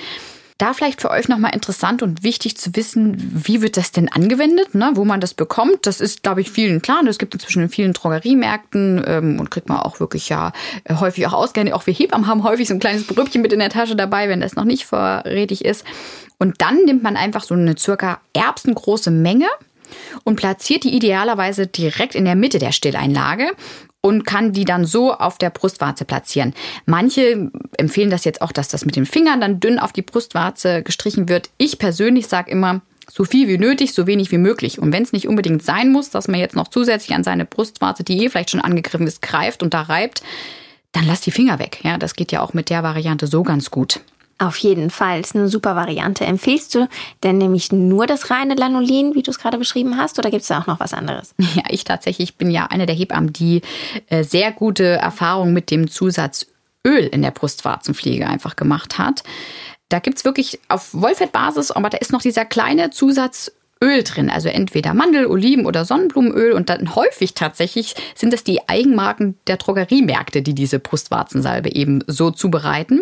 Da 0.61 0.75
vielleicht 0.75 1.01
für 1.01 1.09
euch 1.09 1.27
nochmal 1.27 1.55
interessant 1.55 2.03
und 2.03 2.21
wichtig 2.21 2.55
zu 2.55 2.75
wissen, 2.75 3.17
wie 3.33 3.63
wird 3.63 3.77
das 3.77 3.91
denn 3.91 4.09
angewendet, 4.09 4.75
ne? 4.75 4.91
wo 4.93 5.03
man 5.05 5.19
das 5.19 5.33
bekommt. 5.33 5.87
Das 5.87 5.99
ist, 5.99 6.21
glaube 6.21 6.41
ich, 6.41 6.51
vielen 6.51 6.83
klar. 6.83 7.01
Es 7.07 7.17
gibt 7.17 7.33
inzwischen 7.33 7.63
in 7.63 7.69
vielen 7.69 7.93
Drogeriemärkten 7.93 9.03
ähm, 9.07 9.39
und 9.39 9.49
kriegt 9.49 9.69
man 9.69 9.79
auch 9.79 9.99
wirklich 9.99 10.29
ja 10.29 10.51
äh, 10.83 10.93
häufig 10.93 11.25
auch 11.25 11.33
ausgehend. 11.33 11.73
Auch 11.73 11.87
wir 11.87 11.95
Hebammen 11.95 12.27
haben 12.27 12.43
häufig 12.43 12.67
so 12.67 12.75
ein 12.75 12.79
kleines 12.79 13.07
Brüppchen 13.07 13.41
mit 13.41 13.51
in 13.53 13.57
der 13.57 13.71
Tasche 13.71 13.95
dabei, 13.95 14.29
wenn 14.29 14.41
das 14.41 14.55
noch 14.55 14.63
nicht 14.63 14.85
vorrätig 14.85 15.65
ist. 15.65 15.83
Und 16.37 16.61
dann 16.61 16.85
nimmt 16.85 17.01
man 17.01 17.17
einfach 17.17 17.41
so 17.41 17.55
eine 17.55 17.75
circa 17.75 18.19
erbsengroße 18.33 19.09
Menge 19.09 19.47
und 20.25 20.35
platziert 20.35 20.83
die 20.83 20.95
idealerweise 20.95 21.65
direkt 21.65 22.13
in 22.13 22.25
der 22.25 22.35
Mitte 22.35 22.59
der 22.59 22.71
Stilleinlage 22.71 23.49
und 24.01 24.25
kann 24.25 24.51
die 24.51 24.65
dann 24.65 24.85
so 24.85 25.13
auf 25.13 25.37
der 25.37 25.51
Brustwarze 25.51 26.05
platzieren. 26.05 26.53
Manche 26.85 27.51
empfehlen 27.77 28.09
das 28.09 28.25
jetzt 28.25 28.41
auch, 28.41 28.51
dass 28.51 28.67
das 28.67 28.85
mit 28.85 28.95
den 28.95 29.05
Fingern 29.05 29.41
dann 29.41 29.59
dünn 29.59 29.79
auf 29.79 29.93
die 29.93 30.01
Brustwarze 30.01 30.83
gestrichen 30.83 31.29
wird. 31.29 31.49
Ich 31.57 31.77
persönlich 31.77 32.27
sage 32.27 32.51
immer, 32.51 32.81
so 33.09 33.25
viel 33.25 33.47
wie 33.47 33.57
nötig, 33.57 33.93
so 33.93 34.07
wenig 34.07 34.31
wie 34.31 34.37
möglich. 34.37 34.79
Und 34.79 34.91
wenn 34.91 35.03
es 35.03 35.11
nicht 35.11 35.27
unbedingt 35.27 35.63
sein 35.63 35.91
muss, 35.91 36.09
dass 36.09 36.27
man 36.27 36.39
jetzt 36.39 36.55
noch 36.55 36.69
zusätzlich 36.69 37.15
an 37.15 37.23
seine 37.23 37.45
Brustwarze, 37.45 38.03
die 38.03 38.23
eh 38.23 38.29
vielleicht 38.29 38.51
schon 38.51 38.61
angegriffen 38.61 39.05
ist, 39.05 39.21
greift 39.21 39.61
und 39.61 39.73
da 39.73 39.81
reibt, 39.81 40.23
dann 40.93 41.05
lass 41.05 41.21
die 41.21 41.31
Finger 41.31 41.59
weg. 41.59 41.79
Ja, 41.83 41.97
das 41.97 42.15
geht 42.15 42.31
ja 42.31 42.41
auch 42.41 42.53
mit 42.53 42.69
der 42.69 42.83
Variante 42.83 43.27
so 43.27 43.43
ganz 43.43 43.69
gut. 43.71 43.99
Auf 44.41 44.57
jeden 44.57 44.89
Fall, 44.89 45.19
ist 45.19 45.35
eine 45.35 45.47
super 45.47 45.75
Variante. 45.75 46.25
Empfehlst 46.25 46.73
du 46.73 46.87
denn 47.21 47.37
nämlich 47.37 47.71
nur 47.71 48.07
das 48.07 48.31
reine 48.31 48.55
Lanolin, 48.55 49.13
wie 49.13 49.21
du 49.21 49.29
es 49.29 49.37
gerade 49.37 49.59
beschrieben 49.59 49.97
hast, 49.97 50.17
oder 50.17 50.31
gibt 50.31 50.41
es 50.41 50.47
da 50.47 50.59
auch 50.59 50.65
noch 50.65 50.79
was 50.79 50.93
anderes? 50.93 51.35
Ja, 51.53 51.63
ich 51.69 51.83
tatsächlich 51.83 52.37
bin 52.37 52.49
ja 52.49 52.67
eine 52.67 52.87
der 52.87 52.95
Hebammen, 52.95 53.33
die 53.33 53.61
äh, 54.07 54.23
sehr 54.23 54.51
gute 54.51 54.85
Erfahrungen 54.85 55.53
mit 55.53 55.69
dem 55.69 55.91
Zusatz 55.91 56.47
Öl 56.87 57.05
in 57.05 57.21
der 57.21 57.29
Brustwarzenpflege 57.29 58.25
einfach 58.25 58.55
gemacht 58.55 58.97
hat. 58.97 59.21
Da 59.89 59.99
gibt 59.99 60.17
es 60.17 60.25
wirklich 60.25 60.59
auf 60.69 60.93
Wollfettbasis, 60.93 61.69
aber 61.69 61.89
da 61.89 61.97
ist 61.99 62.11
noch 62.11 62.21
dieser 62.21 62.45
kleine 62.45 62.89
Zusatz 62.89 63.51
Öl 63.83 64.03
drin, 64.03 64.29
also 64.29 64.49
entweder 64.49 64.93
Mandel, 64.93 65.25
Oliven 65.25 65.65
oder 65.65 65.85
Sonnenblumenöl 65.85 66.51
und 66.53 66.69
dann 66.69 66.95
häufig 66.95 67.33
tatsächlich 67.33 67.95
sind 68.15 68.33
es 68.33 68.43
die 68.43 68.67
Eigenmarken 68.69 69.37
der 69.47 69.57
Drogeriemärkte, 69.57 70.41
die 70.41 70.53
diese 70.53 70.79
Brustwarzensalbe 70.79 71.73
eben 71.73 72.03
so 72.07 72.31
zubereiten. 72.31 73.01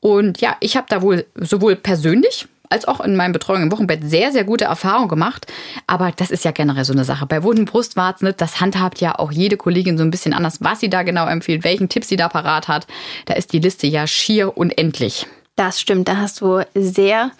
Und 0.00 0.40
ja, 0.40 0.56
ich 0.60 0.76
habe 0.76 0.86
da 0.88 1.02
wohl 1.02 1.26
sowohl 1.36 1.76
persönlich 1.76 2.48
als 2.70 2.86
auch 2.86 3.00
in 3.00 3.16
meinem 3.16 3.32
Betreuung 3.32 3.62
im 3.62 3.72
Wochenbett 3.72 4.08
sehr, 4.08 4.32
sehr 4.32 4.44
gute 4.44 4.64
Erfahrungen 4.64 5.08
gemacht. 5.08 5.46
Aber 5.86 6.12
das 6.14 6.30
ist 6.30 6.44
ja 6.44 6.52
generell 6.52 6.84
so 6.84 6.92
eine 6.92 7.04
Sache. 7.04 7.26
Bei 7.26 7.42
wunden 7.42 7.64
Brustwarzen, 7.64 8.32
das 8.36 8.60
handhabt 8.60 9.00
ja 9.00 9.18
auch 9.18 9.32
jede 9.32 9.56
Kollegin 9.56 9.98
so 9.98 10.04
ein 10.04 10.12
bisschen 10.12 10.32
anders, 10.32 10.58
was 10.60 10.80
sie 10.80 10.88
da 10.88 11.02
genau 11.02 11.26
empfiehlt, 11.26 11.64
welchen 11.64 11.88
Tipp 11.88 12.04
sie 12.04 12.16
da 12.16 12.28
parat 12.28 12.68
hat. 12.68 12.86
Da 13.26 13.34
ist 13.34 13.52
die 13.52 13.58
Liste 13.58 13.88
ja 13.88 14.06
schier 14.06 14.56
unendlich. 14.56 15.26
Das 15.60 15.78
stimmt, 15.78 16.08
da 16.08 16.16
hast 16.16 16.40
du 16.40 16.62
sehr 16.74 17.32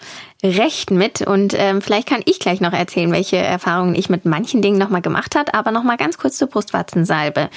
recht 0.43 0.91
mit. 0.91 1.21
Und 1.21 1.55
ähm, 1.57 1.81
vielleicht 1.81 2.07
kann 2.07 2.21
ich 2.25 2.37
gleich 2.39 2.61
noch 2.61 2.71
erzählen, 2.71 3.11
welche 3.11 3.37
Erfahrungen 3.37 3.95
ich 3.95 4.11
mit 4.11 4.25
manchen 4.25 4.61
Dingen 4.61 4.77
nochmal 4.77 5.01
gemacht 5.01 5.35
habe. 5.35 5.55
Aber 5.55 5.71
nochmal 5.71 5.97
ganz 5.97 6.19
kurz 6.19 6.37
zur 6.37 6.47
Brustwarzensalbe. 6.47 7.49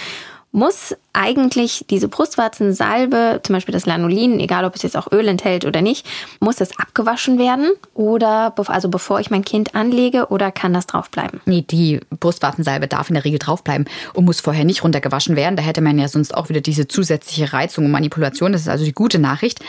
Muss 0.52 0.96
eigentlich 1.12 1.84
diese 1.90 2.08
Brustwarzensalbe, 2.08 3.40
zum 3.42 3.54
Beispiel 3.54 3.74
das 3.74 3.84
Lanolin, 3.84 4.40
egal 4.40 4.64
ob 4.64 4.74
es 4.74 4.82
jetzt 4.82 4.96
auch 4.96 5.12
Öl 5.12 5.28
enthält 5.28 5.66
oder 5.66 5.82
nicht, 5.82 6.06
muss 6.40 6.56
das 6.56 6.78
abgewaschen 6.78 7.38
werden? 7.38 7.70
Oder 7.92 8.54
also 8.68 8.88
bevor 8.88 9.20
ich 9.20 9.30
mein 9.30 9.44
Kind 9.44 9.74
anlege 9.74 10.28
oder 10.28 10.50
kann 10.50 10.72
das 10.72 10.86
draufbleiben? 10.86 11.42
Nee, 11.44 11.60
die 11.60 12.00
Brustwarzensalbe 12.08 12.88
darf 12.88 13.10
in 13.10 13.14
der 13.16 13.26
Regel 13.26 13.38
draufbleiben 13.38 13.86
und 14.14 14.24
muss 14.24 14.40
vorher 14.40 14.64
nicht 14.64 14.82
runtergewaschen 14.82 15.36
werden. 15.36 15.56
Da 15.56 15.62
hätte 15.62 15.82
man 15.82 15.98
ja 15.98 16.08
sonst 16.08 16.34
auch 16.34 16.48
wieder 16.48 16.62
diese 16.62 16.88
zusätzliche 16.88 17.52
Reizung 17.52 17.84
und 17.84 17.90
Manipulation. 17.90 18.52
Das 18.52 18.62
ist 18.62 18.68
also 18.68 18.86
die 18.86 18.94
gute 18.94 19.18
Nachricht 19.18 19.60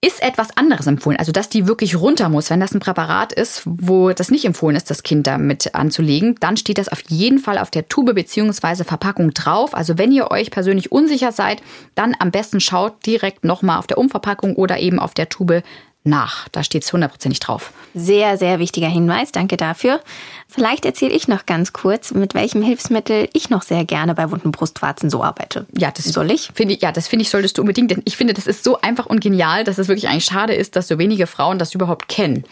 ist 0.00 0.22
etwas 0.22 0.56
anderes 0.56 0.86
empfohlen. 0.86 1.18
Also, 1.18 1.32
dass 1.32 1.48
die 1.48 1.66
wirklich 1.66 1.96
runter 1.96 2.28
muss. 2.28 2.50
Wenn 2.50 2.60
das 2.60 2.74
ein 2.74 2.80
Präparat 2.80 3.32
ist, 3.32 3.62
wo 3.64 4.10
das 4.12 4.30
nicht 4.30 4.44
empfohlen 4.44 4.76
ist, 4.76 4.90
das 4.90 5.02
Kind 5.02 5.26
damit 5.26 5.74
anzulegen, 5.74 6.36
dann 6.40 6.56
steht 6.56 6.78
das 6.78 6.88
auf 6.88 7.02
jeden 7.08 7.38
Fall 7.38 7.58
auf 7.58 7.70
der 7.70 7.88
Tube 7.88 8.14
bzw. 8.14 8.84
Verpackung 8.84 9.32
drauf. 9.34 9.74
Also, 9.74 9.98
wenn 9.98 10.12
ihr 10.12 10.30
euch 10.30 10.50
persönlich 10.50 10.92
unsicher 10.92 11.32
seid, 11.32 11.62
dann 11.94 12.14
am 12.18 12.30
besten 12.30 12.60
schaut 12.60 13.04
direkt 13.06 13.44
nochmal 13.44 13.78
auf 13.78 13.86
der 13.86 13.98
Umverpackung 13.98 14.56
oder 14.56 14.78
eben 14.78 14.98
auf 14.98 15.14
der 15.14 15.28
Tube 15.28 15.62
nach. 16.08 16.48
Da 16.48 16.62
steht 16.62 16.84
es 16.84 16.92
hundertprozentig 16.92 17.40
drauf. 17.40 17.72
Sehr, 17.94 18.36
sehr 18.38 18.58
wichtiger 18.58 18.88
Hinweis. 18.88 19.32
Danke 19.32 19.56
dafür. 19.56 20.00
Vielleicht 20.48 20.84
erzähle 20.84 21.14
ich 21.14 21.28
noch 21.28 21.46
ganz 21.46 21.72
kurz, 21.72 22.12
mit 22.12 22.34
welchem 22.34 22.62
Hilfsmittel 22.62 23.28
ich 23.32 23.50
noch 23.50 23.62
sehr 23.62 23.84
gerne 23.84 24.14
bei 24.14 24.30
wunden 24.30 24.50
Brustwarzen 24.50 25.10
so 25.10 25.22
arbeite. 25.22 25.66
Ja, 25.76 25.90
das 25.90 26.06
soll 26.06 26.30
ich? 26.30 26.50
Finde 26.54 26.74
ich, 26.74 26.82
ja, 26.82 26.92
das 26.92 27.08
finde 27.08 27.22
ich, 27.22 27.30
solltest 27.30 27.58
du 27.58 27.62
unbedingt, 27.62 27.90
denn 27.90 28.02
ich 28.04 28.16
finde, 28.16 28.34
das 28.34 28.46
ist 28.46 28.64
so 28.64 28.80
einfach 28.80 29.06
und 29.06 29.20
genial, 29.20 29.64
dass 29.64 29.78
es 29.78 29.88
wirklich 29.88 30.08
eigentlich 30.08 30.24
schade 30.24 30.54
ist, 30.54 30.76
dass 30.76 30.88
so 30.88 30.98
wenige 30.98 31.26
Frauen 31.26 31.58
das 31.58 31.74
überhaupt 31.74 32.08
kennen. 32.08 32.44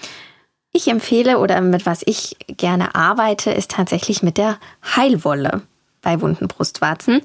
Ich 0.73 0.89
empfehle 0.89 1.39
oder 1.39 1.61
mit 1.63 1.87
was 1.87 2.03
ich 2.05 2.37
gerne 2.49 2.95
arbeite, 2.95 3.51
ist 3.51 3.71
tatsächlich 3.71 4.23
mit 4.23 4.37
der 4.37 4.59
Heilwolle 4.95 5.63
bei 6.03 6.21
wunden 6.21 6.49
Brustwarzen. 6.49 7.23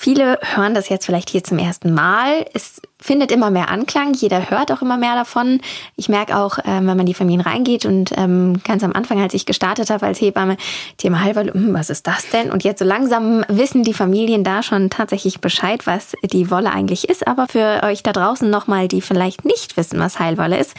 Viele 0.00 0.38
hören 0.54 0.74
das 0.74 0.88
jetzt 0.88 1.06
vielleicht 1.06 1.28
hier 1.28 1.42
zum 1.42 1.58
ersten 1.58 1.92
Mal. 1.92 2.46
Es 2.54 2.80
findet 3.00 3.32
immer 3.32 3.50
mehr 3.50 3.68
Anklang. 3.68 4.14
Jeder 4.14 4.48
hört 4.48 4.70
auch 4.70 4.80
immer 4.80 4.96
mehr 4.96 5.16
davon. 5.16 5.60
Ich 5.96 6.08
merke 6.08 6.36
auch, 6.36 6.60
ähm, 6.64 6.86
wenn 6.86 6.96
man 6.96 7.04
die 7.04 7.14
Familien 7.14 7.40
reingeht 7.40 7.84
und 7.84 8.12
ähm, 8.16 8.60
ganz 8.62 8.84
am 8.84 8.92
Anfang, 8.92 9.20
als 9.20 9.34
ich 9.34 9.44
gestartet 9.44 9.90
habe 9.90 10.06
als 10.06 10.20
Hebamme, 10.20 10.56
Thema 10.98 11.20
Heilwolle, 11.20 11.52
hm, 11.52 11.74
was 11.74 11.90
ist 11.90 12.06
das 12.06 12.28
denn? 12.30 12.52
Und 12.52 12.62
jetzt 12.62 12.78
so 12.78 12.84
langsam 12.84 13.44
wissen 13.48 13.82
die 13.82 13.92
Familien 13.92 14.44
da 14.44 14.62
schon 14.62 14.88
tatsächlich 14.88 15.40
Bescheid, 15.40 15.84
was 15.88 16.12
die 16.22 16.48
Wolle 16.48 16.70
eigentlich 16.70 17.08
ist. 17.08 17.26
Aber 17.26 17.48
für 17.48 17.82
euch 17.82 18.04
da 18.04 18.12
draußen 18.12 18.48
nochmal, 18.48 18.86
die 18.86 19.00
vielleicht 19.00 19.44
nicht 19.44 19.76
wissen, 19.76 19.98
was 19.98 20.20
Heilwolle 20.20 20.58
ist, 20.58 20.76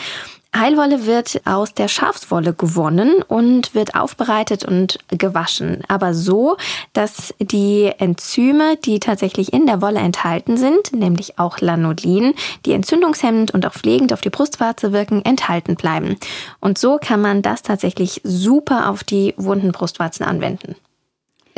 Heilwolle 0.55 1.05
wird 1.05 1.41
aus 1.45 1.75
der 1.75 1.87
Schafswolle 1.87 2.53
gewonnen 2.53 3.21
und 3.21 3.75
wird 3.75 3.93
aufbereitet 3.93 4.65
und 4.65 4.97
gewaschen. 5.07 5.83
Aber 5.87 6.15
so, 6.15 6.57
dass 6.93 7.35
die 7.39 7.91
Enzyme, 7.97 8.75
die 8.77 8.99
tatsächlich 8.99 9.53
in 9.53 9.67
der 9.67 9.81
Wolle 9.81 9.99
enthalten 9.99 10.57
sind, 10.57 10.91
nämlich 10.91 11.37
auch 11.37 11.59
Lanolin, 11.59 12.33
die 12.65 12.73
entzündungshemmend 12.73 13.51
und 13.51 13.65
auch 13.67 13.73
pflegend 13.73 14.11
auf 14.11 14.21
die 14.21 14.31
Brustwarze 14.31 14.91
wirken, 14.91 15.23
enthalten 15.23 15.75
bleiben. 15.75 16.17
Und 16.59 16.79
so 16.79 16.97
kann 16.97 17.21
man 17.21 17.43
das 17.43 17.61
tatsächlich 17.61 18.21
super 18.23 18.89
auf 18.89 19.03
die 19.03 19.35
wunden 19.37 19.71
Brustwarzen 19.71 20.25
anwenden 20.25 20.75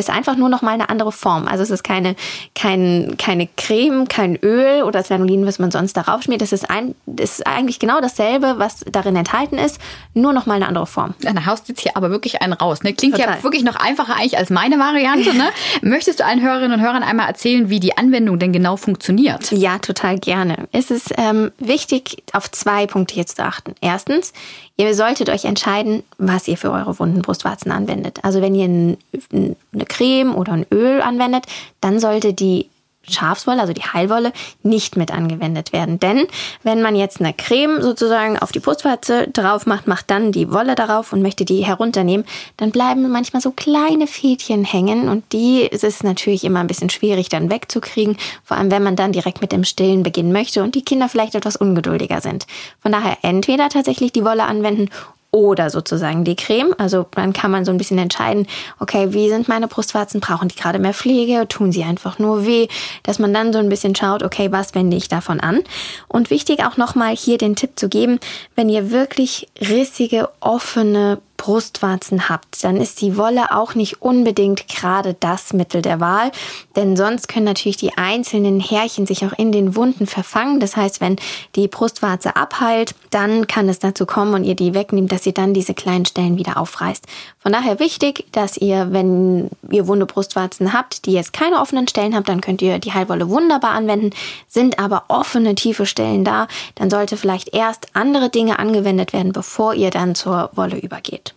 ist 0.02 0.10
einfach 0.10 0.36
nur 0.36 0.50
noch 0.50 0.62
mal 0.62 0.72
eine 0.72 0.90
andere 0.90 1.12
Form. 1.12 1.48
Also 1.48 1.64
es 1.64 1.70
ist 1.70 1.84
keine, 1.84 2.16
kein, 2.56 3.16
keine 3.18 3.48
Creme, 3.56 4.08
kein 4.08 4.36
Öl 4.36 4.84
oder 4.84 5.00
das 5.00 5.10
Lanolin, 5.10 5.46
was 5.46 5.60
man 5.60 5.72
sonst 5.72 5.96
darauf 5.96 6.24
schmiert. 6.24 6.42
Das 6.42 6.52
ist, 6.52 6.70
ein, 6.70 6.96
das 7.06 7.40
ist 7.40 7.48
eigentlich 7.48 7.80
genau 7.80 8.02
dasselbe, 8.02 8.56
was 8.58 8.84
darin 8.92 9.16
enthalten 9.16 9.58
ist, 9.58 9.80
nur 10.14 10.34
noch 10.34 10.46
mal 10.46 10.56
eine 10.56 10.68
andere 10.68 10.88
Form. 10.88 11.14
Da 11.22 11.46
haust 11.46 11.70
jetzt 11.70 11.82
hier 11.82 11.96
aber 11.96 12.10
wirklich 12.10 12.42
einen 12.42 12.54
raus. 12.54 12.84
Ne? 12.84 12.94
Klingt 12.94 13.16
Total. 13.16 13.38
ja 13.38 13.44
wirklich 13.44 13.64
noch 13.64 13.76
einfacher 13.76 14.16
eigentlich 14.16 14.38
als 14.38 14.50
meine 14.50 14.78
Variante. 14.78 15.36
Ne? 15.36 15.50
Möchtest 15.82 16.20
du 16.20 16.26
allen 16.26 16.42
Hörerinnen 16.42 16.80
und 16.80 16.82
Hörern 16.82 17.04
einmal 17.04 17.28
erzählen, 17.28 17.70
wie 17.70 17.80
die 17.80 17.98
Anwendung 17.98 18.40
denn 18.40 18.52
genau 18.52 18.76
funktioniert? 18.76 19.52
Ja, 19.52 19.80
total 19.80 20.20
gerne. 20.20 20.68
Es 20.72 20.92
ist 20.92 21.14
ähm, 21.18 21.52
wichtig, 21.60 22.24
auf 22.34 22.52
zwei 22.52 22.88
Punkte 22.88 23.14
hier 23.16 23.26
zu 23.26 23.44
achten. 23.44 23.76
Erstens, 23.82 24.34
Ihr 24.78 24.96
solltet 24.96 25.30
euch 25.30 25.46
entscheiden, 25.46 26.02
was 26.18 26.48
ihr 26.48 26.58
für 26.58 26.72
eure 26.72 26.98
wunden 26.98 27.22
Brustwarzen 27.22 27.72
anwendet. 27.72 28.20
Also 28.24 28.42
wenn 28.42 28.56
ihr 28.56 28.66
eine 28.66 29.86
Creme 29.86 30.34
oder 30.34 30.54
ein 30.54 30.66
Öl 30.72 31.02
anwendet, 31.02 31.46
dann 31.82 32.00
sollte 32.00 32.34
die 32.34 32.71
Schafswolle, 33.10 33.62
also 33.62 33.74
die 33.74 33.82
Heilwolle, 33.82 34.32
nicht 34.64 34.96
mit 34.96 35.12
angewendet 35.12 35.74
werden. 35.74 36.00
Denn 36.00 36.28
wenn 36.64 36.82
man 36.82 36.96
jetzt 36.96 37.20
eine 37.20 37.34
Creme 37.34 37.82
sozusagen 37.82 38.38
auf 38.38 38.52
die 38.52 38.60
Brustwarze 38.60 39.28
drauf 39.28 39.66
macht, 39.66 39.88
macht 39.88 40.12
dann 40.12 40.32
die 40.32 40.52
Wolle 40.52 40.76
darauf 40.76 41.12
und 41.12 41.22
möchte 41.22 41.46
die 41.46 41.66
herunternehmen, 41.66 42.26
dann 42.58 42.72
bleiben 42.72 43.10
manchmal 43.10 43.42
so 43.42 43.52
kleine 43.52 44.08
Fädchen 44.08 44.64
hängen 44.64 45.10
und 45.10 45.34
die 45.34 45.62
ist 45.62 45.84
es 45.84 46.04
natürlich 46.04 46.44
immer 46.44 46.60
ein 46.60 46.68
bisschen 46.68 46.90
schwierig 46.90 47.30
dann 47.30 47.50
wegzukriegen, 47.50 48.18
vor 48.44 48.58
allem 48.58 48.72
wenn 48.72 48.84
man 48.84 48.96
dann 48.96 49.12
direkt 49.12 49.42
mit 49.42 49.52
dem 49.52 49.64
Stillen 49.64 50.04
beginnen 50.04 50.32
möchte 50.32 50.64
und 50.64 50.76
die 50.76 50.84
Kinder 50.84 51.10
vielleicht 51.10 51.36
etwas 51.36 51.56
ungeduldiger 51.56 52.22
sind. 52.22 52.46
Von 52.82 52.92
daher 52.92 53.18
entweder 53.24 53.70
tatsächlich 53.70 54.12
die 54.12 54.26
Wolle 54.26 54.44
anwenden 54.44 54.90
oder 55.32 55.70
sozusagen 55.70 56.24
die 56.24 56.36
Creme. 56.36 56.76
Also 56.78 57.06
dann 57.16 57.34
kann 57.34 57.52
man 57.52 57.66
so 57.66 57.72
ein 57.72 57.78
bisschen 57.78 57.98
entscheiden, 57.98 58.48
okay, 58.80 59.14
wie 59.14 59.30
sind 59.30 59.48
meine 59.48 59.68
Brustwarzen? 59.68 60.20
Brauchen 60.20 60.50
die 60.50 60.56
gerade 60.56 60.80
mehr 60.80 60.94
Pflege? 60.94 61.48
Tun 61.48 61.72
sie 61.72 61.84
einfach 61.84 62.20
nur 62.20 62.46
weh? 62.46 62.68
Dass 63.04 63.18
man 63.18 63.34
dann 63.34 63.54
so 63.54 63.60
ein 63.60 63.70
bisschen 63.70 63.96
schaut, 63.96 64.24
okay, 64.24 64.52
was 64.52 64.76
wende 64.76 64.98
ich 64.98 65.08
davon 65.08 65.40
an? 65.40 65.62
Und 66.08 66.30
wichtig 66.30 66.66
auch 66.66 66.78
nochmal 66.78 67.16
hier 67.16 67.38
den 67.38 67.56
Tipp 67.56 67.72
zu 67.80 67.88
geben, 67.88 68.20
wenn 68.56 68.70
ihr 68.70 68.92
wirklich 68.92 69.48
rissige, 69.60 70.30
offene 70.42 71.20
Brustwarzen 71.42 72.30
habt, 72.30 72.64
dann 72.64 72.78
ist 72.78 73.02
die 73.02 73.18
Wolle 73.18 73.52
auch 73.52 73.74
nicht 73.74 74.00
unbedingt 74.00 74.68
gerade 74.68 75.16
das 75.20 75.54
Mittel 75.54 75.82
der 75.82 76.00
Wahl, 76.00 76.32
denn 76.76 76.96
sonst 76.96 77.28
können 77.28 77.46
natürlich 77.46 77.78
die 77.78 77.98
einzelnen 77.98 78.60
Härchen 78.60 79.08
sich 79.08 79.26
auch 79.26 79.34
in 79.34 79.52
den 79.52 79.76
Wunden 79.76 80.06
verfangen. 80.06 80.60
Das 80.60 80.78
heißt, 80.78 81.02
wenn 81.02 81.16
die 81.56 81.68
Brustwarze 81.68 82.36
abheilt, 82.36 82.94
dann 83.10 83.48
kann 83.48 83.68
es 83.70 83.80
dazu 83.80 84.06
kommen 84.06 84.36
und 84.36 84.44
ihr 84.44 84.54
die 84.54 84.76
wegnimmt, 84.76 85.12
dass 85.12 85.26
ihr 85.26 85.34
dann 85.34 85.56
diese 85.56 85.74
kleinen 85.74 86.06
Stellen 86.06 86.38
wieder 86.38 86.58
aufreißt. 86.58 87.08
Von 87.40 87.54
daher 87.54 87.80
wichtig, 87.80 88.26
dass 88.34 88.56
ihr, 88.58 88.94
wenn 88.94 89.50
ihr 89.72 89.88
wunde 89.88 90.06
Brustwarzen 90.06 90.74
habt, 90.74 91.08
die 91.08 91.14
jetzt 91.14 91.34
keine 91.34 91.60
offenen 91.60 91.88
Stellen 91.88 92.16
habt, 92.16 92.30
dann 92.30 92.42
könnt 92.42 92.62
ihr 92.62 92.78
die 92.78 92.94
Heilwolle 92.94 93.30
wunderbar 93.30 93.72
anwenden. 93.72 94.12
Sind 94.48 94.78
aber 94.78 95.06
offene, 95.08 95.56
tiefe 95.56 95.88
Stellen 95.88 96.24
da, 96.24 96.48
dann 96.76 96.92
sollte 96.92 97.18
vielleicht 97.18 97.56
erst 97.56 97.88
andere 97.94 98.30
Dinge 98.30 98.60
angewendet 98.60 99.12
werden, 99.12 99.34
bevor 99.34 99.74
ihr 99.74 99.90
dann 99.90 100.14
zur 100.14 100.52
Wolle 100.54 100.78
übergeht. 100.78 101.31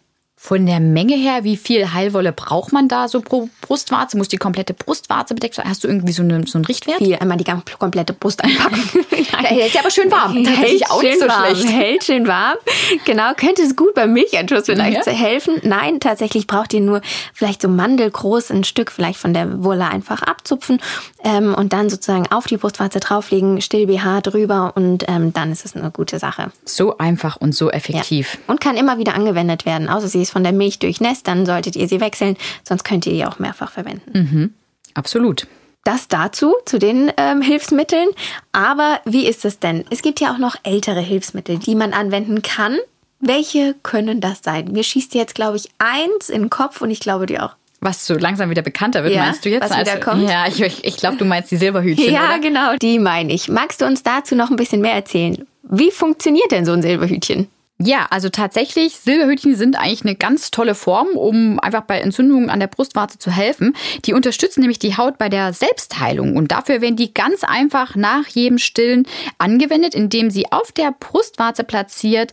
Von 0.46 0.66
der 0.66 0.78
Menge 0.78 1.14
her, 1.16 1.42
wie 1.42 1.57
viel 1.57 1.94
Heilwolle 1.94 2.30
braucht 2.30 2.70
man 2.70 2.87
da 2.87 3.09
so 3.09 3.22
pro 3.22 3.48
Brustwarze? 3.62 4.18
Muss 4.18 4.28
die 4.28 4.37
komplette 4.37 4.74
Brustwarze 4.74 5.33
bedeckt 5.33 5.54
sein? 5.54 5.66
Hast 5.66 5.85
du 5.85 5.88
irgendwie 5.88 6.12
so, 6.12 6.22
eine, 6.22 6.46
so 6.46 6.59
einen 6.59 6.66
Richtwert? 6.66 6.98
Viel, 6.98 7.14
einmal 7.14 7.38
die 7.38 7.50
komplette 7.78 8.12
Brust 8.12 8.44
einpacken. 8.44 8.83
hält 9.33 9.72
sie 9.72 9.78
aber 9.78 9.90
schön 9.90 10.11
warm. 10.11 10.37
Hält 10.44 10.90
auch 10.90 11.02
nicht 11.02 11.18
so 11.18 11.26
warm. 11.26 11.57
schlecht. 11.57 11.72
Hält 11.72 12.04
schön 12.04 12.26
warm. 12.26 12.59
Genau, 13.07 13.33
könnte 13.35 13.62
es 13.62 13.74
gut 13.74 13.94
beim 13.94 14.12
Milcheinschuss 14.12 14.66
vielleicht 14.66 15.07
ja. 15.07 15.12
helfen. 15.12 15.62
Nein, 15.62 15.98
tatsächlich 15.98 16.46
braucht 16.46 16.74
ihr 16.74 16.83
nur 16.83 17.00
vielleicht 17.33 17.62
so 17.62 17.68
mandelgroß 17.68 18.50
ein 18.50 18.64
Stück 18.64 18.90
vielleicht 18.90 19.18
von 19.18 19.33
der 19.33 19.64
Wolle 19.64 19.88
einfach 19.88 20.20
abzupfen 20.20 20.78
ähm, 21.24 21.54
und 21.54 21.72
dann 21.72 21.88
sozusagen 21.88 22.30
auf 22.30 22.46
die 22.46 22.59
Brustwarze 22.59 23.00
drauflegen, 23.00 23.62
still 23.62 23.87
BH 23.87 24.20
drüber 24.20 24.72
und 24.74 25.04
ähm, 25.09 25.33
dann 25.33 25.52
ist 25.52 25.64
es 25.64 25.74
eine 25.74 25.90
gute 25.90 26.18
Sache. 26.18 26.52
So 26.66 26.98
einfach 26.98 27.37
und 27.37 27.54
so 27.54 27.70
effektiv. 27.70 28.35
Ja. 28.35 28.52
Und 28.52 28.61
kann 28.61 28.76
immer 28.76 28.98
wieder 28.98 29.14
angewendet 29.14 29.64
werden, 29.64 29.88
außer 29.88 30.09
sie 30.09 30.20
ist 30.20 30.34
von 30.35 30.42
der 30.42 30.53
Milch 30.53 30.81
durchnässt, 30.81 31.29
dann 31.29 31.47
solltet 31.47 31.77
ihr 31.77 31.87
sie 31.87 32.01
wechseln, 32.01 32.37
sonst 32.68 32.83
könnt 32.83 33.07
ihr 33.07 33.12
die 33.12 33.25
auch 33.25 33.38
mehrfach 33.38 33.70
verwenden. 33.70 34.11
Mhm. 34.12 34.55
Absolut. 34.94 35.47
Das 35.85 36.09
dazu, 36.09 36.55
zu 36.64 36.81
den 36.81 37.12
ähm, 37.16 37.40
Hilfsmitteln. 37.40 38.09
Aber 38.51 39.01
wie 39.05 39.27
ist 39.27 39.44
es 39.44 39.61
denn? 39.61 39.85
Es 39.90 40.03
gibt 40.03 40.20
ja 40.20 40.33
auch 40.33 40.38
noch 40.38 40.57
ältere 40.64 41.01
Hilfsmittel, 41.01 41.59
die 41.59 41.77
man 41.77 41.92
anwenden 41.92 42.42
kann. 42.42 42.79
Welche 43.20 43.77
können 43.85 44.20
das 44.20 44.40
sein? 44.42 44.73
Mir 44.73 44.83
schießt 44.83 45.14
jetzt, 45.14 45.37
glaube 45.37 45.57
ich, 45.57 45.68
eins 45.79 46.31
in 46.31 46.42
den 46.42 46.51
Kopf 46.51 46.81
und 46.81 46.90
ich 46.90 46.99
glaube 46.99 47.27
dir 47.27 47.44
auch. 47.44 47.55
Was 47.81 48.07
so 48.07 48.14
langsam 48.14 48.51
wieder 48.51 48.62
bekannter 48.62 49.05
wird, 49.05 49.14
ja, 49.14 49.23
meinst 49.23 49.44
du 49.44 49.51
jetzt? 49.51 49.62
Was 49.62 49.70
also, 49.70 49.92
wieder 49.92 50.01
kommt? 50.01 50.29
Ja, 50.29 50.49
ich, 50.49 50.85
ich 50.85 50.97
glaube, 50.97 51.16
du 51.16 51.25
meinst 51.25 51.53
die 51.53 51.57
Silberhütchen. 51.57 52.12
ja, 52.12 52.31
oder? 52.31 52.38
genau, 52.40 52.77
die 52.77 52.99
meine 52.99 53.33
ich. 53.33 53.49
Magst 53.49 53.81
du 53.81 53.85
uns 53.85 54.03
dazu 54.03 54.35
noch 54.35 54.51
ein 54.51 54.57
bisschen 54.57 54.81
mehr 54.81 54.94
erzählen? 54.94 55.47
Wie 55.62 55.92
funktioniert 55.92 56.51
denn 56.51 56.64
so 56.64 56.73
ein 56.73 56.83
Silberhütchen? 56.83 57.49
Ja, 57.87 58.07
also 58.09 58.31
tatsächlich, 58.31 58.97
Silberhütchen 58.97 59.57
sind 59.57 59.77
eigentlich 59.77 60.07
eine 60.07 60.14
ganz 60.14 60.51
tolle 60.51 60.75
Form, 60.75 61.09
um 61.09 61.61
einfach 61.61 61.83
bei 61.83 62.01
Entzündungen 62.01 62.49
an 62.49 62.59
der 62.59 62.66
Brustwarze 62.66 63.18
zu 63.18 63.31
helfen. 63.31 63.77
Die 64.07 64.14
unterstützen 64.14 64.61
nämlich 64.61 64.79
die 64.79 64.97
Haut 64.97 65.18
bei 65.18 65.29
der 65.29 65.53
Selbstheilung 65.53 66.35
und 66.35 66.51
dafür 66.51 66.81
werden 66.81 66.97
die 66.97 67.12
ganz 67.12 67.44
einfach 67.44 67.94
nach 67.94 68.27
jedem 68.29 68.57
Stillen 68.57 69.07
angewendet, 69.37 69.94
indem 69.94 70.31
sie 70.31 70.51
auf 70.51 70.73
der 70.73 70.94
Brustwarze 70.99 71.62
platziert 71.62 72.33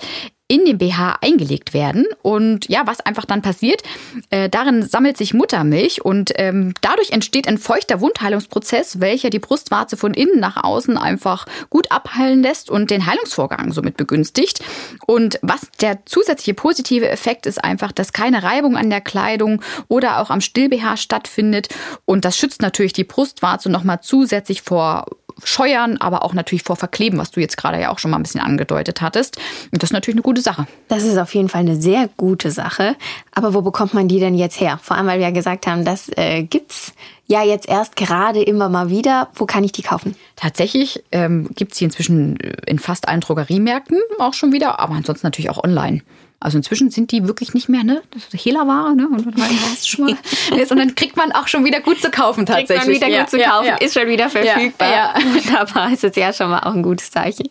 in 0.52 0.66
den 0.66 0.80
BH 0.80 1.20
eingelegt 1.22 1.74
werden. 1.74 2.06
Und 2.24 2.68
ja, 2.68 2.82
was 2.86 3.00
einfach 3.00 3.24
dann 3.24 3.42
passiert, 3.42 3.84
äh, 4.32 4.50
darin 4.50 4.84
sammelt 4.84 5.16
sich 5.16 5.34
Muttermilch 5.34 6.04
und 6.04 6.34
ähm, 6.36 6.74
dadurch 6.82 7.12
entsteht 7.12 7.48
ein 7.48 7.58
feuchter 7.58 8.02
Wundheilungsprozess, 8.02 9.00
welcher 9.00 9.30
die 9.30 9.40
Brustwarze 9.40 9.96
von 9.96 10.14
innen 10.14 10.42
nach 10.42 10.62
außen 10.62 10.98
einfach 10.98 11.46
gut 11.70 11.90
abheilen 11.90 12.44
lässt 12.44 12.70
und 12.70 12.92
den 12.92 13.06
Heilungsvorgang 13.06 13.72
somit 13.72 13.96
begünstigt. 13.96 14.62
Und 15.08 15.40
was 15.42 15.62
der 15.80 16.06
zusätzliche 16.06 16.54
positive 16.54 17.08
Effekt 17.08 17.46
ist 17.46 17.64
einfach, 17.64 17.94
dass 17.94 18.12
keine 18.12 18.44
Reibung 18.44 18.76
an 18.76 18.90
der 18.90 19.00
Kleidung 19.00 19.62
oder 19.88 20.20
auch 20.20 20.32
am 20.32 20.42
Still-BH 20.42 20.98
stattfindet. 20.98 21.70
Und 22.04 22.26
das 22.26 22.36
schützt 22.38 22.62
natürlich 22.62 22.92
die 22.92 23.06
Brustwarze 23.06 23.70
nochmal 23.70 24.02
zusätzlich 24.02 24.64
vor 24.64 25.06
Scheuern, 25.43 25.97
aber 25.97 26.23
auch 26.23 26.34
natürlich 26.34 26.63
vor 26.63 26.75
Verkleben, 26.75 27.19
was 27.19 27.32
du 27.32 27.39
jetzt 27.39 27.58
gerade 27.58 27.80
ja 27.80 27.91
auch 27.91 27.99
schon 27.99 28.12
mal 28.12 28.17
ein 28.17 28.23
bisschen 28.23 28.41
angedeutet 28.41 29.01
hattest. 29.01 29.38
Und 29.71 29.82
das 29.82 29.89
ist 29.89 29.93
natürlich 29.93 30.15
eine 30.15 30.23
gute 30.23 30.41
Sache. 30.41 30.67
Das 30.88 31.04
ist 31.04 31.17
auf 31.17 31.34
jeden 31.34 31.49
Fall 31.49 31.62
eine 31.62 31.75
sehr 31.75 32.10
gute 32.17 32.51
Sache. 32.51 32.95
Aber 33.34 33.54
wo 33.54 33.62
bekommt 33.62 33.93
man 33.93 34.08
die 34.08 34.19
denn 34.19 34.36
jetzt 34.36 34.60
her? 34.60 34.80
Vor 34.82 34.97
allem, 34.97 35.08
weil 35.08 35.19
wir 35.19 35.27
ja 35.27 35.34
gesagt 35.34 35.67
haben, 35.67 35.86
das 35.86 36.10
äh, 36.15 36.43
gibt's 36.43 36.93
ja 37.27 37.43
jetzt 37.43 37.67
erst 37.67 37.95
gerade 37.95 38.41
immer 38.41 38.69
mal 38.69 38.89
wieder. 38.89 39.30
Wo 39.36 39.45
kann 39.45 39.63
ich 39.63 39.71
die 39.71 39.84
kaufen? 39.84 40.15
Tatsächlich 40.36 41.04
ähm, 41.12 41.49
gibt 41.56 41.71
es 41.71 41.77
die 41.77 41.86
inzwischen 41.86 42.38
in 42.65 42.80
fast 42.80 43.08
allen 43.08 43.21
Drogeriemärkten 43.21 43.99
auch 44.19 44.34
schon 44.34 44.51
wieder, 44.51 44.80
aber 44.80 44.95
ansonsten 44.95 45.27
natürlich 45.27 45.49
auch 45.49 45.63
online. 45.63 46.01
Also 46.43 46.58
inzwischen 46.58 46.89
sind 46.89 47.12
die 47.12 47.27
wirklich 47.27 47.54
nicht 47.54 47.69
mehr, 47.69 47.84
ne? 47.84 48.01
Das 48.10 48.23
ist 48.23 48.34
Hehlerware, 48.34 48.95
ne? 48.95 49.08
Und 49.08 49.27
dann 49.27 49.38
weißt 49.38 49.88
schon 49.88 50.06
mal. 50.06 50.17
Sondern 50.65 50.95
kriegt 50.95 51.15
man 51.15 51.32
auch 51.32 51.47
schon 51.47 51.63
wieder 51.63 51.82
gut 51.82 52.01
zu 52.01 52.10
kaufen 52.10 52.47
tatsächlich. 52.47 52.80
Kriegt 52.80 52.88
man 52.88 52.95
wieder 52.95 53.08
ja, 53.08 53.21
gut 53.21 53.30
zu 53.30 53.38
kaufen, 53.38 53.67
ja, 53.67 53.71
ja. 53.73 53.77
ist 53.77 53.93
schon 53.93 54.08
wieder 54.08 54.27
verfügbar. 54.27 54.91
Ja, 54.91 55.13
Wunderbar, 55.34 55.93
ist 55.93 56.01
jetzt 56.01 56.17
ja 56.17 56.34
schon 56.34 56.49
mal 56.49 56.62
auch 56.62 56.73
ein 56.73 56.82
gutes 56.82 57.12
Zeichen. 57.12 57.47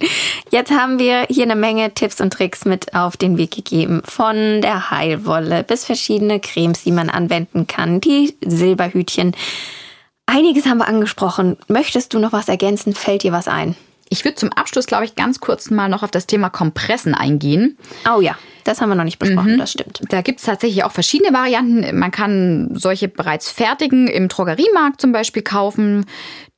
Jetzt 0.51 0.73
haben 0.73 0.99
wir 0.99 1.25
hier 1.31 1.45
eine 1.45 1.55
Menge 1.55 1.95
Tipps 1.95 2.21
und 2.21 2.33
Tricks 2.33 2.65
mit 2.65 2.93
auf 2.93 3.17
den 3.17 3.39
Weg 3.39 3.53
gegeben. 3.53 4.03
Von 4.05 4.61
der 4.61 4.91
Heilwolle 4.91 5.63
bis 5.63 5.85
verschiedene 5.85 6.41
Cremes, 6.41 6.83
die 6.83 6.93
man 6.93 7.11
anwenden 7.11 7.69
kann, 7.69 8.01
die 8.01 8.35
Silberhütchen. 8.45 9.37
Einiges 10.27 10.67
haben 10.67 10.79
wir 10.79 10.89
angesprochen. 10.89 11.57
Möchtest 11.69 12.13
du 12.13 12.19
noch 12.19 12.33
was 12.33 12.49
ergänzen? 12.49 12.93
Fällt 12.93 13.23
dir 13.23 13.31
was 13.31 13.47
ein? 13.47 13.77
Ich 14.09 14.25
würde 14.25 14.35
zum 14.35 14.53
Abschluss, 14.53 14.87
glaube 14.87 15.05
ich, 15.05 15.15
ganz 15.15 15.39
kurz 15.39 15.71
mal 15.71 15.89
noch 15.89 16.03
auf 16.03 16.11
das 16.11 16.27
Thema 16.27 16.51
Kompressen 16.51 17.15
eingehen. 17.15 17.79
Oh 18.13 18.21
ja. 18.21 18.37
Das 18.65 18.81
haben 18.81 18.89
wir 18.89 18.95
noch 18.95 19.05
nicht 19.05 19.19
besprochen, 19.19 19.55
mhm. 19.55 19.59
das 19.59 19.73
stimmt. 19.73 20.01
Da 20.09 20.23
gibt 20.23 20.41
es 20.41 20.47
tatsächlich 20.47 20.85
auch 20.85 20.93
verschiedene 20.93 21.33
Varianten. 21.33 21.99
Man 21.99 22.11
kann 22.11 22.71
solche 22.75 23.09
bereits 23.09 23.51
fertigen 23.51 24.07
im 24.07 24.29
Drogeriemarkt 24.29 25.01
zum 25.01 25.13
Beispiel 25.13 25.43
kaufen. 25.43 26.07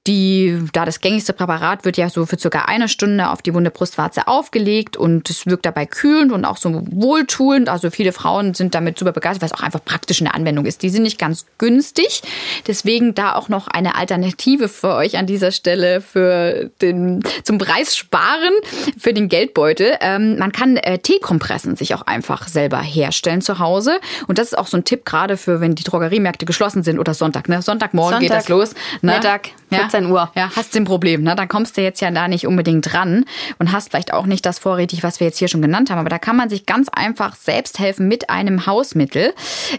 Die, 0.08 0.58
da 0.72 0.84
das 0.84 1.00
gängigste 1.00 1.32
Präparat 1.32 1.84
wird 1.84 1.96
ja 1.96 2.10
so 2.10 2.26
für 2.26 2.36
circa 2.36 2.62
eine 2.62 2.88
Stunde 2.88 3.30
auf 3.30 3.40
die 3.40 3.54
wunde 3.54 3.70
Brustwarze 3.70 4.26
aufgelegt 4.26 4.96
und 4.96 5.30
es 5.30 5.46
wirkt 5.46 5.64
dabei 5.64 5.86
kühlend 5.86 6.32
und 6.32 6.44
auch 6.44 6.56
so 6.56 6.82
wohltuend. 6.90 7.68
Also 7.68 7.88
viele 7.88 8.12
Frauen 8.12 8.54
sind 8.54 8.74
damit 8.74 8.98
super 8.98 9.12
begeistert, 9.12 9.42
weil 9.42 9.46
es 9.46 9.54
auch 9.54 9.62
einfach 9.62 9.84
praktisch 9.84 10.20
in 10.20 10.24
der 10.24 10.34
Anwendung 10.34 10.66
ist. 10.66 10.82
Die 10.82 10.90
sind 10.90 11.04
nicht 11.04 11.20
ganz 11.20 11.46
günstig. 11.56 12.22
Deswegen 12.66 13.14
da 13.14 13.36
auch 13.36 13.48
noch 13.48 13.68
eine 13.68 13.94
Alternative 13.94 14.68
für 14.68 14.94
euch 14.94 15.18
an 15.18 15.26
dieser 15.26 15.52
Stelle 15.52 16.00
für 16.00 16.72
den, 16.80 17.22
zum 17.44 17.58
Preis 17.58 17.96
sparen 17.96 18.54
für 18.98 19.14
den 19.14 19.28
Geldbeutel. 19.28 19.98
Ähm, 20.00 20.36
man 20.36 20.50
kann 20.50 20.78
äh, 20.78 20.98
Teekompressen 20.98 21.76
sich 21.76 21.94
auch 21.94 22.02
einfach 22.02 22.48
selber 22.48 22.80
herstellen 22.80 23.40
zu 23.40 23.60
Hause. 23.60 24.00
Und 24.26 24.38
das 24.38 24.48
ist 24.48 24.58
auch 24.58 24.66
so 24.66 24.76
ein 24.76 24.84
Tipp 24.84 25.04
gerade 25.04 25.36
für, 25.36 25.60
wenn 25.60 25.76
die 25.76 25.84
Drogeriemärkte 25.84 26.44
geschlossen 26.44 26.82
sind 26.82 26.98
oder 26.98 27.14
Sonntag. 27.14 27.48
Ne? 27.48 27.62
Sonntagmorgen 27.62 28.14
Sonntag, 28.14 28.28
geht 28.28 28.36
das 28.36 28.48
los. 28.48 28.74
Ne? 29.00 29.14
Mittag. 29.14 29.50
Ja, 29.70 29.91
14 29.92 30.10
Uhr. 30.10 30.30
Ja, 30.34 30.50
hast 30.56 30.74
ein 30.76 30.84
Problem. 30.84 31.22
Ne? 31.22 31.34
Da 31.36 31.46
kommst 31.46 31.76
du 31.76 31.82
jetzt 31.82 32.00
ja 32.00 32.10
da 32.10 32.28
nicht 32.28 32.46
unbedingt 32.46 32.92
dran 32.92 33.24
und 33.58 33.72
hast 33.72 33.90
vielleicht 33.90 34.12
auch 34.12 34.26
nicht 34.26 34.44
das 34.46 34.58
vorrätig, 34.58 35.02
was 35.02 35.20
wir 35.20 35.26
jetzt 35.26 35.38
hier 35.38 35.48
schon 35.48 35.62
genannt 35.62 35.90
haben. 35.90 35.98
Aber 35.98 36.08
da 36.08 36.18
kann 36.18 36.36
man 36.36 36.48
sich 36.48 36.66
ganz 36.66 36.88
einfach 36.88 37.36
selbst 37.36 37.78
helfen 37.78 38.08
mit 38.08 38.30
einem 38.30 38.66
Hausmittel. 38.66 39.34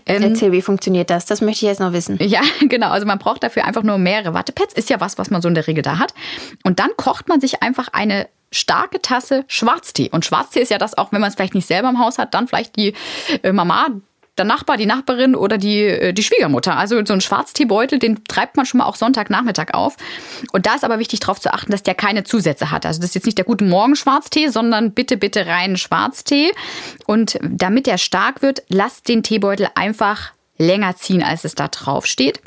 Ähm, 0.06 0.24
Erzähl, 0.24 0.52
wie 0.52 0.62
funktioniert 0.62 1.10
das? 1.10 1.26
Das 1.26 1.42
möchte 1.42 1.66
ich 1.66 1.70
jetzt 1.70 1.80
noch 1.80 1.94
wissen. 1.94 2.18
Ja, 2.22 2.42
genau. 2.62 2.90
Also 2.90 3.06
man 3.06 3.20
braucht 3.20 3.44
dafür 3.44 3.66
einfach 3.66 3.84
nur 3.84 3.98
mehrere 3.98 4.34
Wattepads. 4.34 4.74
Ist 4.74 4.90
ja 4.90 5.00
was, 5.00 5.18
was 5.18 5.30
man 5.30 5.42
so 5.42 5.48
in 5.48 5.56
der 5.56 5.68
Regel 5.68 5.82
da 5.82 5.98
hat. 5.98 6.14
Und 6.64 6.80
dann 6.80 6.92
kocht 6.96 7.28
man 7.28 7.42
sich 7.42 7.64
einfach 7.64 7.90
eine 7.92 8.28
starke 8.52 9.02
Tasse 9.02 9.46
Schwarztee. 9.48 10.10
Und 10.12 10.26
Schwarztee 10.26 10.62
ist 10.62 10.70
ja 10.70 10.78
das 10.78 10.96
auch, 10.96 11.12
wenn 11.12 11.22
man 11.22 11.30
es 11.30 11.36
vielleicht 11.36 11.56
nicht 11.56 11.68
selber 11.68 11.90
im 11.90 12.00
Haus 12.00 12.20
hat, 12.20 12.36
dann 12.36 12.48
vielleicht 12.48 12.76
die 12.76 12.94
äh, 13.42 13.52
Mama, 13.52 13.88
der 14.38 14.46
Nachbar, 14.46 14.78
die 14.78 14.86
Nachbarin 14.86 15.36
oder 15.36 15.58
die, 15.58 15.84
äh, 15.84 16.14
die 16.14 16.24
Schwiegermutter. 16.24 16.76
Also 16.76 17.04
so 17.06 17.14
ein 17.14 17.22
Schwarzteebeutel, 17.22 18.00
den 18.00 18.24
treibt 18.26 18.58
man 18.58 18.66
schon 18.66 18.80
mal 18.80 18.86
auch 18.86 18.96
Sonntagnachmittag 18.96 19.74
auf. 19.74 19.96
Und 20.52 20.66
da 20.66 20.76
ist 20.76 20.84
aber 20.84 21.00
wichtig 21.00 21.20
darauf 21.20 21.40
zu 21.40 21.54
achten, 21.54 21.72
dass 21.72 21.84
der 21.84 21.96
keine 21.96 22.24
Zusätze 22.24 22.72
hat. 22.72 22.86
Also 22.86 23.00
das 23.00 23.10
ist 23.10 23.16
jetzt 23.16 23.26
nicht 23.26 23.38
der 23.38 23.46
gute 23.46 23.66
Morgen 23.66 23.96
Schwarztee, 23.96 24.48
sondern 24.48 24.94
bitte, 24.94 25.18
bitte 25.18 25.46
rein 25.46 25.78
Schwarztee. 25.78 26.52
Und 27.06 27.38
damit 27.44 27.86
der 27.86 27.98
stark 27.98 28.42
wird, 28.42 28.64
lasst 28.70 29.08
den 29.08 29.24
Teebeutel 29.24 29.68
einfach 29.76 30.32
länger 30.58 30.96
ziehen, 30.96 31.24
als 31.24 31.44
es 31.44 31.56
da 31.56 31.68
drauf 31.68 32.06
steht. 32.06 32.42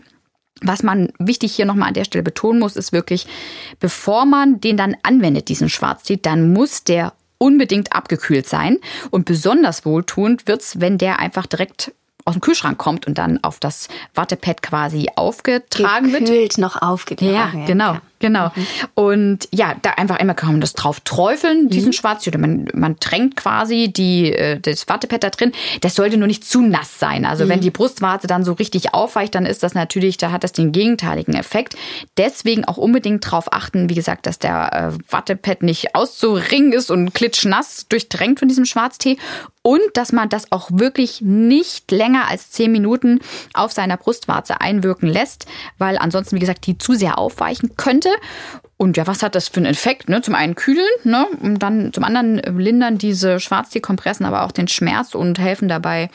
Was 0.62 0.82
man 0.82 1.12
wichtig 1.18 1.54
hier 1.54 1.66
nochmal 1.66 1.88
an 1.88 1.94
der 1.94 2.04
Stelle 2.04 2.22
betonen 2.22 2.58
muss, 2.58 2.76
ist 2.76 2.92
wirklich, 2.92 3.26
bevor 3.78 4.24
man 4.24 4.60
den 4.60 4.76
dann 4.76 4.96
anwendet, 5.02 5.48
diesen 5.48 5.68
Schwarztee, 5.68 6.16
dann 6.16 6.52
muss 6.52 6.82
der 6.82 7.12
unbedingt 7.38 7.92
abgekühlt 7.92 8.48
sein. 8.48 8.78
Und 9.10 9.24
besonders 9.24 9.84
wohltuend 9.84 10.46
wird's, 10.46 10.80
wenn 10.80 10.98
der 10.98 11.18
einfach 11.18 11.46
direkt 11.46 11.92
aus 12.24 12.34
dem 12.34 12.40
Kühlschrank 12.40 12.76
kommt 12.76 13.06
und 13.06 13.18
dann 13.18 13.42
auf 13.44 13.60
das 13.60 13.88
Wattepad 14.14 14.60
quasi 14.60 15.08
aufgetragen 15.14 16.10
Gekühlt 16.10 16.28
wird. 16.28 16.58
noch 16.58 16.82
aufgetragen. 16.82 17.60
Ja, 17.60 17.66
genau. 17.66 17.92
Ja. 17.94 18.02
Genau. 18.26 18.50
Mhm. 18.56 18.66
Und 18.94 19.48
ja, 19.52 19.76
da 19.82 19.90
einfach 19.90 20.16
einmal 20.16 20.34
kann 20.34 20.50
man 20.50 20.60
das 20.60 20.72
drauf 20.72 20.98
träufeln, 20.98 21.68
diesen 21.68 21.90
mhm. 21.90 21.92
Schwarz. 21.92 22.26
Oder 22.26 22.38
man, 22.38 22.66
man 22.74 22.98
tränkt 22.98 23.36
quasi 23.36 23.92
die, 23.92 24.32
äh, 24.32 24.58
das 24.58 24.88
Wattepad 24.88 25.22
da 25.22 25.30
drin. 25.30 25.52
Das 25.80 25.94
sollte 25.94 26.16
nur 26.16 26.26
nicht 26.26 26.44
zu 26.44 26.60
nass 26.60 26.98
sein. 26.98 27.24
Also 27.24 27.44
mhm. 27.44 27.50
wenn 27.50 27.60
die 27.60 27.70
Brustwarze 27.70 28.26
dann 28.26 28.42
so 28.42 28.54
richtig 28.54 28.94
aufweicht, 28.94 29.36
dann 29.36 29.46
ist 29.46 29.62
das 29.62 29.74
natürlich, 29.74 30.16
da 30.16 30.32
hat 30.32 30.42
das 30.42 30.50
den 30.50 30.72
gegenteiligen 30.72 31.34
Effekt. 31.34 31.76
Deswegen 32.16 32.64
auch 32.64 32.78
unbedingt 32.78 33.30
drauf 33.30 33.52
achten, 33.52 33.88
wie 33.88 33.94
gesagt, 33.94 34.26
dass 34.26 34.40
der 34.40 34.72
äh, 34.72 35.12
Wattepad 35.12 35.62
nicht 35.62 35.94
auszuringen 35.94 36.72
ist 36.72 36.90
und 36.90 37.14
klitschnass 37.14 37.86
durchtränkt 37.88 38.40
von 38.40 38.48
diesem 38.48 38.64
Schwarztee 38.64 39.18
und 39.66 39.80
dass 39.94 40.12
man 40.12 40.28
das 40.28 40.52
auch 40.52 40.70
wirklich 40.72 41.22
nicht 41.22 41.90
länger 41.90 42.28
als 42.28 42.52
zehn 42.52 42.70
Minuten 42.70 43.18
auf 43.52 43.72
seiner 43.72 43.96
Brustwarze 43.96 44.60
einwirken 44.60 45.08
lässt, 45.08 45.46
weil 45.76 45.98
ansonsten, 45.98 46.36
wie 46.36 46.40
gesagt, 46.40 46.68
die 46.68 46.78
zu 46.78 46.94
sehr 46.94 47.18
aufweichen 47.18 47.76
könnte. 47.76 48.10
Und 48.76 48.96
ja, 48.96 49.06
was 49.06 49.22
hat 49.22 49.34
das 49.34 49.48
für 49.48 49.58
einen 49.58 49.66
Effekt? 49.66 50.08
Ne? 50.08 50.22
Zum 50.22 50.34
einen 50.34 50.54
kühlen, 50.54 50.84
ne? 51.04 51.26
und 51.42 51.58
dann 51.60 51.92
zum 51.92 52.04
anderen 52.04 52.36
lindern 52.58 52.98
diese 52.98 53.40
Schwarztee-Kompressen 53.40 54.26
aber 54.26 54.44
auch 54.44 54.52
den 54.52 54.68
Schmerz 54.68 55.14
und 55.14 55.38
helfen 55.38 55.68
dabei, 55.68 56.10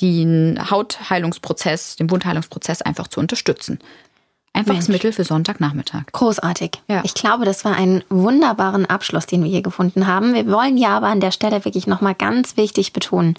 den 0.00 0.58
Hautheilungsprozess, 0.70 1.96
den 1.96 2.10
Wundheilungsprozess 2.10 2.82
einfach 2.82 3.08
zu 3.08 3.20
unterstützen. 3.20 3.78
Einfaches 4.56 4.88
Mensch. 4.88 4.96
Mittel 4.96 5.12
für 5.12 5.24
Sonntagnachmittag. 5.24 6.04
Großartig. 6.12 6.80
Ja. 6.88 7.02
Ich 7.04 7.12
glaube, 7.12 7.44
das 7.44 7.66
war 7.66 7.76
ein 7.76 8.02
wunderbaren 8.08 8.86
Abschluss, 8.86 9.26
den 9.26 9.44
wir 9.44 9.50
hier 9.50 9.60
gefunden 9.60 10.06
haben. 10.06 10.32
Wir 10.32 10.50
wollen 10.50 10.78
ja 10.78 10.96
aber 10.96 11.08
an 11.08 11.20
der 11.20 11.30
Stelle 11.30 11.66
wirklich 11.66 11.86
nochmal 11.86 12.14
ganz 12.14 12.56
wichtig 12.56 12.94
betonen. 12.94 13.34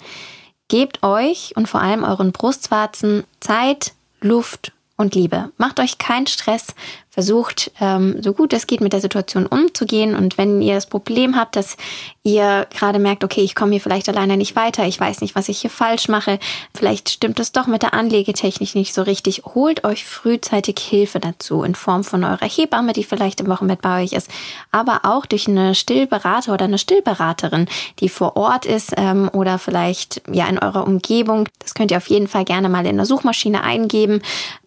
Gebt 0.68 1.02
euch 1.02 1.54
und 1.56 1.68
vor 1.68 1.80
allem 1.80 2.04
euren 2.04 2.30
Brustwarzen 2.30 3.24
Zeit, 3.40 3.94
Luft 4.20 4.72
und 4.96 5.16
Liebe. 5.16 5.50
Macht 5.56 5.80
euch 5.80 5.98
keinen 5.98 6.28
Stress, 6.28 6.74
versucht 7.18 7.72
ähm, 7.80 8.22
so 8.22 8.32
gut 8.32 8.52
es 8.52 8.68
geht 8.68 8.80
mit 8.80 8.92
der 8.92 9.00
Situation 9.00 9.44
umzugehen. 9.44 10.14
Und 10.14 10.38
wenn 10.38 10.62
ihr 10.62 10.74
das 10.74 10.86
Problem 10.86 11.34
habt, 11.34 11.56
dass 11.56 11.76
ihr 12.22 12.68
gerade 12.70 13.00
merkt, 13.00 13.24
okay, 13.24 13.40
ich 13.40 13.56
komme 13.56 13.72
hier 13.72 13.80
vielleicht 13.80 14.08
alleine 14.08 14.36
nicht 14.36 14.54
weiter, 14.54 14.86
ich 14.86 15.00
weiß 15.00 15.20
nicht, 15.20 15.34
was 15.34 15.48
ich 15.48 15.58
hier 15.58 15.70
falsch 15.70 16.06
mache, 16.06 16.38
vielleicht 16.76 17.10
stimmt 17.10 17.40
es 17.40 17.50
doch 17.50 17.66
mit 17.66 17.82
der 17.82 17.92
Anlegetechnik 17.92 18.76
nicht 18.76 18.94
so 18.94 19.02
richtig, 19.02 19.42
holt 19.56 19.82
euch 19.82 20.04
frühzeitig 20.04 20.78
Hilfe 20.78 21.18
dazu 21.18 21.64
in 21.64 21.74
Form 21.74 22.04
von 22.04 22.22
eurer 22.22 22.46
Hebamme, 22.46 22.92
die 22.92 23.02
vielleicht 23.02 23.40
im 23.40 23.48
Wochenbett 23.48 23.82
bei 23.82 24.04
euch 24.04 24.12
ist, 24.12 24.30
aber 24.70 25.00
auch 25.02 25.26
durch 25.26 25.48
eine 25.48 25.74
Stillberater 25.74 26.54
oder 26.54 26.66
eine 26.66 26.78
Stillberaterin, 26.78 27.66
die 27.98 28.10
vor 28.10 28.36
Ort 28.36 28.64
ist 28.64 28.92
ähm, 28.96 29.28
oder 29.32 29.58
vielleicht 29.58 30.22
ja 30.30 30.46
in 30.46 30.60
eurer 30.60 30.86
Umgebung. 30.86 31.48
Das 31.58 31.74
könnt 31.74 31.90
ihr 31.90 31.96
auf 31.96 32.10
jeden 32.10 32.28
Fall 32.28 32.44
gerne 32.44 32.68
mal 32.68 32.86
in 32.86 32.96
der 32.96 33.06
Suchmaschine 33.06 33.64
eingeben. 33.64 34.22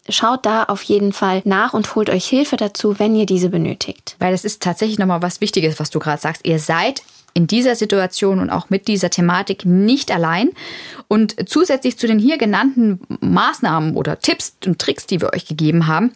Schaut 0.10 0.48
da 0.48 0.64
auf 0.64 0.82
jeden 0.82 1.14
Fall 1.14 1.44
nach 1.46 1.74
und 1.74 1.94
holt 1.94 2.10
euch 2.10 2.26
Hilfe 2.26 2.41
dazu, 2.58 3.00
wenn 3.00 3.16
ihr 3.16 3.26
diese 3.26 3.50
benötigt. 3.50 4.16
Weil 4.20 4.32
das 4.32 4.46
ist 4.46 4.62
tatsächlich 4.62 5.00
nochmal 5.00 5.22
was 5.22 5.42
Wichtiges, 5.42 5.80
was 5.80 5.90
du 5.90 6.00
gerade 6.00 6.22
sagst. 6.22 6.46
Ihr 6.46 6.60
seid 6.60 7.04
in 7.34 7.48
dieser 7.48 7.76
Situation 7.76 8.40
und 8.40 8.50
auch 8.50 8.70
mit 8.70 8.88
dieser 8.88 9.10
Thematik 9.10 9.66
nicht 9.66 10.12
allein. 10.12 10.50
Und 11.08 11.36
zusätzlich 11.50 11.98
zu 11.98 12.08
den 12.08 12.20
hier 12.20 12.38
genannten 12.38 13.00
Maßnahmen 13.22 13.96
oder 13.96 14.20
Tipps 14.20 14.56
und 14.66 14.80
Tricks, 14.80 15.06
die 15.06 15.22
wir 15.22 15.34
euch 15.34 15.46
gegeben 15.46 15.88
haben, 15.88 16.12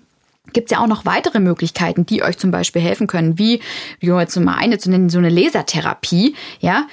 gibt 0.53 0.71
es 0.71 0.75
ja 0.75 0.83
auch 0.83 0.87
noch 0.87 1.05
weitere 1.05 1.39
Möglichkeiten, 1.39 2.05
die 2.05 2.23
euch 2.23 2.37
zum 2.37 2.51
Beispiel 2.51 2.81
helfen 2.81 3.07
können, 3.07 3.37
wie, 3.39 3.61
wie 3.99 4.07
jetzt 4.07 4.39
mal 4.39 4.55
eine 4.55 4.77
zu 4.77 4.89
nennen, 4.89 5.09
so 5.09 5.17
eine 5.17 5.29
Lasertherapie. 5.29 6.35
Ja, 6.59 6.87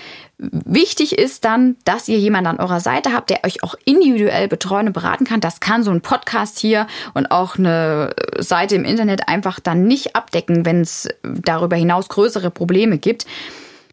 Wichtig 0.51 1.19
ist 1.19 1.45
dann, 1.45 1.77
dass 1.85 2.09
ihr 2.09 2.19
jemanden 2.19 2.49
an 2.49 2.59
eurer 2.59 2.81
Seite 2.81 3.13
habt, 3.13 3.31
der 3.31 3.45
euch 3.45 3.63
auch 3.63 3.77
individuell 3.85 4.49
betreuen 4.49 4.89
und 4.89 4.93
beraten 4.93 5.25
kann. 5.25 5.41
Das 5.41 5.61
kann 5.61 5.85
so 5.85 5.93
ein 5.93 6.01
Podcast 6.01 6.59
hier 6.59 6.89
und 7.15 7.31
auch 7.31 7.57
eine 7.57 8.13
Seite 8.39 8.75
im 8.75 8.85
Internet 8.85 9.29
einfach 9.29 9.61
dann 9.61 9.85
nicht 9.85 10.17
abdecken, 10.17 10.67
wenn 10.67 10.81
es 10.81 11.09
darüber 11.23 11.77
hinaus 11.77 12.09
größere 12.09 12.51
Probleme 12.51 12.99
gibt. 12.99 13.25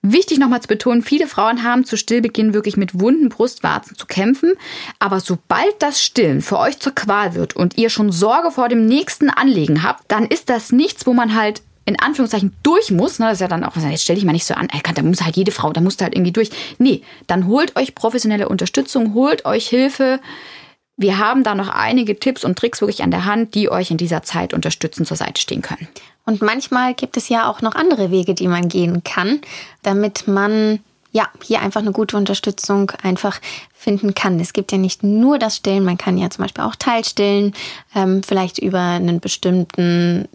Wichtig 0.02 0.40
nochmal 0.40 0.62
zu 0.62 0.70
betonen, 0.70 1.02
viele 1.02 1.28
Frauen 1.28 1.64
haben 1.64 1.84
zu 1.84 1.98
Stillbeginn 1.98 2.54
wirklich 2.54 2.78
mit 2.78 3.00
wunden 3.00 3.30
Brustwarzen 3.30 3.96
zu 3.98 4.08
kämpfen. 4.08 4.54
Aber 4.98 5.20
sobald 5.20 5.76
das 5.80 6.02
Stillen 6.02 6.42
für 6.42 6.58
euch 6.58 6.80
zur 6.80 6.96
Qual 6.96 7.36
wird 7.36 7.56
und 7.56 7.78
ihr 7.78 7.90
schon 7.90 8.12
Sorge 8.12 8.50
vor 8.50 8.70
dem 8.70 8.86
nächsten 8.86 9.30
Anlegen 9.30 9.84
habt, 9.84 10.04
dann 10.08 10.26
ist 10.26 10.50
das 10.50 10.72
nichts, 10.72 11.06
wo 11.06 11.14
man 11.14 11.36
halt 11.36 11.62
in 11.90 12.00
Anführungszeichen 12.00 12.56
durch 12.62 12.92
muss, 12.92 13.18
ne, 13.18 13.26
das 13.26 13.36
ist 13.36 13.42
ja 13.42 13.48
dann 13.48 13.64
auch, 13.64 13.76
jetzt 13.76 14.04
stelle 14.04 14.20
ich 14.20 14.26
mal 14.26 14.32
nicht 14.32 14.46
so 14.46 14.54
an, 14.54 14.68
da 14.96 15.02
muss 15.02 15.24
halt 15.24 15.36
jede 15.36 15.52
Frau, 15.52 15.74
da 15.74 15.82
muss 15.82 15.98
halt 16.00 16.14
irgendwie 16.14 16.32
durch. 16.32 16.52
Nee, 16.78 17.02
dann 17.26 17.48
holt 17.48 17.76
euch 17.76 17.96
professionelle 17.96 18.48
Unterstützung, 18.48 19.16
holt 19.16 19.46
euch 19.46 19.68
Hilfe. 19.68 20.20
Wir 20.98 21.18
haben 21.18 21.44
da 21.44 21.56
noch 21.56 21.70
einige 21.70 22.20
Tipps 22.20 22.44
und 22.44 22.60
Tricks 22.60 22.82
wirklich 22.82 23.02
an 23.02 23.10
der 23.10 23.26
Hand, 23.26 23.56
die 23.56 23.72
euch 23.72 23.90
in 23.90 23.98
dieser 23.98 24.22
Zeit 24.22 24.54
unterstützen, 24.54 25.06
zur 25.06 25.18
Seite 25.18 25.42
stehen 25.42 25.64
können. 25.64 25.88
Und 26.26 26.44
manchmal 26.44 26.94
gibt 26.94 27.18
es 27.18 27.28
ja 27.28 27.50
auch 27.50 27.62
noch 27.62 27.74
andere 27.74 28.12
Wege, 28.12 28.36
die 28.36 28.48
man 28.48 28.70
gehen 28.70 29.04
kann, 29.04 29.42
damit 29.82 30.28
man 30.28 30.80
ja, 31.12 31.28
hier 31.44 31.62
einfach 31.62 31.82
eine 31.82 31.92
gute 31.92 32.18
Unterstützung 32.18 32.92
einfach 33.02 33.42
finden 33.74 34.14
kann. 34.14 34.40
Es 34.40 34.54
gibt 34.54 34.72
ja 34.72 34.78
nicht 34.78 35.02
nur 35.02 35.40
das 35.40 35.56
Stillen, 35.56 35.84
man 35.84 35.98
kann 35.98 36.20
ja 36.20 36.30
zum 36.30 36.44
Beispiel 36.44 36.64
auch 36.64 36.76
Teilstillen, 36.76 37.56
ähm, 37.96 38.22
vielleicht 38.22 38.60
über 38.60 38.80
einen 38.80 39.20
bestimmten 39.20 40.28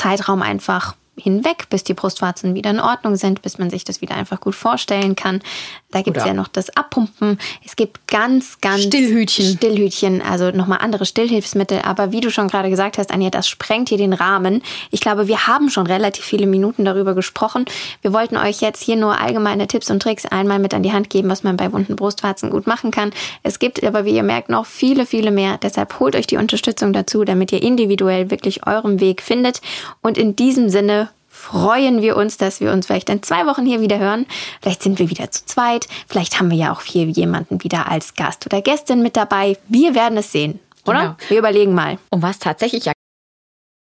Zeitraum 0.00 0.40
einfach 0.40 0.94
hinweg, 1.18 1.68
bis 1.68 1.84
die 1.84 1.92
Brustwarzen 1.92 2.54
wieder 2.54 2.70
in 2.70 2.80
Ordnung 2.80 3.16
sind, 3.16 3.42
bis 3.42 3.58
man 3.58 3.68
sich 3.68 3.84
das 3.84 4.00
wieder 4.00 4.14
einfach 4.14 4.40
gut 4.40 4.54
vorstellen 4.54 5.14
kann. 5.14 5.40
Da 5.90 6.02
gibt 6.02 6.16
es 6.16 6.24
ja 6.24 6.34
noch 6.34 6.46
das 6.46 6.76
Abpumpen. 6.76 7.38
Es 7.64 7.74
gibt 7.74 8.06
ganz, 8.06 8.60
ganz 8.60 8.82
Stillhütchen. 8.82 9.56
Stillhütchen, 9.56 10.22
also 10.22 10.50
nochmal 10.52 10.78
andere 10.82 11.04
Stillhilfsmittel. 11.04 11.80
Aber 11.82 12.12
wie 12.12 12.20
du 12.20 12.30
schon 12.30 12.46
gerade 12.46 12.70
gesagt 12.70 12.96
hast, 12.96 13.10
Anja, 13.10 13.30
das 13.30 13.48
sprengt 13.48 13.88
hier 13.88 13.98
den 13.98 14.12
Rahmen. 14.12 14.62
Ich 14.92 15.00
glaube, 15.00 15.26
wir 15.26 15.48
haben 15.48 15.68
schon 15.68 15.88
relativ 15.88 16.24
viele 16.24 16.46
Minuten 16.46 16.84
darüber 16.84 17.14
gesprochen. 17.14 17.64
Wir 18.02 18.12
wollten 18.12 18.36
euch 18.36 18.60
jetzt 18.60 18.84
hier 18.84 18.94
nur 18.94 19.20
allgemeine 19.20 19.66
Tipps 19.66 19.90
und 19.90 20.00
Tricks 20.00 20.26
einmal 20.26 20.60
mit 20.60 20.74
an 20.74 20.84
die 20.84 20.92
Hand 20.92 21.10
geben, 21.10 21.28
was 21.28 21.42
man 21.42 21.56
bei 21.56 21.72
wunden 21.72 21.96
Brustwarzen 21.96 22.50
gut 22.50 22.68
machen 22.68 22.92
kann. 22.92 23.10
Es 23.42 23.58
gibt 23.58 23.82
aber, 23.82 24.04
wie 24.04 24.14
ihr 24.14 24.22
merkt, 24.22 24.48
noch 24.48 24.66
viele, 24.66 25.06
viele 25.06 25.32
mehr. 25.32 25.58
Deshalb 25.58 25.98
holt 25.98 26.14
euch 26.14 26.28
die 26.28 26.36
Unterstützung 26.36 26.92
dazu, 26.92 27.24
damit 27.24 27.50
ihr 27.50 27.62
individuell 27.62 28.30
wirklich 28.30 28.64
euren 28.64 29.00
Weg 29.00 29.22
findet. 29.22 29.60
Und 30.02 30.16
in 30.16 30.36
diesem 30.36 30.68
Sinne 30.68 31.08
freuen 31.40 32.02
wir 32.02 32.16
uns, 32.16 32.36
dass 32.36 32.60
wir 32.60 32.70
uns 32.70 32.86
vielleicht 32.86 33.08
in 33.08 33.22
zwei 33.22 33.46
Wochen 33.46 33.64
hier 33.64 33.80
wieder 33.80 33.98
hören. 33.98 34.26
Vielleicht 34.60 34.82
sind 34.82 34.98
wir 34.98 35.08
wieder 35.08 35.30
zu 35.30 35.46
zweit. 35.46 35.88
Vielleicht 36.06 36.38
haben 36.38 36.50
wir 36.50 36.58
ja 36.58 36.72
auch 36.72 36.82
hier 36.82 37.06
jemanden 37.06 37.64
wieder 37.64 37.90
als 37.90 38.14
Gast 38.14 38.46
oder 38.46 38.60
Gästin 38.60 39.02
mit 39.02 39.16
dabei. 39.16 39.56
Wir 39.66 39.94
werden 39.94 40.18
es 40.18 40.32
sehen. 40.32 40.60
Oder? 40.86 41.00
Genau. 41.00 41.16
Wir 41.28 41.38
überlegen 41.38 41.74
mal. 41.74 41.98
Und 42.10 42.22
was 42.22 42.38
tatsächlich 42.38 42.84
ja 42.84 42.92